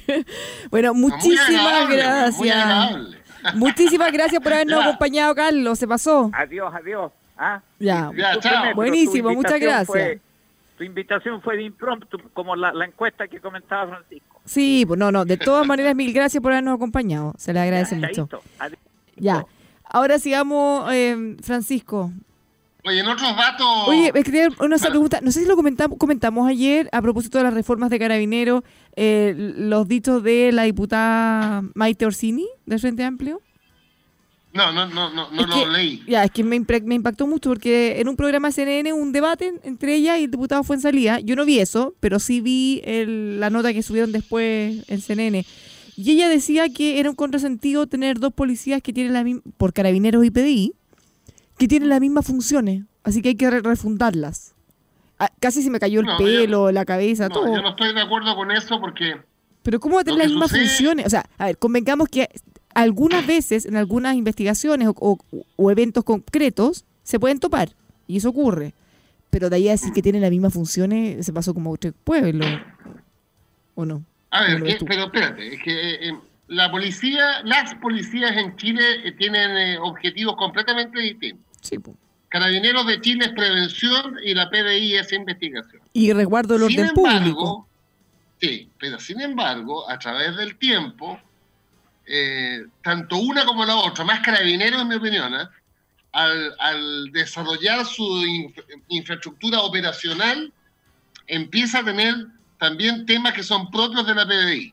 bueno, 0.70 0.94
muchísimas 0.94 1.90
gracias. 1.90 3.16
Muchísimas 3.54 4.12
gracias 4.12 4.42
por 4.42 4.52
habernos 4.52 4.80
acompañado, 4.84 5.34
Carlos. 5.34 5.78
Se 5.78 5.86
pasó. 5.86 6.30
Adiós, 6.32 6.72
adiós. 6.74 7.12
¿Ah? 7.36 7.60
Ya, 7.78 8.10
Buenísimo, 8.74 9.30
muchas 9.32 9.60
gracias. 9.60 10.20
tu 10.78 10.84
invitación 10.84 11.42
fue 11.42 11.56
de 11.56 11.64
impromptu, 11.64 12.18
como 12.32 12.56
la, 12.56 12.72
la 12.72 12.86
encuesta 12.86 13.28
que 13.28 13.40
comentaba 13.40 13.88
Francisco. 13.88 14.35
Sí, 14.46 14.84
pues 14.86 14.98
no, 14.98 15.12
no. 15.12 15.24
De 15.24 15.36
todas 15.36 15.66
maneras, 15.66 15.94
mil 15.94 16.12
gracias 16.12 16.42
por 16.42 16.52
habernos 16.52 16.76
acompañado. 16.76 17.34
Se 17.36 17.52
le 17.52 17.60
agradece 17.60 17.96
mucho. 17.96 18.28
Ya. 19.16 19.44
Ahora 19.84 20.18
sigamos, 20.18 20.90
eh, 20.92 21.36
Francisco. 21.42 22.12
Oye, 22.84 23.00
en 23.00 23.06
otros 23.08 23.36
datos. 23.36 23.66
Oye, 23.88 24.12
me 24.12 24.22
quería 24.22 24.48
una 24.60 24.78
pregunta. 24.78 25.20
No 25.20 25.32
sé 25.32 25.40
si 25.40 25.46
lo 25.46 25.56
comentamos, 25.56 25.98
comentamos 25.98 26.48
ayer 26.48 26.88
a 26.92 27.02
propósito 27.02 27.38
de 27.38 27.44
las 27.44 27.52
reformas 27.54 27.90
de 27.90 27.98
Carabinero, 27.98 28.62
eh, 28.94 29.34
los 29.36 29.88
dichos 29.88 30.22
de 30.22 30.52
la 30.52 30.62
diputada 30.62 31.64
Maite 31.74 32.06
Orsini 32.06 32.46
del 32.64 32.78
Frente 32.78 33.02
Amplio. 33.02 33.42
No, 34.56 34.72
no, 34.72 34.86
no, 34.86 35.10
no, 35.10 35.30
no 35.30 35.46
lo 35.46 35.70
leí. 35.70 36.02
Ya, 36.08 36.24
es 36.24 36.30
que 36.30 36.42
me, 36.42 36.58
me, 36.60 36.94
impactó 36.94 37.26
mucho 37.26 37.50
porque 37.50 38.00
en 38.00 38.08
un 38.08 38.16
programa 38.16 38.50
CNN 38.50 38.92
un 38.92 39.12
debate 39.12 39.60
entre 39.64 39.94
ella 39.94 40.18
y 40.18 40.24
el 40.24 40.30
diputado 40.30 40.64
fue 40.64 40.76
en 40.76 40.82
salida. 40.82 41.20
Yo 41.20 41.36
no 41.36 41.44
vi 41.44 41.58
eso, 41.58 41.94
pero 42.00 42.18
sí 42.18 42.40
vi 42.40 42.82
la 42.86 43.50
nota 43.50 43.72
que 43.72 43.82
subieron 43.82 44.12
después 44.12 44.82
en 44.88 45.00
CNN. 45.00 45.44
Y 45.96 46.10
ella 46.10 46.28
decía 46.28 46.68
que 46.68 47.00
era 47.00 47.10
un 47.10 47.16
contrasentido 47.16 47.86
tener 47.86 48.18
dos 48.18 48.32
policías 48.32 48.82
que 48.82 48.92
tienen 48.92 49.12
la 49.12 49.24
misma, 49.24 49.42
por 49.56 49.72
carabineros 49.72 50.24
y 50.24 50.30
PDI, 50.30 50.72
que 51.58 51.68
tienen 51.68 51.88
las 51.88 52.00
mismas 52.00 52.26
funciones. 52.26 52.84
Así 53.02 53.22
que 53.22 53.30
hay 53.30 53.36
que 53.36 53.50
refundarlas. 53.50 54.54
Ah, 55.18 55.30
casi 55.40 55.62
se 55.62 55.70
me 55.70 55.78
cayó 55.78 56.00
el 56.00 56.06
pelo, 56.18 56.70
la 56.70 56.84
cabeza, 56.84 57.28
todo. 57.28 57.54
Yo 57.54 57.62
no 57.62 57.70
estoy 57.70 57.94
de 57.94 58.00
acuerdo 58.00 58.34
con 58.34 58.50
eso 58.50 58.80
porque... 58.80 59.16
Pero 59.62 59.80
¿cómo 59.80 59.96
va 59.96 60.02
a 60.02 60.04
tener 60.04 60.20
las 60.20 60.28
mismas 60.28 60.50
funciones? 60.50 61.06
O 61.06 61.10
sea, 61.10 61.24
a 61.38 61.46
ver, 61.46 61.58
convengamos 61.58 62.08
que 62.08 62.28
algunas 62.76 63.26
veces 63.26 63.64
en 63.64 63.74
algunas 63.76 64.14
investigaciones 64.16 64.88
o, 64.94 65.18
eventos 65.70 66.04
concretos 66.04 66.84
se 67.02 67.18
pueden 67.18 67.40
topar 67.40 67.70
y 68.06 68.18
eso 68.18 68.28
ocurre. 68.28 68.74
Pero 69.30 69.48
de 69.48 69.56
ahí 69.56 69.68
a 69.68 69.72
decir 69.72 69.92
que 69.94 70.02
tienen 70.02 70.20
las 70.20 70.30
mismas 70.30 70.52
funciones, 70.52 71.24
se 71.24 71.32
pasó 71.32 71.54
como 71.54 71.70
otro 71.70 71.92
pueblo. 72.04 72.44
¿O 73.74 73.86
no? 73.86 74.04
A 74.30 74.42
ver, 74.42 74.78
pero 74.86 75.04
espérate, 75.04 75.54
es 75.54 75.62
que 75.62 75.72
eh, 75.72 76.08
eh, 76.08 76.12
la 76.48 76.70
policía, 76.70 77.42
las 77.44 77.74
policías 77.76 78.36
en 78.36 78.54
Chile 78.56 79.08
eh, 79.08 79.12
tienen 79.12 79.78
objetivos 79.78 80.36
completamente 80.36 81.00
distintos. 81.00 81.46
Sí, 81.62 81.78
Carabineros 82.28 82.86
de 82.86 83.00
Chile 83.00 83.26
es 83.26 83.32
prevención 83.32 84.18
y 84.22 84.34
la 84.34 84.50
PDI 84.50 84.96
es 84.96 85.12
investigación. 85.12 85.80
Y 85.94 86.12
resguardo 86.12 86.54
del 86.54 86.64
orden 86.64 86.90
público. 86.90 87.66
Sí, 88.38 88.68
pero 88.78 88.98
sin 88.98 89.22
embargo, 89.22 89.88
a 89.88 89.98
través 89.98 90.36
del 90.36 90.56
tiempo, 90.56 91.18
eh, 92.06 92.64
tanto 92.82 93.16
una 93.16 93.44
como 93.44 93.64
la 93.64 93.76
otra, 93.76 94.04
más 94.04 94.20
carabineros 94.20 94.80
en 94.80 94.88
mi 94.88 94.94
opinión, 94.94 95.34
¿eh? 95.34 95.48
al, 96.12 97.10
desarrollar 97.12 97.84
su 97.84 98.24
infraestructura 98.88 99.60
operacional, 99.60 100.52
empieza 101.26 101.80
a 101.80 101.84
tener 101.84 102.14
también 102.58 103.04
temas 103.04 103.34
que 103.34 103.42
son 103.42 103.70
propios 103.70 104.06
de 104.06 104.14
la 104.14 104.26
PDI. 104.26 104.72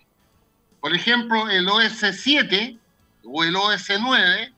Por 0.80 0.96
ejemplo, 0.96 1.50
el 1.50 1.68
OS7 1.68 2.78
o 3.26 3.44
el 3.44 3.56
OS9 3.56 4.54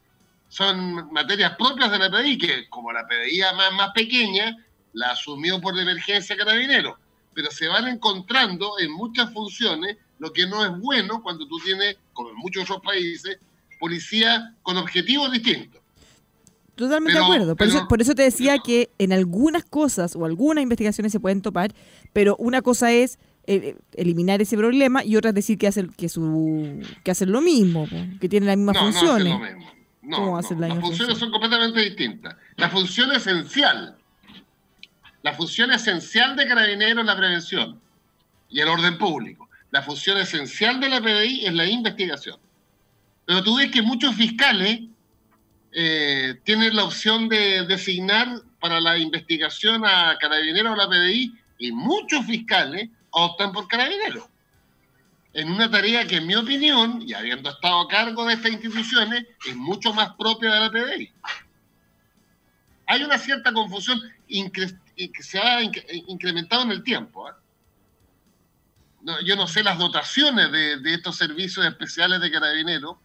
son 0.50 1.12
materias 1.12 1.56
propias 1.58 1.92
de 1.92 2.00
la 2.00 2.10
PDI, 2.10 2.38
que 2.38 2.70
como 2.70 2.92
la 2.92 3.08
PDI 3.08 3.42
más, 3.56 3.74
más 3.74 3.92
pequeña, 3.94 4.58
la 4.94 5.12
asumió 5.12 5.60
por 5.60 5.78
emergencia 5.78 6.38
carabinero, 6.38 6.98
pero 7.34 7.52
se 7.52 7.68
van 7.68 7.88
encontrando 7.88 8.80
en 8.80 8.92
muchas 8.92 9.32
funciones 9.34 9.98
lo 10.20 10.32
que 10.34 10.48
no 10.48 10.64
es 10.66 10.72
bueno 10.80 11.22
cuando 11.22 11.48
tú 11.48 11.58
tienes, 11.64 11.98
como 12.14 12.30
en 12.30 12.36
muchos 12.36 12.64
otros 12.64 12.82
países, 12.84 13.38
policía 13.80 14.56
con 14.62 14.78
objetivos 14.78 15.32
distintos. 15.32 15.82
Totalmente 16.76 17.18
de 17.18 17.24
acuerdo. 17.24 17.56
Por, 17.56 18.02
eso, 18.02 18.16
te 18.16 18.24
decía 18.24 18.58
que 18.60 18.90
en 18.98 19.14
algunas 19.14 19.64
cosas 19.64 20.16
o 20.16 20.26
algunas 20.26 20.62
investigaciones 20.62 21.12
se 21.12 21.20
pueden 21.20 21.42
topar, 21.42 21.74
pero 22.12 22.36
una 22.38 22.62
cosa 22.62 22.92
es 22.92 23.18
eh, 23.48 23.78
eliminar 23.94 24.42
ese 24.42 24.58
problema 24.58 25.04
y 25.04 25.16
otra 25.16 25.30
es 25.30 25.36
decir 25.36 25.58
que 25.58 25.68
hacen, 25.68 25.90
que 25.90 26.10
su, 26.10 26.82
que 27.04 27.12
hacen 27.12 27.32
lo 27.32 27.42
mismo, 27.42 27.88
que 28.20 28.28
tienen 28.28 28.48
las 28.48 28.58
mismas 28.58 28.78
funciones. 28.78 29.34
No, 29.34 29.40
lo 29.40 29.46
mismo. 29.46 29.72
No, 30.02 30.40
las 30.60 30.80
funciones 30.80 31.18
son 31.18 31.32
completamente 31.32 31.80
distintas. 31.80 32.36
La 32.58 32.70
función 32.70 33.12
esencial, 33.14 33.96
la 35.24 35.34
función 35.34 35.72
esencial 35.72 36.36
de 36.36 36.46
Carabineros 36.46 37.00
es 37.00 37.06
la 37.06 37.18
prevención 37.18 37.80
y 38.50 38.60
el 38.60 38.68
orden 38.68 38.98
público 38.98 39.45
la 39.76 39.82
función 39.82 40.18
esencial 40.18 40.80
de 40.80 40.88
la 40.88 41.02
PDI 41.02 41.48
es 41.48 41.54
la 41.54 41.66
investigación. 41.66 42.40
Pero 43.26 43.44
tú 43.44 43.58
ves 43.58 43.70
que 43.72 43.82
muchos 43.82 44.16
fiscales 44.16 44.84
eh, 45.74 46.40
tienen 46.46 46.74
la 46.78 46.86
opción 46.86 47.28
de 47.28 47.66
designar 47.66 48.42
para 48.62 48.80
la 48.80 48.98
investigación 48.98 49.86
a 49.86 50.18
carabineros 50.18 50.72
o 50.72 50.76
la 50.78 50.88
PDI 50.88 51.30
y 51.60 51.74
muchos 51.74 52.26
fiscales 52.26 52.88
optan 53.10 53.52
por 53.52 53.68
carabineros. 53.68 54.24
En 55.34 55.52
una 55.52 55.70
tarea 55.70 56.08
que 56.08 56.16
en 56.16 56.28
mi 56.28 56.36
opinión, 56.36 57.04
y 57.06 57.14
habiendo 57.14 57.50
estado 57.50 57.82
a 57.82 57.88
cargo 57.90 58.26
de 58.26 58.36
estas 58.36 58.54
instituciones, 58.54 59.26
es 59.46 59.58
mucho 59.58 59.94
más 59.94 60.16
propia 60.16 60.54
de 60.54 60.60
la 60.62 60.72
PDI. 60.72 61.12
Hay 62.88 63.04
una 63.04 63.18
cierta 63.18 63.52
confusión 63.52 64.00
que 64.54 65.22
se 65.22 65.38
ha 65.38 65.62
incrementado 66.08 66.64
en 66.64 66.72
el 66.72 66.82
tiempo. 66.82 67.30
Yo 69.24 69.36
no 69.36 69.48
sé 69.48 69.64
las 69.64 69.78
dotaciones 69.78 70.52
de, 70.52 70.94
estos 70.94 71.18
servicios 71.18 71.66
especiales 71.66 72.22
de 72.22 72.32
carabineros, 72.32 72.98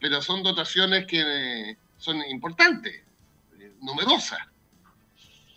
pero 0.00 0.20
son 0.20 0.42
dotaciones 0.42 1.06
que 1.06 1.76
son 1.98 2.22
importantes, 2.28 3.02
numerosas. 3.80 4.40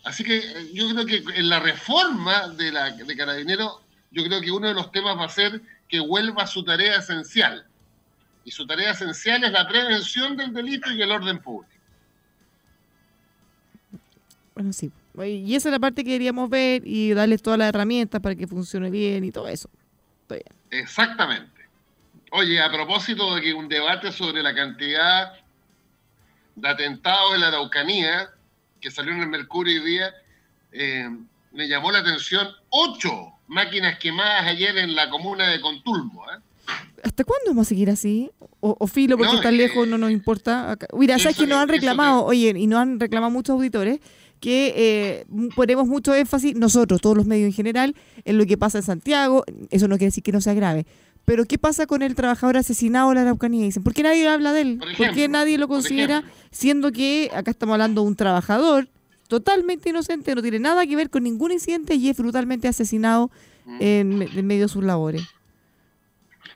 Así 0.06 0.22
que 0.22 0.38
eh, 0.38 0.70
yo 0.72 0.88
creo 0.90 1.04
que 1.04 1.24
en 1.34 1.48
la 1.48 1.58
reforma 1.58 2.48
de, 2.50 2.70
la, 2.70 2.92
de 2.92 3.16
Carabineros, 3.16 3.80
yo 4.12 4.22
creo 4.22 4.40
que 4.40 4.52
uno 4.52 4.68
de 4.68 4.74
los 4.74 4.92
temas 4.92 5.18
va 5.18 5.24
a 5.24 5.28
ser 5.28 5.60
que 5.88 5.98
vuelva 5.98 6.44
a 6.44 6.46
su 6.46 6.64
tarea 6.64 6.98
esencial. 6.98 7.66
Y 8.44 8.52
su 8.52 8.64
tarea 8.68 8.92
esencial 8.92 9.42
es 9.42 9.50
la 9.50 9.66
prevención 9.66 10.36
del 10.36 10.52
delito 10.52 10.92
y 10.92 11.02
el 11.02 11.10
orden 11.10 11.40
público. 11.40 11.74
Bueno, 14.54 14.72
sí. 14.72 14.92
Y 15.24 15.54
esa 15.54 15.68
es 15.68 15.72
la 15.72 15.78
parte 15.78 16.04
que 16.04 16.10
queríamos 16.10 16.50
ver 16.50 16.82
y 16.84 17.14
darles 17.14 17.40
todas 17.42 17.58
las 17.58 17.68
herramientas 17.68 18.20
para 18.20 18.34
que 18.34 18.46
funcione 18.46 18.90
bien 18.90 19.24
y 19.24 19.32
todo 19.32 19.48
eso. 19.48 19.70
Exactamente. 20.70 21.62
Oye, 22.32 22.60
a 22.60 22.70
propósito 22.70 23.34
de 23.34 23.40
que 23.40 23.54
un 23.54 23.68
debate 23.68 24.12
sobre 24.12 24.42
la 24.42 24.54
cantidad 24.54 25.32
de 26.54 26.68
atentados 26.68 27.34
en 27.34 27.40
la 27.40 27.48
Araucanía, 27.48 28.30
que 28.80 28.90
salió 28.90 29.12
en 29.12 29.20
el 29.20 29.28
Mercurio 29.28 29.80
hoy 29.80 29.90
día, 29.90 30.12
eh, 30.72 31.08
me 31.52 31.68
llamó 31.68 31.90
la 31.92 32.00
atención 32.00 32.48
ocho 32.68 33.32
máquinas 33.46 33.98
quemadas 33.98 34.46
ayer 34.46 34.76
en 34.76 34.94
la 34.94 35.08
comuna 35.08 35.48
de 35.48 35.60
Contulmo. 35.60 36.24
¿eh? 36.30 36.40
¿Hasta 37.04 37.24
cuándo 37.24 37.50
vamos 37.50 37.66
a 37.66 37.68
seguir 37.68 37.90
así? 37.90 38.30
O, 38.60 38.86
filo, 38.88 39.16
porque 39.16 39.36
está 39.36 39.52
lejos, 39.52 39.86
no 39.86 39.96
nos 39.96 40.10
importa. 40.10 40.76
Mira, 40.92 41.18
sabes 41.18 41.36
que 41.36 41.46
nos 41.46 41.58
han 41.58 41.68
reclamado, 41.68 42.24
oye, 42.24 42.52
y 42.56 42.66
nos 42.66 42.80
han 42.80 42.98
reclamado 42.98 43.30
muchos 43.30 43.54
auditores, 43.54 44.00
que 44.40 44.74
eh, 44.76 45.26
ponemos 45.54 45.86
mucho 45.86 46.14
énfasis, 46.14 46.54
nosotros, 46.56 47.00
todos 47.00 47.16
los 47.16 47.26
medios 47.26 47.46
en 47.46 47.52
general, 47.52 47.94
en 48.24 48.38
lo 48.38 48.46
que 48.46 48.56
pasa 48.56 48.78
en 48.78 48.84
Santiago. 48.84 49.44
Eso 49.70 49.88
no 49.88 49.96
quiere 49.96 50.08
decir 50.08 50.22
que 50.22 50.32
no 50.32 50.40
sea 50.40 50.54
grave. 50.54 50.86
Pero 51.24 51.44
¿qué 51.44 51.58
pasa 51.58 51.86
con 51.86 52.02
el 52.02 52.14
trabajador 52.14 52.56
asesinado 52.56 53.10
en 53.10 53.16
la 53.16 53.22
Araucanía? 53.22 53.64
Dicen, 53.64 53.82
¿por 53.82 53.94
qué 53.94 54.04
nadie 54.04 54.28
habla 54.28 54.52
de 54.52 54.60
él? 54.60 54.78
Por, 54.96 55.12
qué 55.12 55.28
nadie 55.28 55.58
lo 55.58 55.66
considera? 55.66 56.22
Siendo 56.52 56.92
que 56.92 57.30
acá 57.34 57.50
estamos 57.50 57.72
hablando 57.74 58.02
de 58.02 58.08
un 58.08 58.14
trabajador 58.14 58.88
totalmente 59.26 59.90
inocente, 59.90 60.36
no 60.36 60.42
tiene 60.42 60.60
nada 60.60 60.86
que 60.86 60.94
ver 60.94 61.10
con 61.10 61.24
ningún 61.24 61.50
incidente 61.50 61.96
y 61.96 62.08
es 62.08 62.16
brutalmente 62.16 62.68
asesinado 62.68 63.32
mm. 63.64 63.78
en, 63.80 64.46
medio 64.46 64.62
de 64.62 64.68
sus 64.68 64.84
labores. 64.84 65.22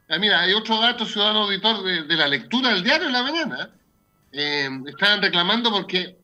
Ah, 0.09 0.19
mira, 0.19 0.41
hay 0.41 0.53
otro 0.53 0.81
dato, 0.81 1.05
ciudadano 1.05 1.45
auditor, 1.45 1.83
de, 1.83 2.17
la 2.17 2.29
lectura 2.29 2.73
del 2.73 2.85
diario 2.85 3.09
en 3.09 3.13
la 3.13 3.23
mañana. 3.25 3.71
Eh, 4.31 4.69
estaban 4.87 5.21
reclamando 5.21 5.73
porque 5.73 6.20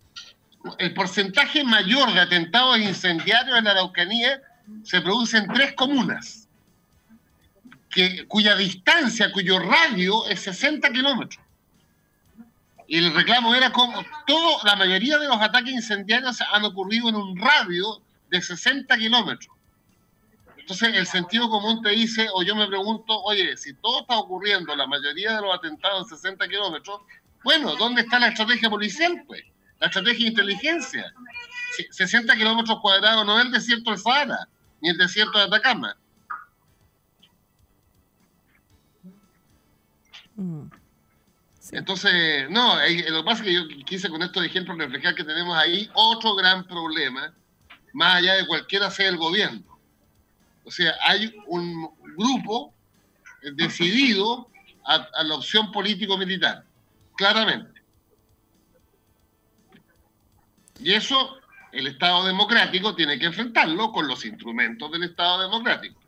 el 0.78 0.94
porcentaje 0.94 1.64
mayor 1.64 2.12
de 2.12 2.20
atentados 2.20 2.78
incendiarios 2.78 3.58
en 3.58 3.64
la 3.64 3.72
Araucanía 3.72 4.40
se 4.82 5.00
produce 5.00 5.38
en 5.38 5.48
tres 5.48 5.74
comunas, 5.74 6.48
que, 7.90 8.26
cuya 8.26 8.56
distancia, 8.56 9.32
cuyo 9.32 9.58
radio 9.58 10.26
es 10.28 10.40
60 10.40 10.90
kilómetros. 10.90 11.42
Y 12.88 12.98
el 12.98 13.14
reclamo 13.14 13.54
era 13.54 13.70
como 13.70 14.04
todo, 14.26 14.58
la 14.64 14.76
mayoría 14.76 15.18
de 15.18 15.26
los 15.26 15.40
ataques 15.40 15.72
incendiarios 15.72 16.40
han 16.52 16.64
ocurrido 16.64 17.08
en 17.08 17.16
un 17.16 17.36
radio 17.36 18.00
de 18.30 18.40
60 18.40 18.96
kilómetros. 18.96 19.54
Entonces 20.56 20.94
el 20.94 21.06
sentido 21.06 21.48
común 21.48 21.80
te 21.82 21.90
dice, 21.90 22.28
o 22.32 22.42
yo 22.42 22.56
me 22.56 22.66
pregunto, 22.66 23.22
oye, 23.22 23.56
si 23.56 23.74
todo 23.74 24.00
está 24.00 24.18
ocurriendo, 24.18 24.74
la 24.74 24.86
mayoría 24.86 25.36
de 25.36 25.42
los 25.42 25.54
atentados 25.54 26.10
en 26.10 26.16
60 26.16 26.48
kilómetros, 26.48 27.00
bueno, 27.44 27.76
¿dónde 27.76 28.02
está 28.02 28.18
la 28.18 28.28
estrategia 28.28 28.68
policial? 28.68 29.22
Pues 29.26 29.44
la 29.80 29.86
estrategia 29.86 30.24
de 30.24 30.30
inteligencia. 30.30 31.12
60 31.90 32.34
kilómetros 32.36 32.80
cuadrados 32.80 33.26
no 33.26 33.38
es 33.38 33.46
el 33.46 33.52
desierto 33.52 33.90
de 33.90 33.98
Sahara, 33.98 34.48
ni 34.80 34.90
el 34.90 34.96
desierto 34.96 35.38
de 35.38 35.44
Atacama. 35.44 35.96
Mm. 40.36 40.68
Entonces, 41.72 42.48
no, 42.50 42.76
lo 42.76 43.18
que 43.18 43.24
pasa 43.24 43.42
es 43.42 43.48
que 43.48 43.54
yo 43.54 43.84
quise 43.84 44.08
con 44.08 44.22
estos 44.22 44.44
ejemplos 44.44 44.78
reflejar 44.78 45.14
que 45.14 45.24
tenemos 45.24 45.56
ahí 45.58 45.90
otro 45.94 46.36
gran 46.36 46.64
problema, 46.66 47.34
más 47.92 48.16
allá 48.16 48.34
de 48.34 48.46
cualquiera 48.46 48.90
sea 48.90 49.08
el 49.08 49.16
gobierno. 49.16 49.64
O 50.64 50.70
sea, 50.70 50.94
hay 51.06 51.34
un 51.46 51.90
grupo 52.16 52.72
decidido 53.54 54.48
a 54.84 55.24
la 55.24 55.34
opción 55.34 55.72
político-militar, 55.72 56.64
claramente. 57.16 57.75
Y 60.80 60.92
eso 60.92 61.38
el 61.72 61.86
Estado 61.88 62.24
democrático 62.26 62.94
tiene 62.94 63.18
que 63.18 63.26
enfrentarlo 63.26 63.92
con 63.92 64.08
los 64.08 64.24
instrumentos 64.24 64.90
del 64.90 65.02
Estado 65.04 65.42
democrático. 65.42 66.00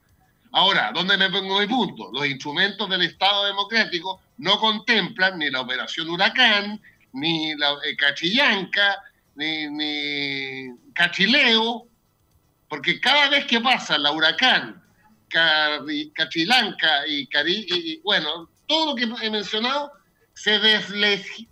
Ahora, 0.53 0.93
¿dónde 0.95 1.19
me 1.19 1.29
pongo 1.31 1.61
mi 1.61 1.67
punto? 1.67 2.11
Los 2.13 2.27
instrumentos 2.27 2.89
del 2.89 3.03
Estado 3.03 3.45
democrático 3.47 4.23
no 4.39 4.59
contemplan 4.59 5.39
ni 5.39 5.51
la 5.51 5.61
operación 5.61 6.09
Huracán, 6.09 6.81
ni 7.13 7.55
la 7.55 7.73
eh, 7.85 7.95
Cachillanca, 7.97 8.97
ni, 9.35 10.71
Cachileo, 10.95 11.87
porque 12.69 12.99
cada 13.01 13.29
vez 13.29 13.45
que 13.45 13.61
pasa 13.61 13.99
la 13.99 14.11
Huracán, 14.11 14.83
Cachilanca 15.29 17.07
y, 17.07 17.27
Cari, 17.27 17.67
y, 17.69 18.01
bueno, 18.01 18.49
todo 18.67 18.87
lo 18.87 18.95
que 18.95 19.05
he 19.25 19.31
mencionado 19.31 19.93
se 20.33 20.59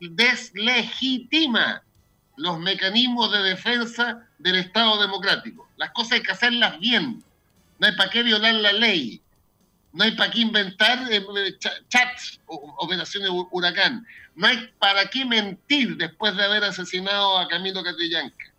deslegitima 0.01 1.83
los 2.37 2.59
mecanismos 2.59 3.33
de 3.33 3.43
defensa 3.43 4.27
del 4.39 4.57
Estado 4.57 5.01
democrático. 5.01 5.69
Las 5.77 5.91
cosas 5.91 6.13
hay 6.13 6.23
que 6.23 6.33
hacerlas 6.33 6.79
bien. 6.79 7.23
No 7.79 7.87
hay 7.87 7.97
para 7.97 8.11
qué 8.11 8.23
violar 8.23 8.55
la 8.55 8.73
ley. 8.73 9.21
No 9.93 10.05
hay 10.05 10.13
para 10.13 10.31
qué 10.31 10.41
inventar 10.41 11.07
eh, 11.11 11.25
chats, 11.89 12.41
operaciones 12.47 13.31
huracán. 13.51 14.07
No 14.35 14.47
hay 14.47 14.71
para 14.79 15.07
qué 15.07 15.25
mentir 15.25 15.97
después 15.97 16.37
de 16.37 16.45
haber 16.45 16.65
asesinado 16.65 17.39
a 17.39 17.49
Camilo 17.49 17.83
Catrillanca. 17.83 18.53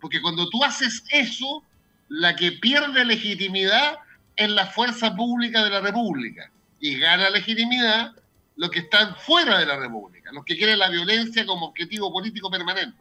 Porque 0.00 0.22
cuando 0.22 0.48
tú 0.48 0.64
haces 0.64 1.04
eso, 1.10 1.62
la 2.08 2.34
que 2.36 2.52
pierde 2.52 3.04
legitimidad 3.04 3.98
es 4.36 4.50
la 4.50 4.66
fuerza 4.66 5.14
pública 5.14 5.62
de 5.64 5.70
la 5.70 5.80
República. 5.80 6.50
Y 6.80 6.98
gana 6.98 7.30
legitimidad 7.30 8.12
los 8.56 8.70
que 8.70 8.80
están 8.80 9.16
fuera 9.16 9.58
de 9.58 9.66
la 9.66 9.76
República, 9.76 10.13
los 10.32 10.44
que 10.44 10.56
quieren 10.56 10.78
la 10.78 10.90
violencia 10.90 11.46
como 11.46 11.66
objetivo 11.66 12.12
político 12.12 12.50
permanente. 12.50 12.96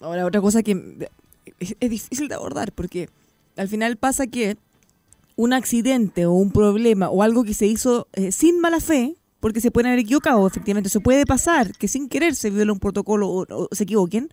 Ahora, 0.00 0.26
otra 0.26 0.40
cosa 0.40 0.62
que 0.62 1.08
es, 1.58 1.76
difícil 1.80 2.28
de 2.28 2.34
abordar, 2.34 2.72
porque 2.72 3.08
al 3.56 3.68
final 3.68 3.96
pasa 3.96 4.26
que 4.26 4.56
un 5.36 5.52
accidente 5.52 6.26
o 6.26 6.32
un 6.32 6.52
problema 6.52 7.10
o 7.10 7.22
algo 7.22 7.44
que 7.44 7.54
se 7.54 7.66
hizo 7.66 8.08
eh, 8.12 8.32
sin 8.32 8.60
mala 8.60 8.80
fe, 8.80 9.16
porque 9.40 9.60
se 9.60 9.70
pueden 9.70 9.88
haber 9.88 10.00
equivocado, 10.00 10.46
efectivamente, 10.46 10.90
se 10.90 11.00
puede 11.00 11.26
pasar 11.26 11.72
que 11.76 11.88
sin 11.88 12.08
querer 12.08 12.34
se 12.34 12.50
viola 12.50 12.72
un 12.72 12.80
protocolo 12.80 13.28
o, 13.28 13.68
se 13.72 13.84
equivoquen, 13.84 14.30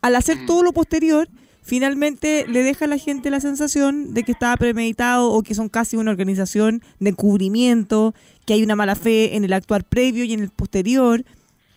al 0.00 0.14
hacer 0.16 0.46
todo 0.46 0.62
lo 0.62 0.72
posterior, 0.72 1.28
finalmente 1.68 2.46
le 2.48 2.62
deja 2.62 2.86
a 2.86 2.88
la 2.88 2.96
gente 2.96 3.28
la 3.28 3.40
sensación 3.40 4.14
de 4.14 4.22
que 4.22 4.32
estaba 4.32 4.56
premeditado 4.56 5.30
o 5.30 5.42
que 5.42 5.54
son 5.54 5.68
casi 5.68 5.96
una 5.96 6.10
organización 6.10 6.82
de 6.98 7.10
encubrimiento 7.10 8.14
que 8.46 8.54
hay 8.54 8.62
una 8.62 8.74
mala 8.74 8.96
fe 8.96 9.36
en 9.36 9.44
el 9.44 9.52
actuar 9.52 9.84
previo 9.84 10.24
y 10.24 10.32
en 10.32 10.40
el 10.40 10.48
posterior. 10.48 11.26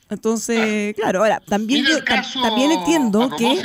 Entonces, 0.09 0.95
claro, 0.95 1.19
ahora, 1.19 1.41
también, 1.41 1.85
también 2.41 2.71
entiendo 2.71 3.29
que... 3.37 3.61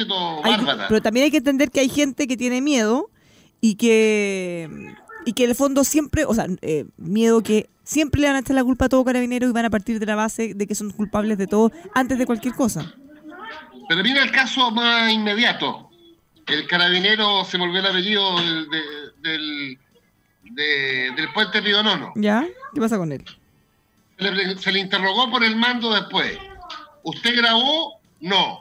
pero 0.89 1.01
también 1.01 1.25
hay 1.25 1.31
que 1.31 1.37
entender 1.37 1.71
que 1.71 1.79
hay 1.79 1.89
gente 1.89 2.27
que 2.27 2.37
tiene 2.37 2.61
miedo 2.61 3.09
y 3.61 3.77
que, 3.77 4.69
y 5.25 5.33
que 5.33 5.45
en 5.45 5.51
el 5.51 5.57
fondo 5.57 5.85
siempre, 5.85 6.25
o 6.25 6.35
sea, 6.35 6.49
eh, 6.61 6.87
miedo 6.97 7.41
que 7.41 7.71
siempre 7.85 8.21
le 8.21 8.27
van 8.27 8.37
a 8.37 8.41
echar 8.41 8.57
la 8.57 8.65
culpa 8.65 8.87
a 8.87 8.89
todo 8.89 9.05
carabinero 9.05 9.49
y 9.49 9.53
van 9.53 9.65
a 9.65 9.71
partir 9.71 10.01
de 10.01 10.07
la 10.07 10.17
base 10.17 10.55
de 10.55 10.67
que 10.67 10.75
son 10.75 10.91
culpables 10.91 11.39
de 11.39 11.47
todo 11.47 11.71
antes 11.95 12.19
de 12.19 12.27
cualquier 12.27 12.55
cosa. 12.55 12.95
Pero 13.89 14.03
mira 14.03 14.25
el 14.25 14.33
caso 14.33 14.73
más 14.73 15.13
inmediato. 15.13 15.86
El 16.47 16.67
carabinero 16.67 17.45
se 17.45 17.59
volvió 17.59 17.81
el 17.81 17.87
apellido 17.87 18.37
del 19.23 19.79
del 20.51 21.33
puente 21.35 21.61
Río 21.61 21.83
Nono. 21.83 22.13
¿Ya? 22.17 22.47
¿Qué 22.75 22.81
pasa 22.81 22.97
con 22.99 23.13
él? 23.13 23.25
Se 24.19 24.73
le, 24.73 24.79
interrogó 24.79 25.31
por 25.31 25.45
el 25.45 25.57
mando 25.57 25.93
después. 25.93 26.39
¿Usted 27.03 27.37
grabó? 27.37 28.01
No. 28.21 28.61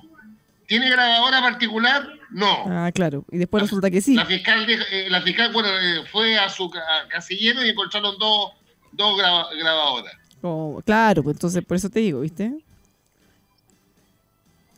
¿Tiene 0.68 0.90
grabadora 0.90 1.42
particular? 1.42 2.08
No. 2.32 2.66
Ah, 2.68 2.92
claro. 2.94 3.24
Y 3.32 3.38
después 3.38 3.64
resulta 3.64 3.90
que 3.90 4.02
sí. 4.02 4.16
La 4.16 4.26
fiscal, 4.26 4.66
eh, 4.70 5.08
la 5.10 5.22
fiscal 5.22 5.54
bueno, 5.54 5.70
eh, 5.70 6.04
fue 6.12 6.38
a 6.38 6.50
su 6.50 6.70
casillero 7.10 7.64
y 7.64 7.70
encontraron 7.70 8.18
dos, 8.20 8.52
dos 8.92 9.18
grabadoras. 9.18 10.14
Oh, 10.42 10.82
claro, 10.86 11.24
pues 11.24 11.38
entonces 11.38 11.64
por 11.64 11.78
eso 11.78 11.90
te 11.90 12.00
digo, 12.00 12.22
¿viste? 12.22 12.52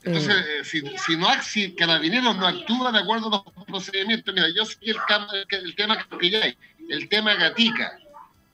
Entonces, 0.08 0.36
eh. 0.36 0.64
si, 0.64 0.82
si, 0.97 1.18
no, 1.18 1.28
si 1.41 1.74
Carabineros 1.76 2.36
no 2.38 2.47
actúa 2.47 2.91
de 2.91 2.99
acuerdo 2.99 3.28
a 3.28 3.43
los 3.55 3.66
procedimientos, 3.66 4.34
mira, 4.34 4.47
yo 4.55 4.66
sé 4.66 4.78
el, 4.82 4.95
el 5.49 5.76
tema 5.76 5.97
que 6.20 6.38
hay, 6.38 6.58
el 6.89 7.10
tema 7.10 7.36
Gatica. 7.36 7.97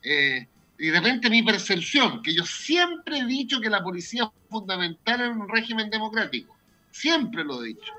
Eh, 0.02 0.46
y 0.78 0.88
de 0.88 1.00
repente 1.00 1.30
mi 1.30 1.42
percepción, 1.42 2.22
que 2.22 2.34
yo 2.34 2.44
siempre 2.44 3.18
he 3.18 3.24
dicho 3.24 3.60
que 3.60 3.70
la 3.70 3.82
policía 3.82 4.24
es 4.24 4.50
fundamental 4.50 5.20
en 5.20 5.40
un 5.40 5.48
régimen 5.48 5.88
democrático, 5.88 6.56
siempre 6.90 7.44
lo 7.44 7.62
he 7.62 7.68
dicho. 7.68 7.92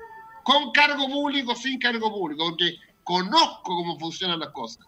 con 0.44 0.70
cargo 0.70 1.08
público, 1.08 1.54
sin 1.54 1.78
cargo 1.78 2.12
público, 2.12 2.50
porque 2.50 2.76
conozco 3.02 3.62
cómo 3.62 3.98
funcionan 3.98 4.38
las 4.38 4.50
cosas. 4.50 4.86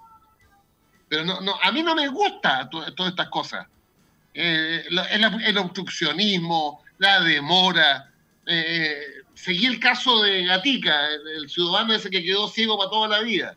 Pero 1.09 1.25
no, 1.25 1.41
no, 1.41 1.55
a 1.63 1.73
mí 1.73 1.83
no 1.83 1.95
me 1.95 2.09
gusta 2.09 2.69
todas 2.69 2.93
estas 3.11 3.29
cosas. 3.29 3.67
Eh, 4.35 4.85
el, 4.89 5.59
obstruccionismo, 5.59 6.85
la 6.99 7.21
demora. 7.23 8.08
Eh, 8.51 9.25
seguí 9.35 9.67
el 9.67 9.79
caso 9.79 10.23
de 10.23 10.45
Gatica, 10.45 11.09
el, 11.37 11.51
ciudadano 11.51 11.95
ese 11.95 12.09
que 12.09 12.25
quedó 12.25 12.49
ciego 12.49 12.79
para 12.79 12.91
toda 12.91 13.09
la 13.09 13.21
vida. 13.21 13.55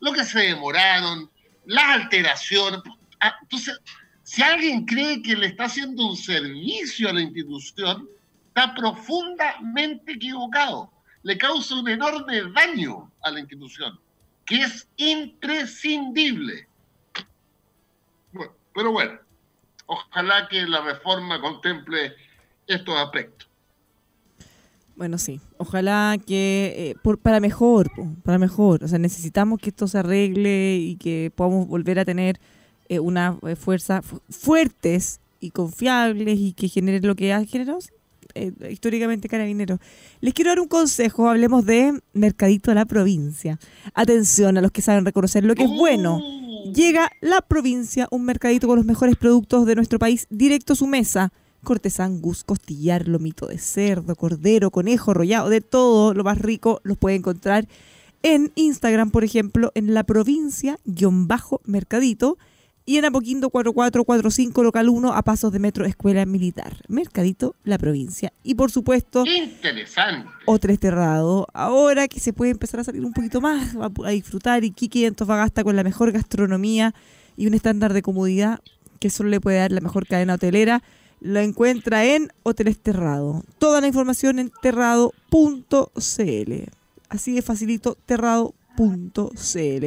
Lo 0.00 0.12
que 0.12 0.22
se 0.22 0.40
demoraron, 0.40 1.30
las 1.64 2.02
alteraciones. 2.02 2.80
Ah, 3.20 3.34
entonces, 3.40 3.80
si 4.22 4.42
alguien 4.42 4.84
cree 4.84 5.22
que 5.22 5.34
le 5.34 5.46
está 5.46 5.64
haciendo 5.64 6.06
un 6.06 6.16
servicio 6.16 7.08
a 7.08 7.14
la 7.14 7.22
institución, 7.22 8.06
está 8.48 8.74
profundamente 8.74 10.12
equivocado. 10.12 10.92
Le 11.22 11.38
causa 11.38 11.76
un 11.76 11.88
enorme 11.88 12.42
daño 12.52 13.10
a 13.22 13.30
la 13.30 13.40
institución, 13.40 13.98
que 14.44 14.60
es 14.60 14.86
imprescindible. 14.98 16.68
pero 18.74 18.92
bueno, 18.92 19.18
ojalá 19.86 20.46
que 20.48 20.66
la 20.66 20.82
reforma 20.82 21.40
contemple 21.40 22.14
estos 22.66 22.94
aspectos. 22.94 23.47
Bueno, 24.98 25.16
sí. 25.16 25.40
Ojalá 25.58 26.18
que 26.26 26.94
eh, 27.04 27.14
para 27.22 27.38
mejor, 27.38 27.88
para 28.24 28.36
mejor. 28.36 28.82
O 28.82 28.88
sea, 28.88 28.98
necesitamos 28.98 29.60
que 29.60 29.70
esto 29.70 29.86
se 29.86 29.98
arregle 29.98 30.76
y 30.76 30.96
que 30.96 31.30
podamos 31.36 31.68
volver 31.68 32.00
a 32.00 32.04
tener 32.04 32.40
eh, 32.88 32.98
una 32.98 33.38
eh, 33.46 33.54
fuerza 33.54 34.02
fuertes 34.02 35.20
y 35.38 35.50
confiables 35.52 36.40
y 36.40 36.52
que 36.52 36.66
genere 36.66 36.98
lo 37.00 37.14
que 37.14 37.32
ha 37.32 37.44
generado 37.44 37.78
históricamente 38.70 39.28
Carabineros. 39.28 39.78
Les 40.20 40.34
quiero 40.34 40.50
dar 40.50 40.60
un 40.60 40.68
consejo. 40.68 41.28
Hablemos 41.28 41.64
de 41.64 42.00
Mercadito 42.12 42.72
de 42.72 42.74
la 42.74 42.84
Provincia. 42.84 43.58
Atención 43.94 44.58
a 44.58 44.60
los 44.60 44.72
que 44.72 44.82
saben 44.82 45.04
reconocer 45.04 45.44
lo 45.44 45.54
que 45.54 45.62
es 45.62 45.70
bueno. 45.70 46.18
¡Oh! 46.20 46.72
Llega 46.72 47.10
la 47.20 47.40
provincia, 47.40 48.08
un 48.10 48.24
mercadito 48.24 48.66
con 48.66 48.76
los 48.76 48.84
mejores 48.84 49.16
productos 49.16 49.64
de 49.64 49.76
nuestro 49.76 50.00
país 50.00 50.26
directo 50.28 50.72
a 50.72 50.76
su 50.76 50.86
mesa 50.88 51.32
cortes 51.64 52.00
angus, 52.00 52.44
costillar, 52.44 53.08
lomito 53.08 53.46
de 53.46 53.58
cerdo, 53.58 54.14
cordero, 54.16 54.70
conejo, 54.70 55.14
rollado, 55.14 55.48
de 55.48 55.60
todo 55.60 56.14
lo 56.14 56.24
más 56.24 56.38
rico 56.38 56.80
los 56.84 56.98
puede 56.98 57.16
encontrar 57.16 57.66
en 58.22 58.52
Instagram, 58.56 59.10
por 59.10 59.24
ejemplo, 59.24 59.72
en 59.74 59.94
la 59.94 60.04
provincia-mercadito 60.04 62.36
y 62.84 62.96
en 62.96 63.04
Apoquindo 63.04 63.50
4445 63.50 64.62
local 64.62 64.88
1 64.88 65.12
a 65.12 65.22
pasos 65.22 65.52
de 65.52 65.58
metro 65.58 65.84
Escuela 65.84 66.24
Militar. 66.24 66.78
Mercadito, 66.88 67.54
la 67.62 67.76
provincia. 67.76 68.32
Y 68.42 68.54
por 68.54 68.70
supuesto, 68.70 69.26
interesante. 69.26 70.30
Hotel 70.46 70.78
Terrado. 70.78 71.46
Ahora 71.52 72.08
que 72.08 72.18
se 72.18 72.32
puede 72.32 72.50
empezar 72.50 72.80
a 72.80 72.84
salir 72.84 73.04
un 73.04 73.12
poquito 73.12 73.42
más, 73.42 73.76
a, 73.76 73.90
disfrutar 74.08 74.64
y 74.64 74.70
Kiki 74.70 75.04
Antofagasta 75.04 75.64
con 75.64 75.76
la 75.76 75.84
mejor 75.84 76.12
gastronomía 76.12 76.94
y 77.36 77.46
un 77.46 77.52
estándar 77.52 77.92
de 77.92 78.00
comodidad 78.00 78.60
que 79.00 79.10
solo 79.10 79.28
le 79.28 79.40
puede 79.40 79.58
dar 79.58 79.70
la 79.70 79.82
mejor 79.82 80.06
cadena 80.06 80.32
hotelera 80.34 80.82
lo 81.20 81.40
encuentra 81.40 82.04
en 82.04 82.32
Hoteles 82.42 82.78
Terrado. 82.80 83.42
Toda 83.58 83.80
la 83.80 83.86
información 83.86 84.38
en 84.38 84.52
terrado.cl. 84.62 85.12
Así 87.08 87.32
de 87.34 87.42
facilito, 87.42 87.96
terrado.cl. 88.06 89.86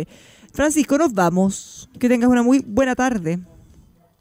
Francisco, 0.54 0.98
nos 0.98 1.14
vamos. 1.14 1.90
Que 2.00 2.10
tengas 2.10 2.30
una 2.30 2.44
muy 2.44 2.64
buena 2.66 2.96
tarde. 2.96 3.40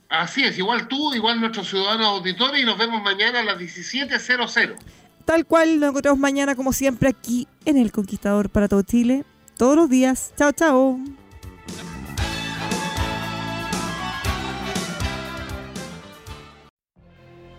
Así 0.08 0.42
es, 0.42 0.58
igual 0.58 0.88
tú, 0.88 1.14
igual 1.14 1.40
nuestros 1.40 1.68
ciudadanos 1.68 2.06
auditores 2.06 2.60
y 2.60 2.64
nos 2.64 2.76
vemos 2.76 3.00
mañana 3.02 3.40
a 3.40 3.44
las 3.44 3.58
17.00. 3.58 4.74
Tal 5.24 5.46
cual, 5.46 5.78
nos 5.78 5.90
encontramos 5.90 6.18
mañana 6.18 6.56
como 6.56 6.72
siempre 6.72 7.08
aquí 7.08 7.46
en 7.64 7.76
El 7.76 7.92
Conquistador 7.92 8.50
para 8.50 8.66
todo 8.66 8.82
Chile. 8.82 9.24
Todos 9.56 9.76
los 9.76 9.88
días. 9.88 10.32
Chao, 10.36 10.50
chao. 10.50 10.98